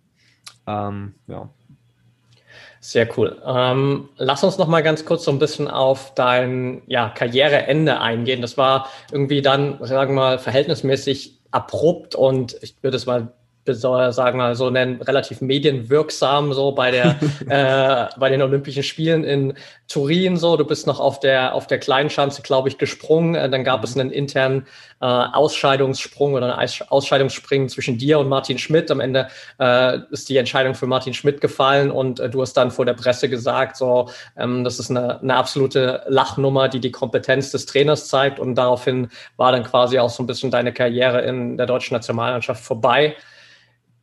ähm, 0.66 1.14
ja, 1.26 1.48
sehr 2.80 3.08
cool. 3.16 3.40
Ähm, 3.44 4.08
lass 4.16 4.44
uns 4.44 4.58
noch 4.58 4.68
mal 4.68 4.82
ganz 4.82 5.04
kurz 5.04 5.24
so 5.24 5.30
ein 5.30 5.38
bisschen 5.38 5.68
auf 5.68 6.14
dein 6.14 6.82
ja, 6.86 7.08
Karriereende 7.08 8.00
eingehen. 8.00 8.40
Das 8.40 8.56
war 8.56 8.88
irgendwie 9.10 9.42
dann, 9.42 9.78
sagen 9.84 10.14
wir 10.14 10.20
mal, 10.20 10.38
verhältnismäßig 10.38 11.38
abrupt 11.50 12.14
und 12.14 12.56
ich 12.60 12.76
würde 12.82 12.96
es 12.96 13.06
mal 13.06 13.28
sagen 13.74 14.38
wir 14.38 14.54
so 14.54 14.70
nennen, 14.70 15.00
relativ 15.02 15.40
medienwirksam 15.40 16.52
so 16.52 16.72
bei 16.72 16.90
der 16.90 17.16
äh, 17.48 18.18
bei 18.18 18.30
den 18.30 18.42
Olympischen 18.42 18.82
Spielen 18.82 19.24
in 19.24 19.54
Turin 19.88 20.36
so. 20.36 20.56
Du 20.56 20.64
bist 20.64 20.86
noch 20.86 21.00
auf 21.00 21.20
der 21.20 21.54
auf 21.54 21.66
der 21.66 21.78
kleinen 21.78 22.10
Schanze, 22.10 22.42
glaube 22.42 22.68
ich, 22.68 22.78
gesprungen. 22.78 23.34
Äh, 23.34 23.50
dann 23.50 23.64
gab 23.64 23.80
mhm. 23.80 23.84
es 23.84 23.96
einen 23.96 24.10
internen 24.10 24.66
äh, 25.00 25.06
Ausscheidungssprung 25.06 26.34
oder 26.34 26.58
einen 26.58 26.70
Ausscheidungsspringen 26.88 27.68
zwischen 27.68 27.98
dir 27.98 28.18
und 28.18 28.28
Martin 28.28 28.58
Schmidt. 28.58 28.90
Am 28.90 29.00
Ende 29.00 29.28
äh, 29.60 29.98
ist 30.10 30.28
die 30.28 30.36
Entscheidung 30.36 30.74
für 30.74 30.86
Martin 30.86 31.14
Schmidt 31.14 31.40
gefallen 31.40 31.90
und 31.90 32.20
äh, 32.20 32.28
du 32.28 32.42
hast 32.42 32.54
dann 32.54 32.70
vor 32.70 32.84
der 32.84 32.94
Presse 32.94 33.28
gesagt, 33.28 33.76
so 33.76 34.10
ähm, 34.36 34.64
das 34.64 34.78
ist 34.78 34.90
eine, 34.90 35.20
eine 35.20 35.36
absolute 35.36 36.02
Lachnummer, 36.08 36.68
die 36.68 36.80
die 36.80 36.90
Kompetenz 36.90 37.50
des 37.50 37.66
Trainers 37.66 38.08
zeigt 38.08 38.40
und 38.40 38.54
daraufhin 38.54 39.08
war 39.36 39.52
dann 39.52 39.64
quasi 39.64 39.98
auch 39.98 40.10
so 40.10 40.22
ein 40.22 40.26
bisschen 40.26 40.50
deine 40.50 40.72
Karriere 40.72 41.22
in 41.22 41.56
der 41.56 41.66
deutschen 41.66 41.94
Nationalmannschaft 41.94 42.62
vorbei. 42.62 43.16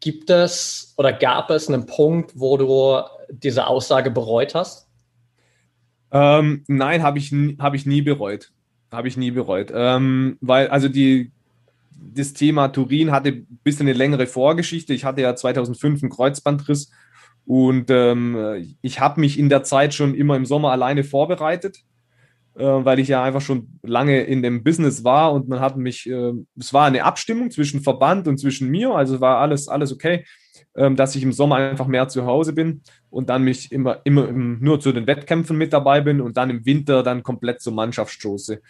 Gibt 0.06 0.30
es 0.30 0.94
oder 0.98 1.12
gab 1.12 1.50
es 1.50 1.68
einen 1.68 1.88
Punkt, 1.88 2.34
wo 2.36 2.58
du 2.58 3.02
diese 3.32 3.66
Aussage 3.66 4.12
bereut 4.12 4.54
hast? 4.54 4.88
Ähm, 6.12 6.64
nein, 6.68 7.02
habe 7.02 7.18
ich, 7.18 7.34
hab 7.58 7.74
ich 7.74 7.88
nie 7.88 8.04
bereut. 8.04 8.52
Habe 8.92 9.08
ich 9.08 9.18
nie 9.18 9.32
bereut. 9.32 9.72
Ähm, 9.74 10.38
weil, 10.42 10.68
also 10.68 10.90
die, 10.90 11.32
das 11.90 12.34
Thema 12.34 12.68
Turin 12.68 13.12
hatte 13.12 13.30
ein 13.30 13.60
bisschen 13.64 13.88
eine 13.88 13.98
längere 13.98 14.28
Vorgeschichte. 14.28 14.94
Ich 14.94 15.06
hatte 15.06 15.22
ja 15.22 15.36
2005 15.36 16.04
einen 16.04 16.12
Kreuzbandriss 16.12 16.92
und 17.48 17.90
ähm, 17.90 18.78
ich 18.84 19.00
habe 19.00 19.20
mich 19.20 19.40
in 19.40 19.50
der 19.50 19.64
Zeit 19.64 19.96
schon 19.96 20.14
immer 20.14 20.36
im 20.36 20.46
Sommer 20.46 20.70
alleine 20.70 21.04
vorbereitet 21.04 21.80
weil 22.64 23.00
ich 23.00 23.10
ja 23.10 23.24
einfach 23.24 23.42
schon 23.42 23.80
lange 23.84 24.24
in 24.24 24.42
dem 24.42 24.64
Business 24.64 25.04
war 25.04 25.34
und 25.34 25.50
man 25.50 25.60
hat 25.60 25.78
mich, 25.78 26.10
äh, 26.10 26.34
es 26.58 26.74
war 26.74 26.86
eine 26.86 27.04
Abstimmung 27.04 27.52
zwischen 27.52 27.82
Verband 27.82 28.28
und 28.28 28.38
zwischen 28.38 28.70
mir, 28.70 28.92
also 28.92 29.20
war 29.20 29.40
alles, 29.40 29.68
alles 29.68 29.92
okay, 29.92 30.26
äh, 30.74 30.92
dass 30.94 31.16
ich 31.16 31.24
im 31.24 31.34
Sommer 31.34 31.58
einfach 31.58 31.88
mehr 31.88 32.08
zu 32.08 32.26
Hause 32.26 32.54
bin 32.54 32.82
und 33.10 33.30
dann 33.30 33.44
mich 33.44 33.72
immer, 33.72 34.00
immer 34.06 34.32
nur 34.32 34.80
zu 34.80 34.92
den 34.94 35.08
Wettkämpfen 35.08 35.58
mit 35.58 35.74
dabei 35.74 36.02
bin 36.02 36.22
und 36.22 36.38
dann 36.38 36.50
im 36.50 36.66
Winter 36.66 37.04
dann 37.04 37.24
komplett 37.24 37.62
zur 37.62 37.74
Mannschaft 37.74 38.14
stoße. 38.14 38.62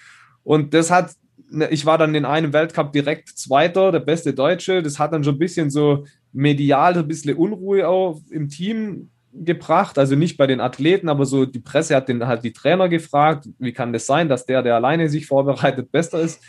Und 0.44 0.74
das 0.74 0.90
hat, 0.90 1.14
ne, 1.50 1.68
ich 1.70 1.86
war 1.86 1.98
dann 1.98 2.16
in 2.16 2.26
einem 2.26 2.54
Weltcup 2.54 2.92
direkt 2.92 3.30
Zweiter, 3.30 3.92
der 3.92 4.00
beste 4.00 4.34
Deutsche. 4.34 4.82
Das 4.82 5.00
hat 5.00 5.14
dann 5.14 5.24
schon 5.24 5.36
ein 5.36 5.40
bisschen 5.40 5.70
so 5.70 6.06
medial 6.32 6.98
ein 6.98 7.08
bisschen 7.08 7.36
Unruhe 7.36 7.88
auch 7.88 8.20
im 8.30 8.50
Team 8.50 9.10
gebracht, 9.44 9.98
also 9.98 10.16
nicht 10.16 10.38
bei 10.38 10.48
den 10.48 10.62
Athleten, 10.62 11.10
aber 11.10 11.26
so 11.26 11.46
die 11.46 11.60
Presse 11.60 11.96
hat 11.96 12.08
den 12.08 12.26
halt 12.26 12.44
die 12.44 12.54
Trainer 12.54 12.88
gefragt, 12.88 13.50
wie 13.60 13.74
kann 13.74 13.94
das 13.94 14.06
sein, 14.06 14.30
dass 14.30 14.46
der, 14.46 14.62
der 14.62 14.76
alleine 14.76 15.10
sich 15.10 15.28
vorbereitet, 15.28 15.92
besser 15.92 16.22
ist. 16.22 16.42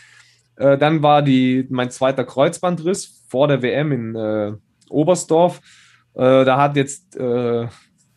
Äh, 0.55 0.77
dann 0.77 1.03
war 1.03 1.21
die, 1.21 1.67
mein 1.69 1.91
zweiter 1.91 2.23
Kreuzbandriss 2.23 3.25
vor 3.27 3.47
der 3.47 3.61
WM 3.61 3.91
in 3.91 4.15
äh, 4.15 4.53
Oberstdorf. 4.89 5.59
Äh, 6.13 6.45
da 6.45 6.57
hat 6.57 6.75
jetzt 6.77 7.17
äh, 7.17 7.67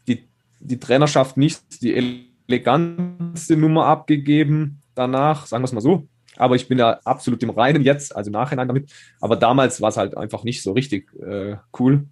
die, 0.07 0.29
die 0.61 0.79
Trainerschaft 0.79 1.37
nicht 1.37 1.83
die 1.83 2.23
eleganteste 2.49 3.57
Nummer 3.57 3.87
abgegeben 3.87 4.81
danach, 4.95 5.47
sagen 5.47 5.63
wir 5.63 5.67
es 5.67 5.73
mal 5.73 5.81
so. 5.81 6.07
Aber 6.37 6.55
ich 6.57 6.69
bin 6.69 6.79
ja 6.79 7.01
absolut 7.05 7.43
im 7.43 7.51
Reinen 7.51 7.83
jetzt, 7.83 8.15
also 8.15 8.29
im 8.29 8.33
Nachhinein 8.33 8.69
damit. 8.69 8.91
Aber 9.21 9.37
damals 9.37 9.81
war 9.81 9.89
es 9.89 9.97
halt 9.97 10.17
einfach 10.17 10.45
nicht 10.45 10.63
so 10.63 10.73
richtig 10.73 11.13
äh, 11.21 11.57
cool. 11.79 12.07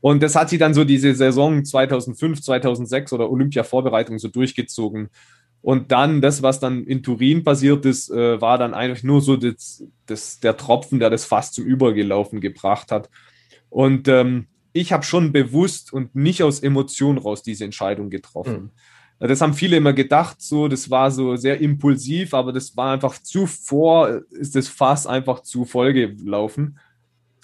Und 0.00 0.22
das 0.22 0.36
hat 0.36 0.48
sie 0.50 0.58
dann 0.58 0.74
so 0.74 0.84
diese 0.84 1.14
Saison 1.14 1.64
2005, 1.64 2.40
2006 2.42 3.12
oder 3.12 3.30
Olympia-Vorbereitung 3.30 4.18
so 4.18 4.28
durchgezogen. 4.28 5.08
Und 5.60 5.90
dann 5.90 6.20
das, 6.20 6.42
was 6.42 6.60
dann 6.60 6.84
in 6.84 7.02
Turin 7.02 7.42
passiert 7.42 7.84
ist, 7.84 8.10
äh, 8.10 8.40
war 8.40 8.58
dann 8.58 8.74
eigentlich 8.74 9.02
nur 9.02 9.20
so 9.20 9.36
das, 9.36 9.84
das, 10.06 10.38
der 10.38 10.56
Tropfen, 10.56 11.00
der 11.00 11.10
das 11.10 11.24
fast 11.24 11.54
zum 11.54 11.64
Übergelaufen 11.64 12.40
gebracht 12.40 12.92
hat. 12.92 13.10
Und 13.68 14.06
ähm, 14.08 14.46
ich 14.72 14.92
habe 14.92 15.02
schon 15.02 15.32
bewusst 15.32 15.92
und 15.92 16.14
nicht 16.14 16.42
aus 16.42 16.60
Emotionen 16.60 17.18
raus 17.18 17.42
diese 17.42 17.64
Entscheidung 17.64 18.08
getroffen. 18.08 18.70
Mhm. 19.18 19.28
Das 19.28 19.40
haben 19.40 19.54
viele 19.54 19.76
immer 19.76 19.92
gedacht, 19.92 20.40
so, 20.40 20.68
das 20.68 20.90
war 20.90 21.10
so 21.10 21.34
sehr 21.34 21.60
impulsiv, 21.60 22.34
aber 22.34 22.52
das 22.52 22.76
war 22.76 22.92
einfach 22.92 23.18
zuvor, 23.18 24.22
ist 24.30 24.54
das 24.54 24.68
Fass 24.68 25.08
einfach 25.08 25.40
zu 25.40 25.64
voll 25.64 25.92
gelaufen. 25.92 26.78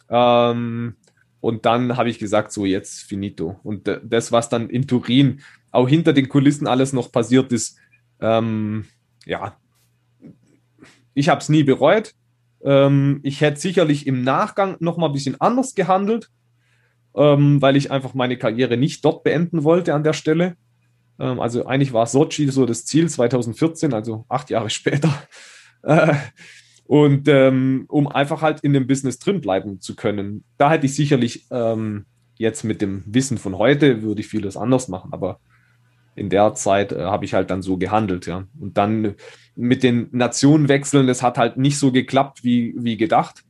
Ähm, 0.09 0.95
und 1.45 1.67
dann 1.67 1.99
habe 1.99 2.09
ich 2.09 2.19
gesagt, 2.19 2.53
so 2.53 2.65
jetzt 2.65 3.03
finito. 3.03 3.61
Und 3.63 3.87
das, 4.03 4.33
was 4.33 4.49
dann 4.49 4.71
in 4.71 4.89
Turin 4.89 5.43
auch 5.73 5.87
hinter 5.87 6.15
den 6.15 6.31
Kulissen 6.31 6.67
alles 6.67 6.95
noch 6.95 7.13
passiert 7.13 7.53
ist, 7.53 7.77
ähm, 8.19 8.87
ja, 9.27 9.55
ich 11.13 11.29
habe 11.29 11.43
es 11.43 11.51
nie 11.51 11.63
bereut. 11.63 12.15
Ähm, 12.63 13.21
ich 13.25 13.43
hätte 13.43 13.61
sicherlich 13.61 14.07
im 14.07 14.25
Nachgang 14.25 14.79
noch 14.81 14.97
mal 14.97 15.09
ein 15.09 15.13
bisschen 15.13 15.39
anders 15.39 15.75
gehandelt, 15.75 16.31
ähm, 17.15 17.61
weil 17.61 17.77
ich 17.77 17.91
einfach 17.91 18.15
meine 18.15 18.39
Karriere 18.39 18.79
nicht 18.79 19.05
dort 19.05 19.23
beenden 19.23 19.65
wollte 19.65 19.93
an 19.93 20.03
der 20.03 20.15
Stelle. 20.15 20.57
Ähm, 21.19 21.41
also 21.41 21.67
eigentlich 21.67 21.93
war 21.93 22.07
Sochi 22.07 22.49
so 22.49 22.65
das 22.65 22.87
Ziel 22.87 23.11
2014, 23.11 23.93
also 23.93 24.25
acht 24.31 24.49
Jahre 24.49 24.71
später. 24.71 25.13
Äh, 25.83 26.15
und 26.87 27.29
ähm, 27.29 27.87
um 27.89 28.09
einfach 28.09 28.43
halt 28.43 28.61
in 28.61 28.73
dem 28.73 28.87
Business 28.87 29.19
drin 29.19 29.41
bleiben 29.41 29.81
zu 29.81 29.97
können. 29.97 30.45
Da 30.59 30.71
hätte 30.71 30.87
ich 30.87 30.95
sicherlich 30.95 31.47
ähm, 31.51 32.05
jetzt 32.37 32.65
mit 32.65 32.83
dem 32.83 33.03
Wissen 33.07 33.39
von 33.39 33.59
heute, 33.59 34.03
würde 34.03 34.21
ich 34.21 34.29
vieles 34.29 34.57
anders 34.57 34.89
machen, 34.89 35.13
aber 35.13 35.41
in 36.17 36.31
der 36.31 36.55
Zeit 36.55 36.93
äh, 36.93 37.03
habe 37.05 37.25
ich 37.25 37.35
halt 37.35 37.51
dann 37.51 37.63
so 37.63 37.77
gehandelt, 37.77 38.27
ja. 38.27 38.47
Und 38.59 38.77
dann 38.77 39.15
mit 39.57 39.83
den 39.83 40.09
Nationenwechseln, 40.13 41.07
das 41.07 41.23
hat 41.23 41.39
halt 41.39 41.57
nicht 41.57 41.79
so 41.79 41.93
geklappt 41.93 42.45
wie, 42.45 42.75
wie 42.77 42.97
gedacht. 42.97 43.45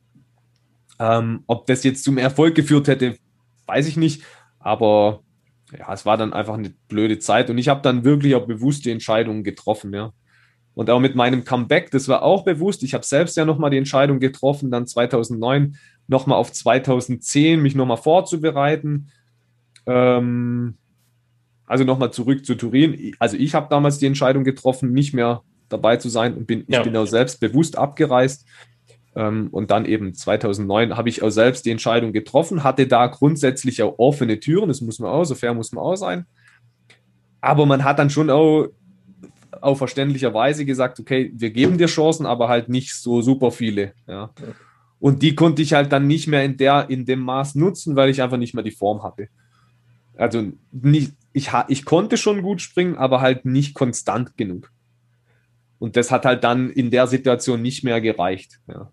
Ähm, 0.98 1.42
ob 1.46 1.66
das 1.66 1.82
jetzt 1.84 2.04
zum 2.04 2.18
Erfolg 2.18 2.54
geführt 2.54 2.88
hätte, 2.88 3.16
weiß 3.66 3.88
ich 3.88 3.96
nicht. 3.96 4.22
Aber 4.60 5.20
ja, 5.76 5.92
es 5.92 6.06
war 6.06 6.16
dann 6.16 6.32
einfach 6.32 6.54
eine 6.54 6.72
blöde 6.88 7.18
Zeit 7.18 7.50
und 7.50 7.58
ich 7.58 7.68
habe 7.68 7.82
dann 7.82 8.04
wirklich 8.04 8.34
auch 8.34 8.46
bewusste 8.46 8.90
Entscheidungen 8.90 9.44
getroffen, 9.44 9.92
ja. 9.92 10.12
Und 10.74 10.90
auch 10.90 11.00
mit 11.00 11.14
meinem 11.14 11.44
Comeback, 11.44 11.90
das 11.90 12.08
war 12.08 12.22
auch 12.22 12.44
bewusst. 12.44 12.82
Ich 12.82 12.94
habe 12.94 13.04
selbst 13.04 13.36
ja 13.36 13.44
nochmal 13.44 13.70
die 13.70 13.78
Entscheidung 13.78 14.18
getroffen, 14.18 14.70
dann 14.70 14.86
2009 14.86 15.76
nochmal 16.08 16.38
auf 16.38 16.52
2010 16.52 17.62
mich 17.62 17.74
nochmal 17.74 17.96
vorzubereiten. 17.96 19.08
Ähm, 19.86 20.74
also 21.66 21.84
nochmal 21.84 22.12
zurück 22.12 22.44
zu 22.44 22.56
Turin. 22.56 23.14
Also 23.18 23.36
ich 23.36 23.54
habe 23.54 23.68
damals 23.70 23.98
die 23.98 24.06
Entscheidung 24.06 24.44
getroffen, 24.44 24.92
nicht 24.92 25.14
mehr 25.14 25.42
dabei 25.68 25.96
zu 25.96 26.08
sein 26.08 26.34
und 26.34 26.46
bin, 26.46 26.64
ja. 26.68 26.78
ich 26.78 26.84
bin 26.84 26.96
auch 26.96 27.06
selbst 27.06 27.40
bewusst 27.40 27.78
abgereist. 27.78 28.46
Ähm, 29.16 29.48
und 29.52 29.70
dann 29.70 29.84
eben 29.84 30.14
2009 30.14 30.96
habe 30.96 31.08
ich 31.08 31.22
auch 31.22 31.30
selbst 31.30 31.64
die 31.66 31.70
Entscheidung 31.70 32.12
getroffen, 32.12 32.64
hatte 32.64 32.86
da 32.86 33.06
grundsätzlich 33.06 33.82
auch 33.82 33.94
offene 33.98 34.40
Türen, 34.40 34.68
das 34.68 34.80
muss 34.80 34.98
man 34.98 35.10
auch, 35.10 35.24
so 35.24 35.34
fair 35.34 35.54
muss 35.54 35.72
man 35.72 35.84
auch 35.84 35.96
sein. 35.96 36.26
aber 37.40 37.66
man 37.66 37.84
hat 37.84 37.98
dann 37.98 38.10
schon 38.10 38.30
auch 38.30 38.68
auf 39.64 39.78
verständlicherweise 39.78 40.64
gesagt, 40.64 41.00
okay, 41.00 41.32
wir 41.34 41.50
geben 41.50 41.78
dir 41.78 41.86
Chancen, 41.86 42.26
aber 42.26 42.48
halt 42.48 42.68
nicht 42.68 42.94
so 42.94 43.22
super 43.22 43.50
viele. 43.50 43.94
Ja. 44.06 44.30
Und 44.98 45.22
die 45.22 45.34
konnte 45.34 45.62
ich 45.62 45.72
halt 45.72 45.92
dann 45.92 46.06
nicht 46.06 46.28
mehr 46.28 46.44
in, 46.44 46.56
der, 46.56 46.88
in 46.88 47.04
dem 47.04 47.20
Maß 47.20 47.56
nutzen, 47.56 47.96
weil 47.96 48.10
ich 48.10 48.22
einfach 48.22 48.36
nicht 48.36 48.54
mehr 48.54 48.64
die 48.64 48.70
Form 48.70 49.02
hatte. 49.02 49.28
Also 50.16 50.52
nicht, 50.70 51.12
ich, 51.32 51.50
ich 51.68 51.84
konnte 51.84 52.16
schon 52.16 52.42
gut 52.42 52.60
springen, 52.60 52.96
aber 52.96 53.20
halt 53.20 53.44
nicht 53.44 53.74
konstant 53.74 54.36
genug. 54.36 54.70
Und 55.78 55.96
das 55.96 56.10
hat 56.10 56.24
halt 56.24 56.44
dann 56.44 56.70
in 56.70 56.90
der 56.90 57.06
Situation 57.06 57.60
nicht 57.60 57.84
mehr 57.84 58.00
gereicht. 58.00 58.60
Ja. 58.68 58.90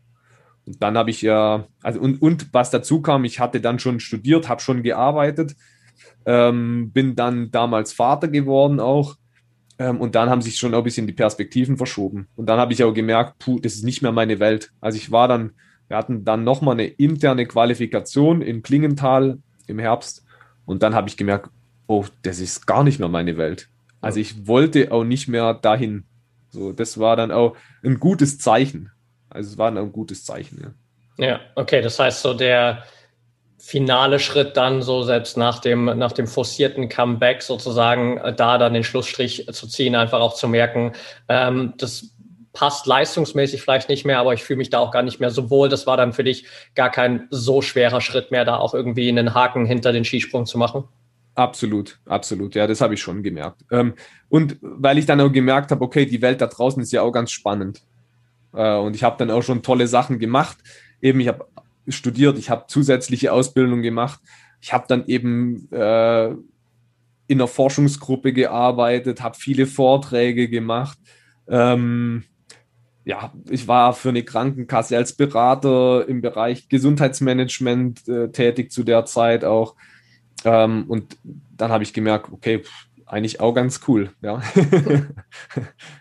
Und 0.65 0.81
dann 0.81 0.97
habe 0.97 1.09
ich 1.09 1.21
ja, 1.21 1.67
also 1.81 1.99
und, 1.99 2.21
und 2.21 2.53
was 2.53 2.71
dazu 2.71 3.01
kam, 3.01 3.23
ich 3.23 3.39
hatte 3.39 3.61
dann 3.61 3.79
schon 3.79 3.99
studiert, 3.99 4.49
habe 4.49 4.61
schon 4.61 4.83
gearbeitet, 4.83 5.55
ähm, 6.25 6.91
bin 6.91 7.15
dann 7.15 7.51
damals 7.51 7.93
Vater 7.93 8.27
geworden 8.27 8.79
auch. 8.79 9.15
Ähm, 9.81 9.99
und 9.99 10.13
dann 10.13 10.29
haben 10.29 10.43
sich 10.43 10.57
schon 10.57 10.75
ein 10.75 10.83
bisschen 10.83 11.07
die 11.07 11.13
Perspektiven 11.13 11.75
verschoben. 11.75 12.27
Und 12.35 12.45
dann 12.45 12.59
habe 12.59 12.71
ich 12.71 12.83
auch 12.83 12.93
gemerkt, 12.93 13.39
puh, 13.39 13.59
das 13.59 13.73
ist 13.73 13.83
nicht 13.83 14.03
mehr 14.03 14.11
meine 14.11 14.39
Welt. 14.39 14.71
Also 14.79 14.97
ich 14.97 15.11
war 15.11 15.27
dann, 15.27 15.53
wir 15.87 15.97
hatten 15.97 16.23
dann 16.23 16.43
nochmal 16.43 16.75
eine 16.75 16.85
interne 16.85 17.47
Qualifikation 17.47 18.43
in 18.43 18.61
Klingenthal 18.61 19.39
im 19.65 19.79
Herbst. 19.79 20.23
Und 20.67 20.83
dann 20.83 20.93
habe 20.93 21.09
ich 21.09 21.17
gemerkt, 21.17 21.49
oh, 21.87 22.05
das 22.21 22.39
ist 22.39 22.67
gar 22.67 22.83
nicht 22.83 22.99
mehr 22.99 23.09
meine 23.09 23.37
Welt. 23.37 23.69
Also 24.01 24.19
ich 24.19 24.45
wollte 24.45 24.91
auch 24.91 25.03
nicht 25.03 25.27
mehr 25.27 25.55
dahin. 25.55 26.03
So, 26.51 26.73
das 26.73 26.99
war 26.99 27.15
dann 27.15 27.31
auch 27.31 27.55
ein 27.83 27.99
gutes 27.99 28.37
Zeichen. 28.37 28.91
Also 29.31 29.49
es 29.49 29.57
war 29.57 29.75
ein 29.75 29.91
gutes 29.91 30.25
Zeichen. 30.25 30.75
Ja. 31.17 31.25
ja, 31.25 31.39
okay. 31.55 31.81
Das 31.81 31.97
heißt, 31.97 32.21
so 32.21 32.35
der 32.35 32.83
finale 33.61 34.19
Schritt 34.19 34.57
dann 34.57 34.81
so 34.81 35.03
selbst 35.03 35.37
nach 35.37 35.59
dem, 35.59 35.85
nach 35.85 36.11
dem 36.11 36.27
forcierten 36.27 36.89
Comeback 36.89 37.43
sozusagen 37.43 38.17
äh, 38.17 38.33
da 38.33 38.57
dann 38.57 38.73
den 38.73 38.83
Schlussstrich 38.83 39.47
zu 39.51 39.67
ziehen, 39.67 39.95
einfach 39.95 40.19
auch 40.19 40.33
zu 40.33 40.47
merken, 40.47 40.93
ähm, 41.29 41.73
das 41.77 42.11
passt 42.53 42.85
leistungsmäßig 42.85 43.61
vielleicht 43.61 43.87
nicht 43.87 44.03
mehr, 44.03 44.19
aber 44.19 44.33
ich 44.33 44.43
fühle 44.43 44.57
mich 44.57 44.71
da 44.71 44.79
auch 44.79 44.91
gar 44.91 45.03
nicht 45.03 45.19
mehr 45.19 45.29
so 45.29 45.49
wohl. 45.49 45.69
Das 45.69 45.87
war 45.87 45.95
dann 45.95 46.11
für 46.11 46.23
dich 46.23 46.45
gar 46.75 46.89
kein 46.89 47.27
so 47.29 47.61
schwerer 47.61 48.01
Schritt 48.01 48.31
mehr, 48.31 48.45
da 48.45 48.57
auch 48.57 48.73
irgendwie 48.73 49.07
einen 49.07 49.33
Haken 49.33 49.65
hinter 49.65 49.93
den 49.93 50.03
Skisprung 50.03 50.45
zu 50.45 50.57
machen. 50.57 50.83
Absolut, 51.35 51.99
absolut. 52.07 52.55
Ja, 52.55 52.67
das 52.67 52.81
habe 52.81 52.95
ich 52.95 53.01
schon 53.01 53.23
gemerkt. 53.23 53.61
Ähm, 53.71 53.93
und 54.27 54.57
weil 54.61 54.97
ich 54.97 55.05
dann 55.05 55.21
auch 55.21 55.31
gemerkt 55.31 55.71
habe, 55.71 55.83
okay, 55.83 56.05
die 56.05 56.21
Welt 56.21 56.41
da 56.41 56.47
draußen 56.47 56.81
ist 56.81 56.91
ja 56.91 57.03
auch 57.03 57.11
ganz 57.11 57.31
spannend. 57.31 57.81
Äh, 58.53 58.75
und 58.77 58.95
ich 58.95 59.03
habe 59.03 59.17
dann 59.17 59.31
auch 59.31 59.43
schon 59.43 59.63
tolle 59.63 59.87
Sachen 59.87 60.19
gemacht. 60.19 60.57
Eben, 61.01 61.19
ich 61.21 61.29
habe 61.29 61.45
studiert, 61.87 62.37
ich 62.37 62.49
habe 62.49 62.65
zusätzliche 62.67 63.33
Ausbildung 63.33 63.81
gemacht. 63.81 64.19
Ich 64.61 64.73
habe 64.73 64.85
dann 64.87 65.05
eben 65.07 65.71
äh, 65.71 66.27
in 66.27 67.39
einer 67.39 67.47
Forschungsgruppe 67.47 68.33
gearbeitet, 68.33 69.21
habe 69.21 69.37
viele 69.37 69.65
Vorträge 69.65 70.49
gemacht. 70.49 70.97
Ähm, 71.47 72.23
ja, 73.03 73.33
ich 73.49 73.67
war 73.67 73.93
für 73.93 74.09
eine 74.09 74.23
Krankenkasse 74.23 74.95
als 74.95 75.13
Berater 75.13 76.07
im 76.07 76.21
Bereich 76.21 76.69
Gesundheitsmanagement 76.69 78.07
äh, 78.07 78.29
tätig 78.29 78.71
zu 78.71 78.83
der 78.83 79.05
Zeit 79.05 79.43
auch. 79.43 79.75
Ähm, 80.43 80.85
und 80.87 81.17
dann 81.23 81.71
habe 81.71 81.83
ich 81.83 81.93
gemerkt, 81.93 82.31
okay, 82.31 82.59
pff, 82.59 82.87
eigentlich 83.05 83.39
auch 83.39 83.53
ganz 83.53 83.81
cool, 83.87 84.11
ja. 84.21 84.41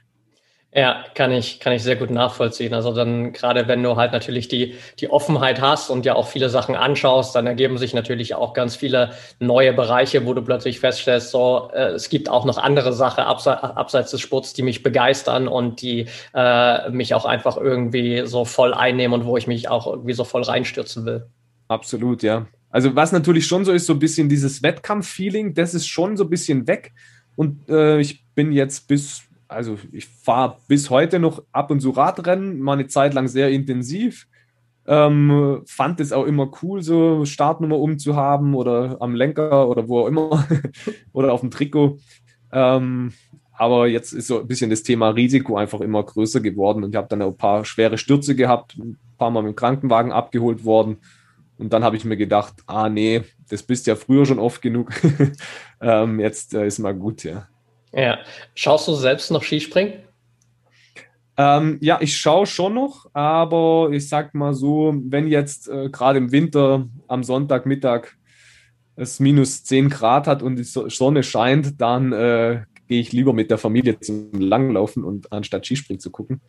Ja, 0.72 1.04
kann 1.16 1.32
ich, 1.32 1.58
kann 1.58 1.72
ich 1.72 1.82
sehr 1.82 1.96
gut 1.96 2.10
nachvollziehen. 2.10 2.74
Also 2.74 2.94
dann 2.94 3.32
gerade 3.32 3.66
wenn 3.66 3.82
du 3.82 3.96
halt 3.96 4.12
natürlich 4.12 4.46
die, 4.46 4.76
die 5.00 5.10
Offenheit 5.10 5.60
hast 5.60 5.90
und 5.90 6.06
ja 6.06 6.14
auch 6.14 6.28
viele 6.28 6.48
Sachen 6.48 6.76
anschaust, 6.76 7.34
dann 7.34 7.48
ergeben 7.48 7.76
sich 7.76 7.92
natürlich 7.92 8.36
auch 8.36 8.54
ganz 8.54 8.76
viele 8.76 9.10
neue 9.40 9.72
Bereiche, 9.72 10.26
wo 10.26 10.32
du 10.32 10.42
plötzlich 10.42 10.78
feststellst, 10.78 11.32
so, 11.32 11.70
äh, 11.74 11.90
es 11.90 12.08
gibt 12.08 12.28
auch 12.28 12.44
noch 12.44 12.56
andere 12.56 12.92
Sachen 12.92 13.24
abseits, 13.24 13.62
abseits 13.64 14.12
des 14.12 14.20
Sports, 14.20 14.52
die 14.52 14.62
mich 14.62 14.84
begeistern 14.84 15.48
und 15.48 15.82
die 15.82 16.06
äh, 16.34 16.88
mich 16.90 17.14
auch 17.14 17.24
einfach 17.24 17.56
irgendwie 17.56 18.22
so 18.26 18.44
voll 18.44 18.72
einnehmen 18.72 19.20
und 19.20 19.26
wo 19.26 19.36
ich 19.36 19.48
mich 19.48 19.68
auch 19.68 19.88
irgendwie 19.88 20.12
so 20.12 20.22
voll 20.22 20.42
reinstürzen 20.42 21.04
will. 21.04 21.26
Absolut, 21.66 22.22
ja. 22.22 22.46
Also 22.70 22.94
was 22.94 23.10
natürlich 23.10 23.46
schon 23.46 23.64
so 23.64 23.72
ist, 23.72 23.86
so 23.86 23.94
ein 23.94 23.98
bisschen 23.98 24.28
dieses 24.28 24.62
Wettkampf-Feeling, 24.62 25.54
das 25.54 25.74
ist 25.74 25.88
schon 25.88 26.16
so 26.16 26.22
ein 26.22 26.30
bisschen 26.30 26.68
weg. 26.68 26.92
Und 27.34 27.68
äh, 27.68 27.98
ich 27.98 28.24
bin 28.34 28.52
jetzt 28.52 28.86
bis, 28.86 29.22
also 29.50 29.76
ich 29.92 30.06
fahre 30.06 30.56
bis 30.68 30.90
heute 30.90 31.18
noch 31.18 31.42
ab 31.52 31.70
und 31.70 31.80
zu 31.80 31.90
Radrennen, 31.90 32.60
mal 32.60 32.74
eine 32.74 32.86
Zeit 32.86 33.14
lang 33.14 33.28
sehr 33.28 33.50
intensiv. 33.50 34.26
Ähm, 34.86 35.62
fand 35.66 36.00
es 36.00 36.12
auch 36.12 36.24
immer 36.24 36.50
cool, 36.62 36.82
so 36.82 37.24
Startnummer 37.24 37.78
umzuhaben 37.78 38.54
oder 38.54 38.96
am 39.00 39.14
Lenker 39.14 39.68
oder 39.68 39.88
wo 39.88 40.00
auch 40.00 40.06
immer 40.06 40.46
oder 41.12 41.32
auf 41.32 41.40
dem 41.40 41.50
Trikot. 41.50 41.98
Ähm, 42.52 43.12
aber 43.52 43.88
jetzt 43.88 44.12
ist 44.12 44.28
so 44.28 44.40
ein 44.40 44.46
bisschen 44.46 44.70
das 44.70 44.82
Thema 44.82 45.10
Risiko 45.10 45.56
einfach 45.56 45.80
immer 45.80 46.02
größer 46.02 46.40
geworden 46.40 46.82
und 46.82 46.90
ich 46.90 46.96
habe 46.96 47.08
dann 47.08 47.20
ein 47.20 47.36
paar 47.36 47.64
schwere 47.64 47.98
Stürze 47.98 48.34
gehabt, 48.34 48.78
ein 48.78 48.98
paar 49.18 49.30
Mal 49.30 49.42
mit 49.42 49.52
dem 49.52 49.56
Krankenwagen 49.56 50.12
abgeholt 50.12 50.64
worden. 50.64 50.98
Und 51.58 51.74
dann 51.74 51.84
habe 51.84 51.94
ich 51.94 52.06
mir 52.06 52.16
gedacht, 52.16 52.54
ah 52.66 52.88
nee, 52.88 53.20
das 53.50 53.62
bist 53.62 53.86
ja 53.86 53.96
früher 53.96 54.24
schon 54.24 54.38
oft 54.38 54.62
genug. 54.62 54.90
ähm, 55.82 56.18
jetzt 56.20 56.54
äh, 56.54 56.66
ist 56.66 56.78
mal 56.78 56.94
gut, 56.94 57.22
ja. 57.22 57.48
Ja. 57.92 58.18
Schaust 58.54 58.88
du 58.88 58.94
selbst 58.94 59.30
noch 59.30 59.42
Skispringen? 59.42 59.94
Ähm, 61.36 61.78
ja, 61.80 61.98
ich 62.00 62.16
schaue 62.16 62.46
schon 62.46 62.74
noch, 62.74 63.06
aber 63.14 63.88
ich 63.92 64.08
sag 64.08 64.34
mal 64.34 64.52
so, 64.52 64.94
wenn 65.04 65.26
jetzt 65.26 65.68
äh, 65.68 65.88
gerade 65.88 66.18
im 66.18 66.32
Winter 66.32 66.88
am 67.08 67.24
Sonntagmittag 67.24 68.08
es 68.96 69.20
minus 69.20 69.64
10 69.64 69.88
Grad 69.88 70.26
hat 70.26 70.42
und 70.42 70.56
die 70.56 70.64
Sonne 70.64 71.22
scheint, 71.22 71.80
dann 71.80 72.12
äh, 72.12 72.62
gehe 72.88 73.00
ich 73.00 73.12
lieber 73.12 73.32
mit 73.32 73.50
der 73.50 73.56
Familie 73.56 73.98
zum 74.00 74.32
Langlaufen 74.32 75.04
und 75.04 75.32
anstatt 75.32 75.64
Skispringen 75.64 76.00
zu 76.00 76.10
gucken. 76.10 76.42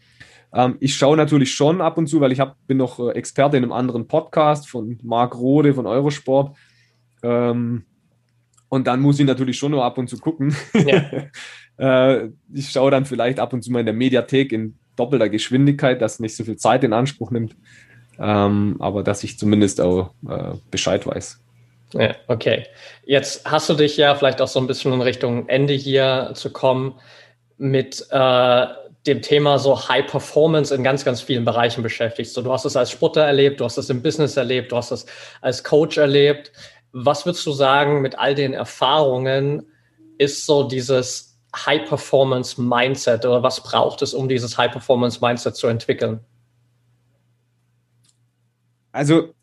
Ähm, 0.53 0.75
ich 0.79 0.95
schaue 0.95 1.15
natürlich 1.15 1.53
schon 1.53 1.79
ab 1.79 1.97
und 1.97 2.07
zu, 2.07 2.19
weil 2.19 2.31
ich 2.31 2.39
hab, 2.41 2.57
bin 2.67 2.77
noch 2.77 2.99
äh, 2.99 3.11
Experte 3.11 3.57
in 3.57 3.63
einem 3.63 3.71
anderen 3.71 4.07
Podcast 4.07 4.67
von 4.67 4.99
Marc 5.03 5.35
Rode 5.35 5.73
von 5.73 5.85
Eurosport. 5.85 6.57
Ähm, 7.23 7.85
und 8.71 8.87
dann 8.87 9.01
muss 9.01 9.19
ich 9.19 9.25
natürlich 9.25 9.57
schon 9.57 9.71
nur 9.71 9.83
ab 9.83 9.97
und 9.97 10.07
zu 10.07 10.17
gucken. 10.17 10.55
Ja. 10.73 11.03
äh, 12.21 12.29
ich 12.53 12.69
schaue 12.69 12.89
dann 12.89 13.05
vielleicht 13.05 13.37
ab 13.37 13.51
und 13.51 13.61
zu 13.61 13.69
mal 13.69 13.81
in 13.81 13.85
der 13.85 13.93
Mediathek 13.93 14.53
in 14.53 14.77
doppelter 14.95 15.27
Geschwindigkeit, 15.27 16.01
das 16.01 16.21
nicht 16.21 16.37
so 16.37 16.45
viel 16.45 16.55
Zeit 16.55 16.85
in 16.85 16.93
Anspruch 16.93 17.31
nimmt. 17.31 17.53
Ähm, 18.17 18.77
aber 18.79 19.03
dass 19.03 19.25
ich 19.25 19.37
zumindest 19.37 19.81
auch 19.81 20.13
äh, 20.25 20.53
Bescheid 20.71 21.05
weiß. 21.05 21.41
Ja, 21.95 22.15
okay. 22.27 22.65
Jetzt 23.03 23.43
hast 23.43 23.67
du 23.67 23.73
dich 23.73 23.97
ja 23.97 24.15
vielleicht 24.15 24.41
auch 24.41 24.47
so 24.47 24.61
ein 24.61 24.67
bisschen 24.67 24.93
in 24.93 25.01
Richtung 25.01 25.49
Ende 25.49 25.73
hier 25.73 26.31
zu 26.33 26.49
kommen 26.49 26.93
mit 27.57 28.07
äh, 28.09 28.67
dem 29.05 29.21
Thema 29.21 29.59
so 29.59 29.89
High 29.89 30.07
Performance 30.07 30.73
in 30.73 30.85
ganz, 30.85 31.03
ganz 31.03 31.19
vielen 31.19 31.43
Bereichen 31.43 31.83
beschäftigt. 31.83 32.31
So, 32.31 32.41
du 32.41 32.53
hast 32.53 32.63
es 32.63 32.77
als 32.77 32.91
Sportler 32.91 33.25
erlebt, 33.25 33.59
du 33.59 33.65
hast 33.65 33.77
es 33.77 33.89
im 33.89 34.01
Business 34.01 34.37
erlebt, 34.37 34.71
du 34.71 34.77
hast 34.77 34.91
es 34.91 35.05
als 35.41 35.61
Coach 35.61 35.97
erlebt. 35.97 36.53
Was 36.91 37.25
würdest 37.25 37.45
du 37.45 37.53
sagen 37.53 38.01
mit 38.01 38.17
all 38.17 38.35
den 38.35 38.53
Erfahrungen 38.53 39.65
ist 40.17 40.45
so 40.45 40.67
dieses 40.67 41.39
High 41.55 41.87
Performance 41.87 42.61
Mindset 42.61 43.25
oder 43.25 43.43
was 43.43 43.61
braucht 43.61 44.01
es, 44.01 44.13
um 44.13 44.29
dieses 44.29 44.57
High 44.57 44.71
Performance 44.71 45.19
Mindset 45.21 45.55
zu 45.55 45.67
entwickeln? 45.67 46.21
Also, 48.91 49.33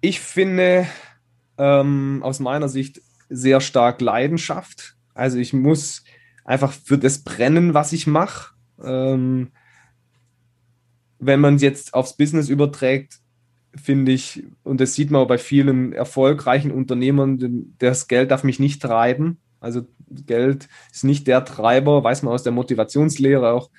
ich 0.00 0.20
finde 0.20 0.86
ähm, 1.58 2.22
aus 2.22 2.40
meiner 2.40 2.68
Sicht 2.68 3.00
sehr 3.28 3.60
stark 3.60 4.00
Leidenschaft. 4.00 4.96
Also, 5.14 5.38
ich 5.38 5.52
muss 5.52 6.04
einfach 6.44 6.72
für 6.72 6.98
das 6.98 7.24
brennen, 7.24 7.74
was 7.74 7.92
ich 7.92 8.06
mache. 8.06 8.54
Ähm, 8.82 9.52
wenn 11.18 11.40
man 11.40 11.56
es 11.56 11.62
jetzt 11.62 11.94
aufs 11.94 12.16
Business 12.16 12.48
überträgt, 12.48 13.20
finde 13.76 14.12
ich, 14.12 14.44
und 14.62 14.80
das 14.80 14.94
sieht 14.94 15.10
man 15.10 15.22
auch 15.22 15.28
bei 15.28 15.38
vielen 15.38 15.92
erfolgreichen 15.92 16.70
Unternehmern, 16.70 17.74
das 17.78 18.08
Geld 18.08 18.30
darf 18.30 18.44
mich 18.44 18.58
nicht 18.58 18.82
treiben. 18.82 19.38
Also 19.60 19.86
Geld 20.08 20.68
ist 20.92 21.04
nicht 21.04 21.26
der 21.26 21.44
Treiber, 21.44 22.04
weiß 22.04 22.22
man 22.22 22.34
aus 22.34 22.42
der 22.42 22.52
Motivationslehre 22.52 23.52
auch, 23.52 23.70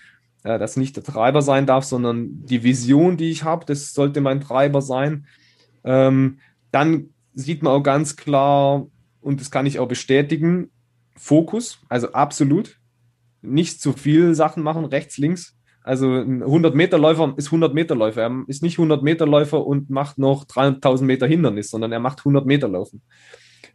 äh, 0.43 0.59
dass 0.59 0.77
nicht 0.77 0.95
der 0.95 1.03
Treiber 1.03 1.41
sein 1.41 1.65
darf, 1.65 1.83
sondern 1.83 2.45
die 2.45 2.63
Vision, 2.63 3.17
die 3.17 3.31
ich 3.31 3.43
habe, 3.43 3.65
das 3.65 3.93
sollte 3.93 4.21
mein 4.21 4.41
Treiber 4.41 4.81
sein. 4.81 5.25
Ähm, 5.83 6.39
dann 6.71 7.09
sieht 7.33 7.63
man 7.63 7.73
auch 7.73 7.83
ganz 7.83 8.15
klar, 8.15 8.87
und 9.21 9.41
das 9.41 9.51
kann 9.51 9.65
ich 9.65 9.79
auch 9.79 9.87
bestätigen, 9.87 10.69
Fokus, 11.15 11.79
also 11.89 12.11
absolut. 12.13 12.79
Nicht 13.41 13.81
zu 13.81 13.93
viel 13.93 14.35
Sachen 14.35 14.63
machen, 14.63 14.85
rechts, 14.85 15.17
links. 15.17 15.56
Also 15.88 16.11
ein 16.11 16.43
100-Meter-Läufer 16.43 17.33
ist 17.38 17.47
100-Meter-Läufer. 17.47 18.21
Er 18.21 18.43
ist 18.47 18.61
nicht 18.61 18.77
100-Meter-Läufer 18.77 19.65
und 19.65 19.89
macht 19.89 20.17
noch 20.17 20.43
3000 20.43 21.07
Meter 21.07 21.27
Hindernis, 21.27 21.69
sondern 21.69 21.93
er 21.93 22.01
macht 22.01 22.19
100 22.19 22.45
Meter 22.45 22.67
Laufen. 22.67 23.01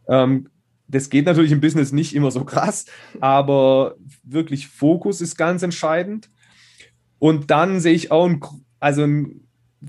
Ähm, 0.07 0.47
das 0.87 1.09
geht 1.09 1.25
natürlich 1.25 1.51
im 1.51 1.61
Business 1.61 1.91
nicht 1.91 2.13
immer 2.13 2.29
so 2.29 2.43
krass, 2.45 2.85
aber 3.19 3.95
wirklich 4.23 4.67
Fokus 4.67 5.21
ist 5.21 5.37
ganz 5.37 5.63
entscheidend. 5.63 6.29
Und 7.17 7.49
dann 7.49 7.79
sehe 7.79 7.93
ich 7.93 8.11
auch, 8.11 8.27
ein, 8.27 8.41
also 8.79 9.01
ein, 9.01 9.47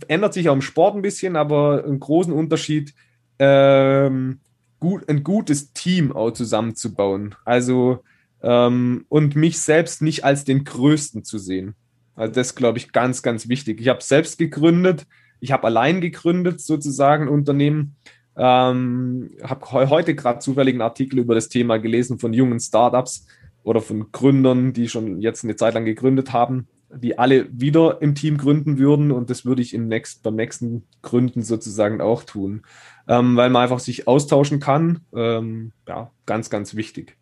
ändert 0.08 0.32
sich 0.32 0.48
auch 0.48 0.54
im 0.54 0.62
Sport 0.62 0.96
ein 0.96 1.02
bisschen, 1.02 1.36
aber 1.36 1.84
einen 1.84 2.00
großen 2.00 2.32
Unterschied. 2.32 2.94
Ähm, 3.38 4.40
gut, 4.80 5.06
ein 5.10 5.24
gutes 5.24 5.74
Team 5.74 6.10
auch 6.10 6.30
zusammenzubauen. 6.30 7.34
Also 7.44 8.02
ähm, 8.40 9.04
und 9.10 9.36
mich 9.36 9.58
selbst 9.60 10.00
nicht 10.00 10.24
als 10.24 10.44
den 10.44 10.64
Größten 10.64 11.22
zu 11.22 11.36
sehen. 11.36 11.74
Also 12.14 12.32
das 12.32 12.54
glaube 12.54 12.78
ich 12.78 12.92
ganz, 12.92 13.22
ganz 13.22 13.48
wichtig. 13.48 13.80
Ich 13.80 13.88
habe 13.88 14.02
selbst 14.02 14.38
gegründet, 14.38 15.06
ich 15.40 15.52
habe 15.52 15.64
allein 15.64 16.00
gegründet 16.00 16.60
sozusagen 16.60 17.28
Unternehmen. 17.28 17.96
Ähm, 18.36 19.30
habe 19.42 19.90
heute 19.90 20.14
gerade 20.14 20.40
zufällig 20.40 20.74
einen 20.74 20.82
Artikel 20.82 21.18
über 21.18 21.34
das 21.34 21.48
Thema 21.48 21.78
gelesen 21.78 22.18
von 22.18 22.32
jungen 22.32 22.58
Startups 22.58 23.26
oder 23.62 23.80
von 23.80 24.10
Gründern, 24.10 24.72
die 24.72 24.88
schon 24.88 25.20
jetzt 25.20 25.44
eine 25.44 25.56
Zeit 25.56 25.74
lang 25.74 25.84
gegründet 25.84 26.32
haben, 26.32 26.66
die 26.90 27.18
alle 27.18 27.48
wieder 27.52 28.02
im 28.02 28.14
Team 28.14 28.36
gründen 28.36 28.78
würden 28.78 29.12
und 29.12 29.30
das 29.30 29.44
würde 29.44 29.62
ich 29.62 29.72
im 29.72 29.86
nächst, 29.86 30.22
beim 30.22 30.34
nächsten 30.34 30.84
Gründen 31.02 31.42
sozusagen 31.42 32.00
auch 32.00 32.24
tun, 32.24 32.62
ähm, 33.06 33.36
weil 33.36 33.50
man 33.50 33.62
einfach 33.62 33.78
sich 33.78 34.08
austauschen 34.08 34.60
kann. 34.60 35.00
Ähm, 35.14 35.72
ja, 35.88 36.10
ganz, 36.26 36.50
ganz 36.50 36.74
wichtig. 36.74 37.16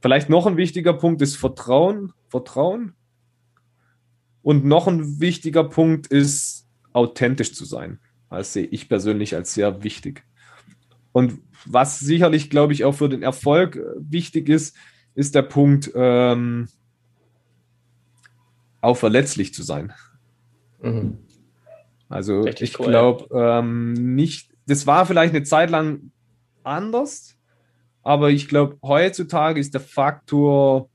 Vielleicht 0.00 0.30
noch 0.30 0.46
ein 0.46 0.56
wichtiger 0.56 0.94
Punkt 0.94 1.20
ist 1.20 1.36
Vertrauen. 1.36 2.12
Vertrauen. 2.28 2.94
Und 4.42 4.64
noch 4.64 4.88
ein 4.88 5.20
wichtiger 5.20 5.64
Punkt 5.64 6.06
ist, 6.06 6.66
authentisch 6.92 7.54
zu 7.54 7.64
sein. 7.64 7.98
Das 8.30 8.52
sehe 8.52 8.66
ich 8.66 8.88
persönlich 8.88 9.34
als 9.34 9.54
sehr 9.54 9.82
wichtig. 9.82 10.24
Und 11.12 11.40
was 11.66 11.98
sicherlich, 11.98 12.50
glaube 12.50 12.72
ich, 12.72 12.84
auch 12.84 12.92
für 12.92 13.08
den 13.08 13.22
Erfolg 13.22 13.76
äh, 13.76 13.82
wichtig 13.98 14.48
ist, 14.48 14.76
ist 15.14 15.34
der 15.34 15.42
Punkt, 15.42 15.90
ähm, 15.94 16.68
auch 18.80 18.96
verletzlich 18.96 19.52
zu 19.52 19.62
sein. 19.62 19.92
Mhm. 20.82 21.18
Also 22.08 22.40
Richtig 22.40 22.70
ich 22.70 22.80
cool, 22.80 22.86
glaube 22.86 23.28
ähm, 23.32 23.92
nicht, 23.92 24.50
das 24.66 24.86
war 24.86 25.06
vielleicht 25.06 25.34
eine 25.34 25.44
Zeit 25.44 25.70
lang 25.70 26.10
anders, 26.64 27.36
aber 28.02 28.30
ich 28.30 28.48
glaube, 28.48 28.78
heutzutage 28.82 29.60
ist 29.60 29.74
der 29.74 29.80
Faktor, 29.80 30.88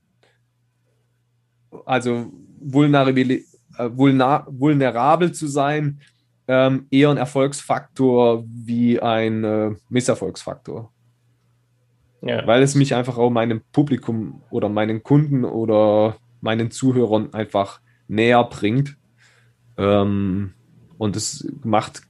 also 1.86 2.34
vulnerabel, 2.60 3.32
äh, 3.32 3.44
vulner, 3.78 4.46
vulnerabel 4.50 5.32
zu 5.32 5.48
sein, 5.48 6.00
ähm, 6.48 6.88
eher 6.92 7.10
ein 7.10 7.18
Erfolgsfaktor 7.18 8.44
wie 8.48 9.00
ein 9.00 9.44
äh, 9.44 9.72
Misserfolgsfaktor. 9.90 10.92
Ja. 12.22 12.46
Weil 12.48 12.64
es 12.64 12.76
mich 12.76 12.96
einfach 12.96 13.18
auch 13.18 13.30
meinem 13.30 13.62
Publikum 13.72 14.42
oder 14.50 14.70
meinen 14.70 15.04
Kunden 15.04 15.46
oder 15.46 16.18
meinen 16.42 16.72
Zuhörern 16.72 17.34
einfach 17.34 17.82
näher 18.08 18.44
bringt. 18.44 18.98
Ähm, 19.78 20.54
und 20.98 21.16
es 21.16 21.48
macht 21.64 22.02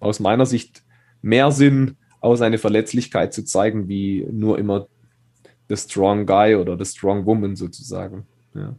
aus 0.00 0.20
meiner 0.20 0.46
Sicht 0.46 0.84
mehr 1.22 1.50
Sinn, 1.50 1.96
auch 2.20 2.36
seine 2.36 2.58
Verletzlichkeit 2.58 3.32
zu 3.32 3.44
zeigen, 3.44 3.88
wie 3.88 4.26
nur 4.30 4.58
immer 4.58 4.86
the 5.68 5.76
strong 5.76 6.26
guy 6.26 6.54
oder 6.54 6.76
the 6.78 6.84
strong 6.84 7.24
woman 7.26 7.56
sozusagen. 7.56 8.26
Ja. 8.54 8.74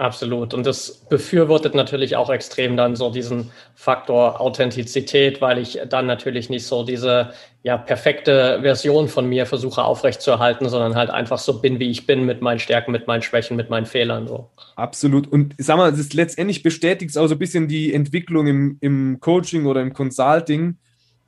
Absolut. 0.00 0.54
Und 0.54 0.64
das 0.64 0.92
befürwortet 1.10 1.74
natürlich 1.74 2.16
auch 2.16 2.30
extrem 2.30 2.74
dann 2.74 2.96
so 2.96 3.10
diesen 3.10 3.50
Faktor 3.74 4.40
Authentizität, 4.40 5.42
weil 5.42 5.58
ich 5.58 5.78
dann 5.90 6.06
natürlich 6.06 6.48
nicht 6.48 6.64
so 6.64 6.84
diese 6.84 7.34
ja, 7.64 7.76
perfekte 7.76 8.60
Version 8.62 9.08
von 9.08 9.28
mir 9.28 9.44
versuche 9.44 9.84
aufrechtzuerhalten, 9.84 10.70
sondern 10.70 10.94
halt 10.94 11.10
einfach 11.10 11.36
so 11.36 11.60
bin, 11.60 11.80
wie 11.80 11.90
ich 11.90 12.06
bin, 12.06 12.24
mit 12.24 12.40
meinen 12.40 12.60
Stärken, 12.60 12.92
mit 12.92 13.08
meinen 13.08 13.20
Schwächen, 13.20 13.58
mit 13.58 13.68
meinen 13.68 13.84
Fehlern. 13.84 14.26
So. 14.26 14.48
Absolut. 14.74 15.30
Und 15.30 15.54
sag 15.58 15.76
mal, 15.76 15.90
das 15.90 16.14
letztendlich 16.14 16.62
bestätigt 16.62 17.10
es 17.10 17.18
auch 17.18 17.26
so 17.26 17.34
ein 17.34 17.38
bisschen 17.38 17.68
die 17.68 17.92
Entwicklung 17.92 18.46
im, 18.46 18.78
im 18.80 19.20
Coaching 19.20 19.66
oder 19.66 19.82
im 19.82 19.92
Consulting. 19.92 20.78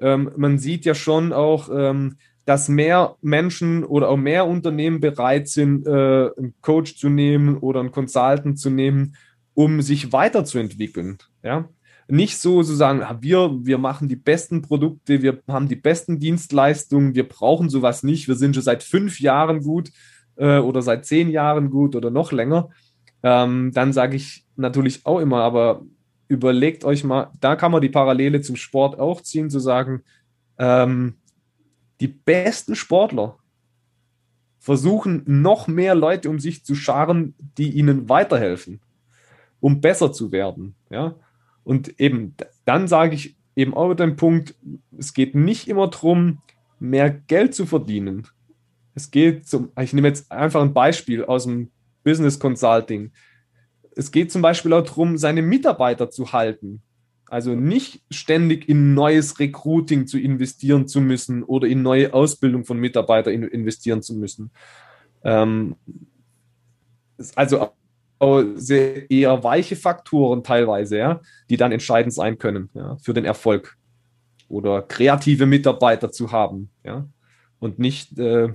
Ähm, 0.01 0.33
man 0.37 0.57
sieht 0.59 0.87
ja 0.87 0.95
schon 0.95 1.35
auch, 1.35 1.69
ähm, 1.69 2.17
dass 2.45 2.69
mehr 2.69 3.17
Menschen 3.21 3.85
oder 3.85 4.09
auch 4.09 4.17
mehr 4.17 4.47
Unternehmen 4.47 5.01
bereit 5.01 5.49
sind, 5.49 5.87
äh, 5.87 5.91
einen 5.91 6.55
Coach 6.61 6.97
zu 6.97 7.09
nehmen 7.09 7.59
oder 7.59 7.81
einen 7.81 7.93
Consultant 7.93 8.59
zu 8.59 8.71
nehmen, 8.71 9.17
um 9.55 9.81
sich 9.83 10.13
weiterzuentwickeln. 10.13 11.19
Ja? 11.43 11.69
Nicht 12.09 12.39
so 12.39 12.63
zu 12.63 12.75
sagen, 12.75 13.03
wir, 13.21 13.59
wir 13.63 13.79
machen 13.79 14.09
die 14.09 14.17
besten 14.17 14.63
Produkte, 14.63 15.23
wir 15.23 15.41
haben 15.47 15.69
die 15.69 15.77
besten 15.77 16.19
Dienstleistungen, 16.19 17.15
wir 17.15 17.29
brauchen 17.29 17.69
sowas 17.69 18.03
nicht, 18.03 18.29
wir 18.29 18.35
sind 18.35 18.55
schon 18.55 18.65
seit 18.65 18.83
fünf 18.83 19.21
Jahren 19.21 19.63
gut 19.63 19.91
äh, 20.37 20.59
oder 20.59 20.83
seit 20.83 21.07
zehn 21.07 21.31
Jahren 21.31 21.71
gut 21.71 21.95
oder 21.95 22.11
noch 22.11 22.33
länger. 22.33 22.71
Ähm, 23.23 23.71
dann 23.73 23.93
sage 23.93 24.17
ich 24.17 24.45
natürlich 24.57 25.07
auch 25.07 25.21
immer, 25.21 25.43
aber 25.43 25.83
überlegt 26.27 26.85
euch 26.85 27.05
mal, 27.05 27.31
da 27.41 27.55
kann 27.57 27.71
man 27.71 27.83
die 27.83 27.89
Parallele 27.89 28.41
zum 28.41 28.57
Sport 28.57 28.99
auch 28.99 29.21
ziehen, 29.21 29.49
zu 29.49 29.61
sagen, 29.61 30.03
ähm, 30.59 31.15
die 32.01 32.09
besten 32.09 32.75
Sportler 32.75 33.39
versuchen 34.59 35.25
noch 35.27 35.67
mehr 35.67 35.95
Leute 35.95 36.31
um 36.31 36.39
sich 36.39 36.65
zu 36.65 36.75
scharen, 36.75 37.35
die 37.59 37.71
ihnen 37.71 38.09
weiterhelfen, 38.09 38.81
um 39.61 39.81
besser 39.81 40.13
zu 40.13 40.31
werden. 40.31 40.75
Ja? 40.91 41.17
Und 41.65 42.01
eben 42.01 42.37
dann 42.65 42.87
sage 42.89 43.15
ich 43.17 43.37
eben 43.57 43.75
auch 43.75 43.93
den 43.95 44.17
Punkt, 44.17 44.55
es 44.97 45.15
geht 45.15 45.35
nicht 45.35 45.69
immer 45.69 45.89
darum, 45.89 46.43
mehr 46.79 47.11
Geld 47.11 47.55
zu 47.55 47.67
verdienen. 47.67 48.27
Es 48.95 49.11
geht 49.11 49.47
zum, 49.47 49.73
ich 49.81 49.93
nehme 49.93 50.09
jetzt 50.09 50.31
einfach 50.31 50.63
ein 50.63 50.75
Beispiel 50.75 51.25
aus 51.25 51.45
dem 51.45 51.71
Business 52.05 52.39
Consulting. 52.39 53.11
Es 53.95 54.11
geht 54.11 54.33
zum 54.33 54.43
Beispiel 54.43 54.73
auch 54.73 54.85
darum, 54.85 55.17
seine 55.17 55.43
Mitarbeiter 55.43 56.11
zu 56.11 56.33
halten. 56.33 56.83
Also 57.33 57.55
nicht 57.55 58.03
ständig 58.11 58.69
in 58.69 58.93
neues 58.93 59.39
Recruiting 59.39 60.07
zu 60.07 60.19
investieren 60.19 60.87
zu 60.87 61.01
müssen 61.01 61.43
oder 61.43 61.67
in 61.67 61.81
neue 61.81 62.13
Ausbildung 62.13 62.67
von 62.67 62.77
Mitarbeitern 62.77 63.45
investieren 63.45 64.03
zu 64.03 64.15
müssen. 64.15 64.51
Ähm, 65.25 65.77
also 67.35 67.71
sehr 68.57 69.11
eher 69.11 69.43
weiche 69.43 69.77
Faktoren 69.77 70.45
teilweise, 70.45 70.99
ja, 70.99 71.21
die 71.49 71.57
dann 71.57 71.73
entscheidend 71.73 72.13
sein 72.13 72.37
können 72.37 72.69
ja, 72.75 72.99
für 72.99 73.15
den 73.15 73.25
Erfolg. 73.25 73.79
Oder 74.51 74.83
kreative 74.83 75.47
Mitarbeiter 75.47 76.13
zu 76.13 76.33
haben, 76.33 76.69
ja. 76.85 77.09
Und 77.61 77.79
nicht 77.79 78.19
äh, 78.19 78.51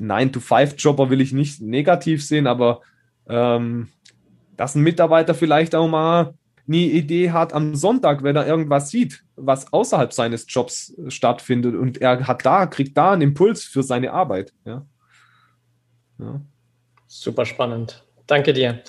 9-to-5-Jobber 0.00 1.10
will 1.10 1.20
ich 1.20 1.34
nicht 1.34 1.60
negativ 1.60 2.24
sehen, 2.24 2.46
aber 2.46 2.80
ähm, 3.28 3.88
dass 4.56 4.74
ein 4.74 4.82
Mitarbeiter 4.82 5.34
vielleicht 5.34 5.74
auch 5.74 5.86
mal 5.86 6.32
eine 6.66 6.76
Idee 6.76 7.30
hat 7.30 7.52
am 7.52 7.74
Sonntag, 7.74 8.22
wenn 8.22 8.36
er 8.36 8.46
irgendwas 8.46 8.90
sieht, 8.90 9.24
was 9.36 9.72
außerhalb 9.72 10.12
seines 10.12 10.46
Jobs 10.48 10.94
stattfindet 11.08 11.74
und 11.74 12.00
er 12.00 12.26
hat 12.26 12.46
da, 12.46 12.66
kriegt 12.66 12.96
da 12.96 13.12
einen 13.12 13.22
Impuls 13.22 13.64
für 13.64 13.82
seine 13.82 14.12
Arbeit. 14.12 14.52
Ja. 14.64 14.86
ja. 16.18 16.40
Super 17.06 17.44
spannend. 17.44 18.04
Danke 18.26 18.52
dir. 18.52 18.82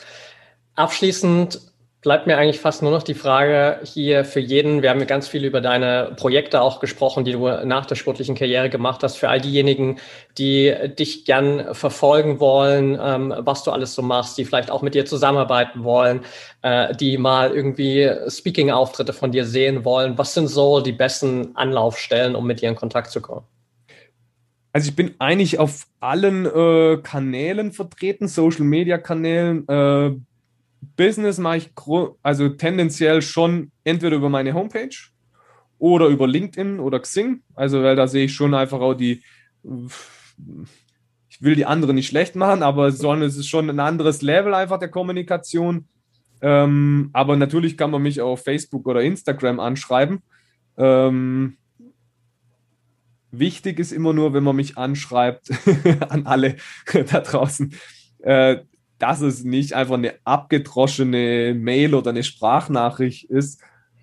Abschließend 0.75 1.74
bleibt 2.05 2.27
mir 2.27 2.37
eigentlich 2.37 2.59
fast 2.59 2.83
nur 2.83 2.91
noch 2.91 3.01
die 3.01 3.15
Frage 3.15 3.79
hier 3.83 4.25
für 4.25 4.39
jeden. 4.39 4.83
Wir 4.83 4.91
haben 4.91 5.07
ganz 5.07 5.27
viel 5.27 5.43
über 5.43 5.59
deine 5.59 6.13
Projekte 6.15 6.61
auch 6.61 6.79
gesprochen, 6.79 7.25
die 7.25 7.31
du 7.31 7.47
nach 7.65 7.87
der 7.87 7.95
sportlichen 7.95 8.35
Karriere 8.35 8.69
gemacht 8.69 9.01
hast. 9.01 9.15
Für 9.15 9.27
all 9.27 9.41
diejenigen, 9.41 9.97
die 10.37 10.71
dich 10.99 11.25
gern 11.25 11.73
verfolgen 11.73 12.39
wollen, 12.39 12.95
ähm, 13.01 13.33
was 13.39 13.63
du 13.63 13.71
alles 13.71 13.95
so 13.95 14.03
machst, 14.03 14.37
die 14.37 14.45
vielleicht 14.45 14.69
auch 14.69 14.83
mit 14.83 14.93
dir 14.93 15.07
zusammenarbeiten 15.07 15.83
wollen, 15.83 16.21
äh, 16.61 16.95
die 16.95 17.17
mal 17.17 17.49
irgendwie 17.49 18.11
Speaking-Auftritte 18.29 19.11
von 19.11 19.31
dir 19.31 19.43
sehen 19.43 19.83
wollen. 19.83 20.15
Was 20.19 20.35
sind 20.35 20.47
so 20.47 20.81
die 20.81 20.91
besten 20.91 21.55
Anlaufstellen, 21.55 22.35
um 22.35 22.45
mit 22.45 22.61
dir 22.61 22.69
in 22.69 22.75
Kontakt 22.75 23.09
zu 23.09 23.19
kommen? 23.19 23.47
Also 24.73 24.89
ich 24.89 24.95
bin 24.95 25.15
eigentlich 25.17 25.57
auf 25.57 25.87
allen 26.01 26.45
äh, 26.45 26.97
Kanälen 27.01 27.71
vertreten, 27.71 28.27
Social-Media-Kanälen. 28.27 29.67
Äh, 29.67 30.34
Business 30.95 31.37
mache 31.37 31.57
ich 31.57 31.71
also 32.21 32.49
tendenziell 32.49 33.21
schon 33.21 33.71
entweder 33.83 34.15
über 34.15 34.29
meine 34.29 34.53
Homepage 34.53 34.95
oder 35.77 36.07
über 36.07 36.27
LinkedIn 36.27 36.79
oder 36.79 36.99
Xing. 36.99 37.41
Also, 37.53 37.83
weil 37.83 37.95
da 37.95 38.07
sehe 38.07 38.25
ich 38.25 38.33
schon 38.33 38.53
einfach 38.53 38.79
auch 38.79 38.93
die, 38.93 39.23
ich 41.29 41.41
will 41.41 41.55
die 41.55 41.65
anderen 41.65 41.95
nicht 41.95 42.07
schlecht 42.07 42.35
machen, 42.35 42.63
aber 42.63 42.91
sondern 42.91 43.27
es 43.27 43.37
ist 43.37 43.47
schon 43.47 43.69
ein 43.69 43.79
anderes 43.79 44.21
Level 44.21 44.53
einfach 44.53 44.79
der 44.79 44.89
Kommunikation. 44.89 45.87
Ähm, 46.41 47.09
aber 47.13 47.35
natürlich 47.35 47.77
kann 47.77 47.91
man 47.91 48.01
mich 48.01 48.21
auf 48.21 48.43
Facebook 48.43 48.87
oder 48.87 49.01
Instagram 49.01 49.59
anschreiben. 49.59 50.21
Ähm, 50.77 51.57
wichtig 53.31 53.79
ist 53.79 53.91
immer 53.91 54.13
nur, 54.13 54.33
wenn 54.33 54.43
man 54.43 54.55
mich 54.55 54.77
anschreibt, 54.77 55.49
an 56.09 56.25
alle 56.25 56.57
da 56.93 57.21
draußen, 57.21 57.73
äh, 58.19 58.57
dass 58.99 59.21
es 59.21 59.43
nicht 59.43 59.73
einfach 59.73 59.95
eine 59.95 60.15
abgedroschene 60.23 61.53
Mail 61.53 61.95
oder 61.95 62.11
eine 62.11 62.23
Sprachnachricht 62.23 63.25
ist, 63.25 63.61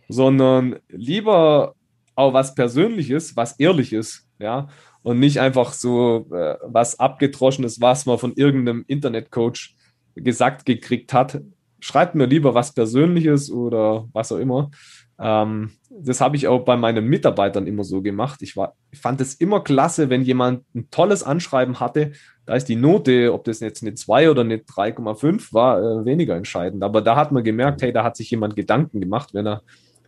sondern 0.09 0.77
lieber 0.89 1.75
auch 2.15 2.35
was 2.35 2.55
Persönliches, 2.55 3.37
was 3.37 3.59
Ehrliches, 3.59 4.29
ja, 4.39 4.69
und 5.03 5.19
nicht 5.19 5.41
einfach 5.41 5.73
so 5.73 6.27
äh, 6.33 6.57
was 6.65 6.99
Abgedroschenes, 6.99 7.81
was 7.81 8.07
man 8.07 8.19
von 8.19 8.35
irgendeinem 8.35 8.85
Internetcoach 8.87 9.75
gesagt 10.15 10.67
gekriegt 10.67 11.13
hat. 11.13 11.41
Schreibt 11.81 12.15
mir 12.15 12.27
lieber 12.27 12.55
was 12.55 12.73
Persönliches 12.73 13.51
oder 13.51 14.09
was 14.13 14.31
auch 14.31 14.39
immer. 14.39 14.71
Ähm, 15.19 15.73
das 15.91 16.21
habe 16.21 16.37
ich 16.37 16.49
auch 16.49 16.65
bei 16.65 16.77
meinen 16.77 17.07
Mitarbeitern 17.07 17.67
immer 17.67 17.85
so 17.85 18.03
gemacht. 18.03 18.43
Ich, 18.43 18.57
war, 18.57 18.75
ich 18.91 19.01
fand 19.01 19.21
es 19.21 19.35
immer 19.35 19.63
klasse, 19.63 20.11
wenn 20.11 20.23
jemand 20.23 20.65
ein 20.75 20.89
tolles 20.91 21.23
Anschreiben 21.23 21.81
hatte. 21.81 22.13
Da 22.45 22.55
ist 22.55 22.69
die 22.69 22.77
Note, 22.77 23.33
ob 23.33 23.45
das 23.45 23.61
jetzt 23.61 23.83
eine 23.83 23.95
2 23.95 24.31
oder 24.31 24.43
eine 24.43 24.59
3,5 24.59 25.53
war, 25.53 25.79
äh, 25.79 26.05
weniger 26.05 26.37
entscheidend. 26.37 26.83
Aber 26.83 27.01
da 27.01 27.17
hat 27.17 27.31
man 27.31 27.45
gemerkt, 27.45 27.83
hey, 27.83 27.93
da 27.93 28.03
hat 28.03 28.17
sich 28.17 28.31
jemand 28.31 28.57
Gedanken 28.57 29.01
gemacht, 29.01 29.33
wenn 29.33 29.47
er 29.47 29.63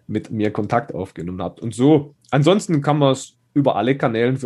mit 0.06 0.30
mir 0.30 0.50
Kontakt 0.50 0.94
aufgenommen 0.94 1.42
hat. 1.42 1.60
Und 1.60 1.74
so, 1.74 2.14
ansonsten 2.30 2.82
kann 2.82 2.98
man 2.98 3.12
es 3.12 3.36
über 3.54 3.76
alle 3.76 3.96
Kanäle, 3.96 4.36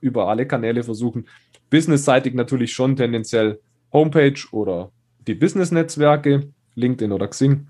über 0.00 0.28
alle 0.28 0.46
Kanäle 0.46 0.82
versuchen. 0.82 1.26
Businessseitig 1.70 2.34
natürlich 2.34 2.72
schon 2.72 2.94
tendenziell 2.94 3.60
Homepage 3.92 4.40
oder 4.52 4.92
die 5.26 5.34
Business-Netzwerke, 5.34 6.50
LinkedIn 6.74 7.12
oder 7.12 7.28
Xing. 7.28 7.68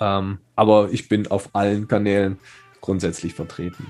Ähm, 0.00 0.38
aber 0.56 0.88
ich 0.90 1.08
bin 1.08 1.26
auf 1.26 1.50
allen 1.54 1.86
Kanälen 1.86 2.38
grundsätzlich 2.80 3.34
vertreten. 3.34 3.86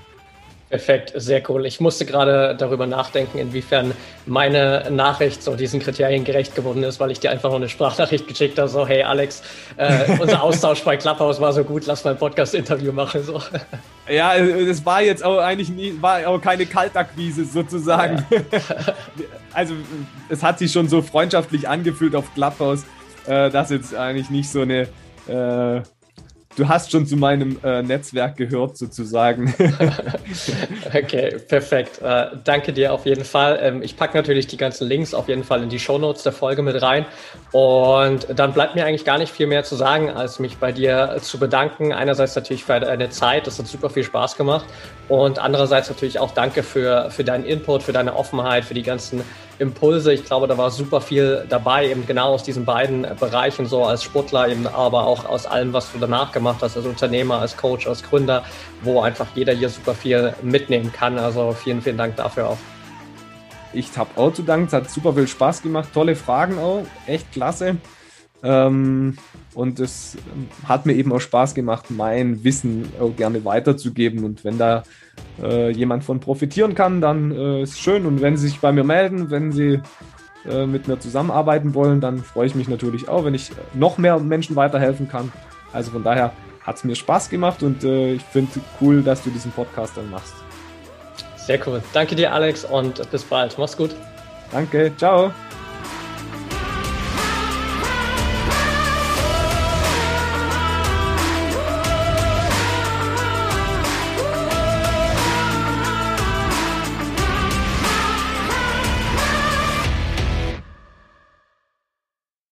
Perfekt, 0.71 1.11
sehr 1.15 1.43
cool. 1.49 1.65
Ich 1.65 1.81
musste 1.81 2.05
gerade 2.05 2.55
darüber 2.57 2.87
nachdenken, 2.87 3.39
inwiefern 3.39 3.91
meine 4.25 4.89
Nachricht 4.89 5.43
so 5.43 5.57
diesen 5.57 5.81
Kriterien 5.81 6.23
gerecht 6.23 6.55
geworden 6.55 6.81
ist, 6.83 6.97
weil 7.01 7.11
ich 7.11 7.19
dir 7.19 7.29
einfach 7.29 7.49
noch 7.49 7.57
eine 7.57 7.67
Sprachnachricht 7.67 8.25
geschickt 8.25 8.57
habe, 8.57 8.69
so, 8.69 8.87
hey 8.87 9.03
Alex, 9.03 9.43
äh, 9.75 10.17
unser 10.21 10.41
Austausch 10.41 10.81
bei 10.85 10.95
Clubhouse 10.95 11.41
war 11.41 11.51
so 11.51 11.65
gut, 11.65 11.87
lass 11.87 12.05
mal 12.05 12.11
ein 12.11 12.17
Podcast-Interview 12.17 12.93
machen. 12.93 13.21
So. 13.21 13.41
Ja, 14.09 14.33
es 14.37 14.85
war 14.85 15.01
jetzt 15.01 15.25
auch 15.25 15.39
eigentlich 15.39 15.67
nie, 15.67 15.93
war 15.99 16.25
auch 16.25 16.39
keine 16.39 16.65
Kaltakquise 16.65 17.43
sozusagen. 17.43 18.25
Ja. 18.29 18.39
Also 19.53 19.73
es 20.29 20.41
hat 20.43 20.59
sich 20.59 20.71
schon 20.71 20.87
so 20.87 21.01
freundschaftlich 21.01 21.67
angefühlt 21.67 22.15
auf 22.15 22.33
Clubhouse, 22.33 22.85
äh, 23.27 23.49
dass 23.49 23.69
jetzt 23.69 23.93
eigentlich 23.93 24.29
nicht 24.29 24.49
so 24.49 24.61
eine 24.61 24.87
äh, 25.27 25.81
du 26.55 26.67
hast 26.67 26.91
schon 26.91 27.05
zu 27.05 27.15
meinem 27.17 27.57
äh, 27.63 27.81
Netzwerk 27.81 28.37
gehört, 28.37 28.77
sozusagen. 28.77 29.53
okay, 30.93 31.37
perfekt. 31.47 32.01
Äh, 32.01 32.27
danke 32.43 32.73
dir 32.73 32.93
auf 32.93 33.05
jeden 33.05 33.23
Fall. 33.23 33.59
Ähm, 33.61 33.81
ich 33.81 33.97
packe 33.97 34.17
natürlich 34.17 34.47
die 34.47 34.57
ganzen 34.57 34.87
Links 34.87 35.13
auf 35.13 35.27
jeden 35.27 35.43
Fall 35.43 35.63
in 35.63 35.69
die 35.69 35.79
Shownotes 35.79 36.23
der 36.23 36.31
Folge 36.31 36.61
mit 36.61 36.81
rein. 36.81 37.05
Und 37.51 38.27
dann 38.35 38.53
bleibt 38.53 38.75
mir 38.75 38.85
eigentlich 38.85 39.05
gar 39.05 39.17
nicht 39.17 39.31
viel 39.31 39.47
mehr 39.47 39.63
zu 39.63 39.75
sagen, 39.75 40.09
als 40.09 40.39
mich 40.39 40.57
bei 40.57 40.71
dir 40.71 41.17
zu 41.21 41.39
bedanken. 41.39 41.93
Einerseits 41.93 42.35
natürlich 42.35 42.63
für 42.63 42.79
deine 42.79 43.09
Zeit, 43.09 43.47
das 43.47 43.59
hat 43.59 43.67
super 43.67 43.89
viel 43.89 44.03
Spaß 44.03 44.35
gemacht. 44.35 44.65
Und 45.07 45.39
andererseits 45.39 45.89
natürlich 45.89 46.19
auch 46.19 46.31
danke 46.31 46.63
für, 46.63 47.09
für 47.11 47.23
deinen 47.23 47.45
Input, 47.45 47.83
für 47.83 47.93
deine 47.93 48.15
Offenheit, 48.15 48.65
für 48.65 48.73
die 48.73 48.83
ganzen 48.83 49.23
Impulse. 49.61 50.11
Ich 50.11 50.25
glaube, 50.25 50.47
da 50.47 50.57
war 50.57 50.71
super 50.71 50.99
viel 50.99 51.45
dabei, 51.47 51.89
eben 51.89 52.05
genau 52.07 52.33
aus 52.33 52.43
diesen 52.43 52.65
beiden 52.65 53.05
Bereichen, 53.19 53.67
so 53.67 53.85
als 53.85 54.03
Sportler, 54.03 54.49
eben 54.49 54.67
aber 54.67 55.05
auch 55.05 55.25
aus 55.25 55.45
allem, 55.45 55.71
was 55.71 55.91
du 55.91 55.99
danach 55.99 56.31
gemacht 56.31 56.57
hast, 56.61 56.75
als 56.75 56.85
Unternehmer, 56.85 57.39
als 57.39 57.55
Coach, 57.55 57.87
als 57.87 58.01
Gründer, 58.01 58.43
wo 58.81 59.01
einfach 59.01 59.27
jeder 59.35 59.53
hier 59.53 59.69
super 59.69 59.93
viel 59.93 60.33
mitnehmen 60.41 60.91
kann. 60.91 61.19
Also 61.19 61.53
vielen, 61.53 61.81
vielen 61.81 61.97
Dank 61.97 62.15
dafür 62.15 62.49
auch. 62.49 62.57
Ich 63.73 63.95
habe 63.97 64.09
auch 64.19 64.33
zu 64.33 64.41
danken, 64.41 64.65
es 64.65 64.73
hat 64.73 64.89
super 64.89 65.13
viel 65.13 65.27
Spaß 65.27 65.61
gemacht, 65.61 65.89
tolle 65.93 66.15
Fragen 66.15 66.57
auch, 66.57 66.83
echt 67.05 67.31
klasse. 67.31 67.77
Ähm, 68.43 69.17
und 69.53 69.79
es 69.79 70.17
hat 70.67 70.85
mir 70.85 70.93
eben 70.93 71.11
auch 71.11 71.19
Spaß 71.19 71.53
gemacht, 71.53 71.85
mein 71.89 72.43
Wissen 72.43 72.89
auch 72.99 73.15
gerne 73.15 73.43
weiterzugeben. 73.43 74.23
Und 74.23 74.43
wenn 74.45 74.57
da 74.57 74.83
äh, 75.41 75.71
jemand 75.71 76.03
von 76.03 76.19
profitieren 76.19 76.73
kann, 76.73 77.01
dann 77.01 77.31
äh, 77.31 77.63
ist 77.63 77.79
schön. 77.79 78.05
Und 78.05 78.21
wenn 78.21 78.37
Sie 78.37 78.47
sich 78.47 78.59
bei 78.59 78.71
mir 78.71 78.83
melden, 78.83 79.29
wenn 79.29 79.51
Sie 79.51 79.81
äh, 80.49 80.65
mit 80.65 80.87
mir 80.87 80.99
zusammenarbeiten 80.99 81.73
wollen, 81.73 81.99
dann 81.99 82.19
freue 82.19 82.47
ich 82.47 82.55
mich 82.55 82.67
natürlich 82.67 83.09
auch, 83.09 83.25
wenn 83.25 83.33
ich 83.33 83.51
noch 83.73 83.97
mehr 83.97 84.19
Menschen 84.19 84.55
weiterhelfen 84.55 85.09
kann. 85.09 85.31
Also 85.73 85.91
von 85.91 86.03
daher 86.03 86.31
hat 86.63 86.77
es 86.77 86.83
mir 86.83 86.95
Spaß 86.95 87.29
gemacht 87.29 87.63
und 87.63 87.83
äh, 87.83 88.13
ich 88.13 88.23
finde 88.23 88.51
cool, 88.79 89.01
dass 89.03 89.23
du 89.23 89.29
diesen 89.31 89.51
Podcast 89.51 89.97
dann 89.97 90.09
machst. 90.09 90.33
Sehr 91.35 91.59
cool. 91.67 91.81
Danke 91.91 92.15
dir, 92.15 92.33
Alex, 92.33 92.65
und 92.65 93.09
bis 93.11 93.23
bald. 93.23 93.57
Mach's 93.57 93.75
gut. 93.75 93.95
Danke. 94.51 94.91
Ciao. 94.97 95.31